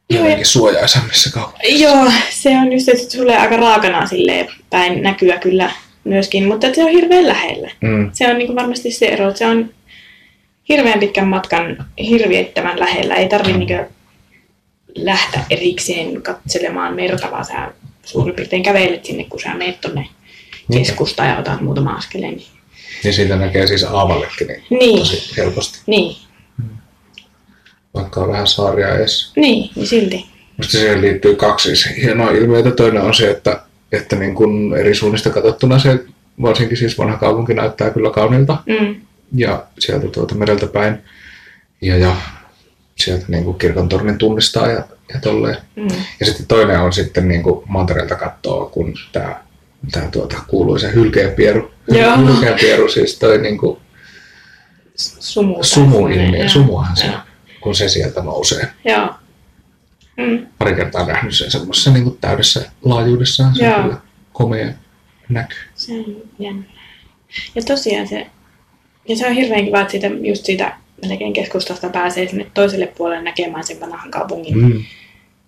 jotenkin 0.09 0.45
suojaisammissa 0.45 1.31
kaupungeissa. 1.31 1.83
Joo, 1.83 2.11
se 2.29 2.49
on 2.49 2.73
just, 2.73 2.89
että 2.89 3.17
tulee 3.17 3.37
aika 3.37 3.57
raakana 3.57 4.07
silleen 4.07 4.47
päin 4.69 5.01
näkyä 5.01 5.37
kyllä 5.37 5.71
myöskin, 6.03 6.47
mutta 6.47 6.73
se 6.73 6.83
on 6.83 6.89
hirveän 6.89 7.27
lähellä. 7.27 7.71
Mm. 7.81 8.09
Se 8.13 8.27
on 8.27 8.37
niin 8.37 8.55
varmasti 8.55 8.91
se 8.91 9.05
ero, 9.05 9.27
että 9.27 9.39
se 9.39 9.45
on 9.45 9.69
hirveän 10.69 10.99
pitkän 10.99 11.27
matkan 11.27 11.85
hirviettävän 11.99 12.79
lähellä. 12.79 13.15
Ei 13.15 13.29
tarvi 13.29 13.53
niin 13.53 13.85
lähteä 14.95 15.43
erikseen 15.49 16.21
katselemaan 16.21 16.95
merta, 16.95 17.31
vaan 17.31 17.45
sä 17.45 17.71
suurin 18.05 18.35
piirtein 18.35 18.63
kävelet 18.63 19.05
sinne, 19.05 19.23
kun 19.23 19.39
sä 19.39 19.53
meet 19.55 19.81
tonne 19.81 20.07
Niinpä. 20.67 20.87
keskustaan 20.87 21.29
ja 21.29 21.37
otat 21.37 21.61
muutama 21.61 21.91
askeleen. 21.91 22.35
Niin, 22.35 22.47
Niin 23.03 23.13
siitä 23.13 23.35
näkee 23.35 23.67
siis 23.67 23.83
aavallekin 23.83 24.47
niin 24.47 24.63
niin, 24.69 24.99
tosi 24.99 25.33
helposti, 25.37 25.79
niin, 25.87 26.15
vaikka 27.93 28.21
on 28.21 28.31
vähän 28.31 28.47
saaria 28.47 28.95
edes. 28.95 29.31
niin, 29.35 29.69
niin 29.75 29.87
silti. 29.87 30.25
Musta 30.57 30.71
siihen 30.71 31.01
liittyy 31.01 31.35
kaksi 31.35 31.71
hienoa 32.01 32.31
ilmiötä. 32.31 32.71
Toinen 32.71 33.01
on 33.01 33.13
se, 33.13 33.31
että, 33.31 33.61
että 33.91 34.15
niin 34.15 34.35
kun 34.35 34.77
eri 34.77 34.95
suunnista 34.95 35.29
katsottuna 35.29 35.79
se, 35.79 35.99
varsinkin 36.41 36.77
siis 36.77 36.97
vanha 36.97 37.17
kaupunki 37.17 37.53
näyttää 37.53 37.89
kyllä 37.89 38.09
kauniilta. 38.09 38.57
Mm, 38.65 38.95
Ja 39.35 39.63
sieltä 39.79 40.07
tuolta 40.07 40.35
mereltä 40.35 40.67
päin. 40.67 40.97
Ja, 41.81 41.97
ja 41.97 42.15
sieltä 43.03 43.25
niin 43.27 43.43
kuin 43.43 43.57
kirkon 43.57 43.89
tornin 43.89 44.17
tunnistaa 44.17 44.67
ja, 44.67 44.83
ja 45.13 45.19
tolleen. 45.21 45.57
mm, 45.75 45.87
Ja 46.19 46.25
sitten 46.25 46.45
toinen 46.47 46.79
on 46.79 46.93
sitten 46.93 47.27
niin 47.27 47.43
kuin 47.43 47.63
mantereelta 47.67 48.15
katsoa, 48.15 48.65
kun 48.69 48.93
tämä 49.11 49.43
tää 49.91 50.07
tuota, 50.11 50.37
kuuluisa 50.47 50.87
hylkeenpieru. 50.87 51.71
Hylkeenpieru 52.27 52.89
siis 52.89 53.19
toi 53.19 53.37
niin 53.37 53.57
kuin 53.57 53.79
sumu. 54.95 55.63
sumuilmiö. 55.63 56.49
Sumuhan 56.49 56.97
se 56.97 57.05
kun 57.61 57.75
se 57.75 57.89
sieltä 57.89 58.21
nousee. 58.21 58.67
Joo. 58.85 59.09
Mm. 60.17 60.47
pari 60.57 60.75
kertaa 60.75 61.05
nähnyt 61.05 61.35
sen 61.35 61.51
semmoisessa 61.51 61.91
niin 61.91 62.17
täydessä 62.21 62.71
laajuudessaan. 62.81 63.55
Se 63.55 63.65
Joo. 63.65 63.75
on 63.75 63.83
kyllä 63.83 63.97
komea 64.33 64.67
näky. 65.29 65.55
Se 65.75 65.91
on 65.93 66.05
jännä. 66.39 66.63
Ja 67.55 67.61
tosiaan 67.61 68.07
se, 68.07 68.27
ja 69.07 69.15
se 69.15 69.27
on 69.27 69.33
hirveän 69.33 69.65
kiva, 69.65 69.81
että 69.81 69.91
siitä, 69.91 70.07
just 70.07 70.45
siitä 70.45 70.77
melkein 71.07 71.33
keskustasta 71.33 71.89
pääsee 71.89 72.27
sinne 72.27 72.47
toiselle 72.53 72.87
puolelle 72.87 73.23
näkemään 73.23 73.63
sen 73.63 73.79
vanhan 73.79 74.11
kaupungin 74.11 74.57
mm. 74.57 74.73
Mm. 74.73 74.83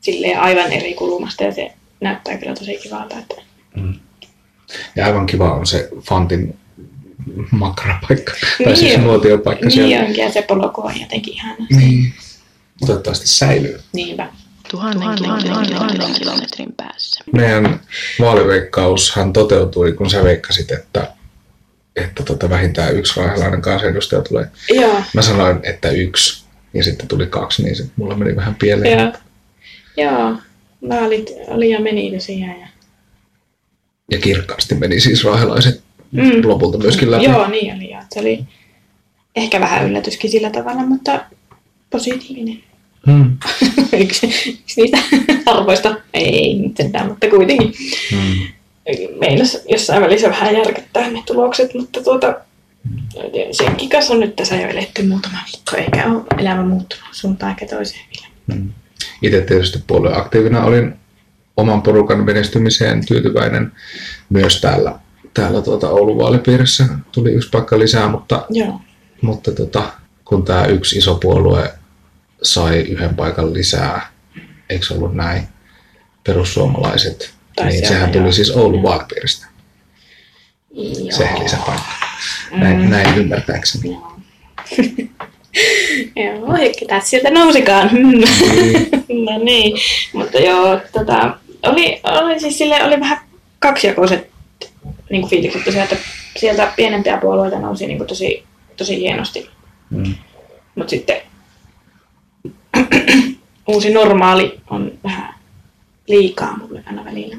silleen 0.02 0.40
aivan 0.40 0.72
eri 0.72 0.94
kulmasta 0.94 1.44
ja 1.44 1.52
se 1.52 1.72
näyttää 2.02 2.38
kyllä 2.38 2.56
tosi 2.56 2.78
kivalta. 2.84 3.16
Että... 3.18 3.36
Ja 4.96 5.06
aivan 5.06 5.26
kiva 5.26 5.54
on 5.54 5.68
se 5.68 5.90
Fantin 6.10 6.56
makkarapaikka. 7.52 8.32
tai 8.32 8.66
Niin 8.66 8.78
siis 8.78 8.96
on. 8.96 9.04
nuotiopaikka 9.04 9.66
Niin 9.66 9.72
siellä. 9.72 10.06
onkin, 10.06 10.24
ja 10.24 10.32
se 10.32 10.42
polku 10.42 10.82
on 10.82 11.02
jotenkin 11.02 11.34
ihana. 11.34 11.66
Niin. 11.70 12.14
Toivottavasti 12.86 13.28
säilyy. 13.28 13.80
Niinpä. 13.94 14.30
Tuhannen, 14.72 15.18
tuhannen 15.18 16.14
kilometrin 16.14 16.74
päässä. 16.78 17.24
Meidän 17.34 17.80
vaaliveikkaushan 18.20 19.34
toteutui, 19.34 19.94
kun 19.94 20.10
sä 20.10 20.24
veikkasit, 20.24 20.72
että, 20.72 21.14
että 21.96 22.24
tota 22.24 22.50
vähintään 22.50 22.96
yksi 22.96 23.20
raahelainen 23.20 23.62
kansanedustaja 23.62 24.22
tulee. 24.22 24.48
Joo, 24.70 25.02
Mä 25.14 25.22
sanoin, 25.22 25.60
että 25.64 25.90
yksi, 25.90 26.46
ja 26.74 26.84
sitten 26.84 27.08
tuli 27.08 27.28
kaksi, 27.28 27.64
niin 27.64 27.76
se 27.76 27.84
mulla 27.96 28.16
meni 28.16 28.36
vähän 28.36 28.56
pieleen. 28.56 29.00
joo. 29.00 29.12
Joo, 29.98 30.36
vaalit 30.90 31.30
oli 31.48 31.70
ja 31.70 31.80
meni 31.80 32.12
tosiaan. 32.12 32.60
Ja... 32.62 32.68
Ja 34.12 34.20
kirkkaasti 34.20 34.76
meni 34.76 35.00
siis 35.00 35.24
raahelaiset 35.24 35.82
Mm. 36.12 36.48
lopulta 36.48 36.78
myöskin 36.78 37.12
läpi. 37.12 37.24
Joo, 37.26 37.48
niin 37.48 37.76
oli. 37.76 37.92
Joo. 37.92 38.02
Se 38.14 38.20
oli 38.20 38.40
ehkä 39.36 39.60
vähän 39.60 39.90
yllätyskin 39.90 40.32
sillä 40.32 40.50
tavalla, 40.50 40.82
mutta 40.86 41.26
positiivinen. 41.90 42.64
Hmm. 43.08 43.38
yksi, 44.04 44.26
yksi 44.28 44.82
niistä 44.82 44.98
harvoista, 45.46 45.96
ei 46.14 46.54
nyt 46.54 46.78
sentään, 46.78 47.08
mutta 47.08 47.30
kuitenkin. 47.30 47.74
Hmm. 48.12 48.48
Meinas 49.20 49.58
jossain 49.70 50.02
välissä 50.02 50.30
vähän 50.30 50.56
järkyttää 50.56 51.12
ne 51.12 51.24
tulokset, 51.26 51.74
mutta 51.74 52.04
tuota, 52.04 52.36
senkin 53.52 53.90
kanssa 53.90 54.14
on 54.14 54.20
nyt 54.20 54.36
tässä 54.36 54.56
jo 54.56 54.68
eletty 54.68 55.08
muutama 55.08 55.38
viikko, 55.46 55.78
eikä 55.78 56.12
ole 56.12 56.24
elämä 56.38 56.64
muuttunut 56.64 57.06
suuntaan 57.12 57.52
eikä 57.52 57.76
toiseen 57.76 58.06
vielä. 58.16 58.34
Hmm. 58.54 58.70
Itse 59.22 59.42
tietysti 59.42 59.84
puolueaktiivina 59.88 60.64
olin 60.64 60.94
oman 61.58 61.82
porukan 61.82 62.24
menestymiseen 62.24 63.06
tyytyväinen 63.06 63.72
myös 64.30 64.62
täällä, 64.62 65.00
täällä 65.34 65.62
tuota 65.62 65.90
Oulun 65.90 66.18
vaalipiirissä 66.18 66.86
tuli 67.12 67.32
yksi 67.32 67.50
paikka 67.50 67.80
lisää, 67.80 68.10
mutta, 68.10 68.46
Joo. 68.50 68.82
mutta 69.22 69.52
tota, 69.52 69.84
kun 70.26 70.46
tämä 70.46 70.66
yksi 70.66 70.98
iso 70.98 71.16
puolue 71.16 71.74
sai 72.44 72.80
yhden 72.80 73.16
paikan 73.16 73.54
lisää, 73.54 74.08
eikö 74.70 74.86
se 74.86 74.94
ollut 74.94 75.16
näin, 75.16 75.44
perussuomalaiset, 76.24 77.34
Taisi 77.56 77.78
niin 77.78 77.88
sehän 77.88 78.14
joo. 78.14 78.22
tuli 78.22 78.34
siis 78.34 78.52
Oulun 78.52 78.84
vaalipiiristä, 78.84 79.46
se 81.10 81.30
lisäpaikka. 81.44 81.92
Näin, 82.52 82.78
Mm. 82.82 82.90
näin 82.90 83.18
ymmärtääkseni. 83.18 83.90
Joo. 83.92 84.12
Joo, 86.16 86.56
ja 86.56 86.72
ketä 86.80 87.00
sieltä 87.00 87.30
nousikaan. 87.32 87.90
no 89.26 89.38
niin, 89.44 89.78
mutta 90.14 90.38
joo, 90.38 90.80
tota, 90.92 91.38
oli, 91.64 92.02
oli 92.04 92.40
siis 92.40 92.58
sille 92.58 92.84
oli 92.84 93.00
vähän 93.00 93.18
kaksijakoiset 93.60 94.30
niin 95.10 95.28
fiilikset 95.30 95.64
tosiaan, 95.64 95.84
että 95.92 95.98
sieltä 96.38 96.74
pienempiä 96.76 97.18
puolueita 97.18 97.60
nousi 97.60 97.88
niin 97.88 97.98
kuin 97.98 98.08
tosi, 98.08 98.44
tosi 98.78 99.00
hienosti. 99.00 99.50
Mm. 99.90 100.16
Mutta 100.76 100.90
sitten 100.90 101.22
uusi 103.68 103.94
normaali 103.94 104.60
on 104.70 104.92
vähän 105.04 105.34
liikaa 106.12 106.58
mulle 106.58 106.84
aina 106.86 107.06
välillä. 107.06 107.38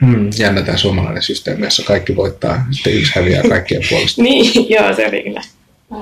Hmm. 0.00 0.30
Jännä 0.38 0.62
tämä 0.62 0.78
suomalainen 0.78 1.22
systeemi, 1.22 1.64
jossa 1.64 1.82
kaikki 1.82 2.16
voittaa, 2.16 2.66
sitten 2.70 2.94
yksi 2.94 3.12
häviää 3.16 3.42
kaikkien 3.48 3.82
puolesta. 3.90 4.22
Niin, 4.26 4.70
joo, 4.70 4.94
se 4.94 5.06
oli 5.06 5.22
kyllä. 5.22 5.42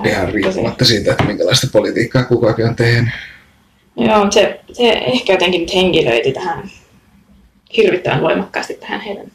Ihan 0.04 0.32
riippumatta 0.32 0.84
siitä, 0.84 1.10
että 1.10 1.24
minkälaista 1.24 1.66
politiikkaa 1.72 2.24
kukakin 2.24 2.66
on 2.66 2.76
tehnyt. 2.76 3.10
Joo, 3.96 4.30
se, 4.30 4.60
se 4.72 4.90
ehkä 4.92 5.32
jotenkin 5.32 5.60
nyt 5.60 5.74
henkilöiti 5.74 6.32
tähän 6.32 6.70
hirvittävän 7.76 8.20
voimakkaasti 8.22 8.74
tähän 8.74 9.00
heidän 9.00 9.26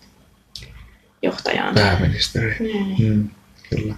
johtajaan. 1.22 1.76
Pääministeri. 1.76 2.56
Mm. 2.60 3.06
Mm, 3.06 3.30
kyllä. 3.70 3.96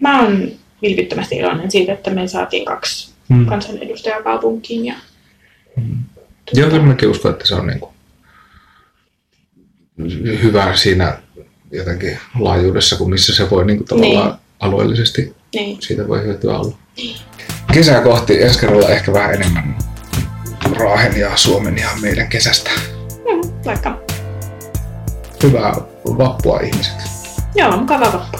Mä 0.00 0.22
oon 0.22 0.48
vilpittömästi 0.82 1.36
iloinen 1.36 1.70
siitä, 1.70 1.92
että 1.92 2.10
me 2.10 2.28
saatiin 2.28 2.64
kaksi 2.64 3.10
Mm. 3.30 3.46
kansanedustajaa 3.46 4.22
kaupunkiin. 4.22 4.86
Ja, 4.86 4.94
Joo, 6.52 6.70
kyllä 6.70 6.82
mäkin 6.82 7.08
uskon, 7.08 7.32
että 7.32 7.46
se 7.46 7.54
on 7.54 7.66
niin 7.66 7.80
kuin 7.80 7.90
hyvä 10.42 10.76
siinä 10.76 11.18
jotenkin 11.70 12.18
laajuudessa, 12.38 12.96
kuin 12.96 13.10
missä 13.10 13.34
se 13.34 13.50
voi 13.50 13.64
niin 13.64 13.76
kuin 13.78 13.88
tavallaan 13.88 14.28
Niin. 14.30 14.40
alueellisesti, 14.60 15.34
niin. 15.54 15.82
siitä 15.82 16.08
voi 16.08 16.22
hyötyä 16.22 16.58
olla. 16.58 16.76
Kesää 17.72 18.02
kohti 18.02 18.42
ensi 18.42 18.58
kerralla 18.58 18.88
ehkä 18.88 19.12
vähän 19.12 19.34
enemmän 19.34 19.78
Raahen 20.78 21.20
ja 21.20 21.36
Suomen 21.36 21.78
ja 21.78 21.88
meidän 22.00 22.28
kesästä. 22.28 22.70
Mm, 23.10 23.52
vaikka. 23.64 24.00
Hyvää 25.42 25.74
vappua 26.18 26.60
ihmiset. 26.60 26.94
Joo, 27.54 27.76
mukava 27.76 28.12
vappu. 28.12 28.38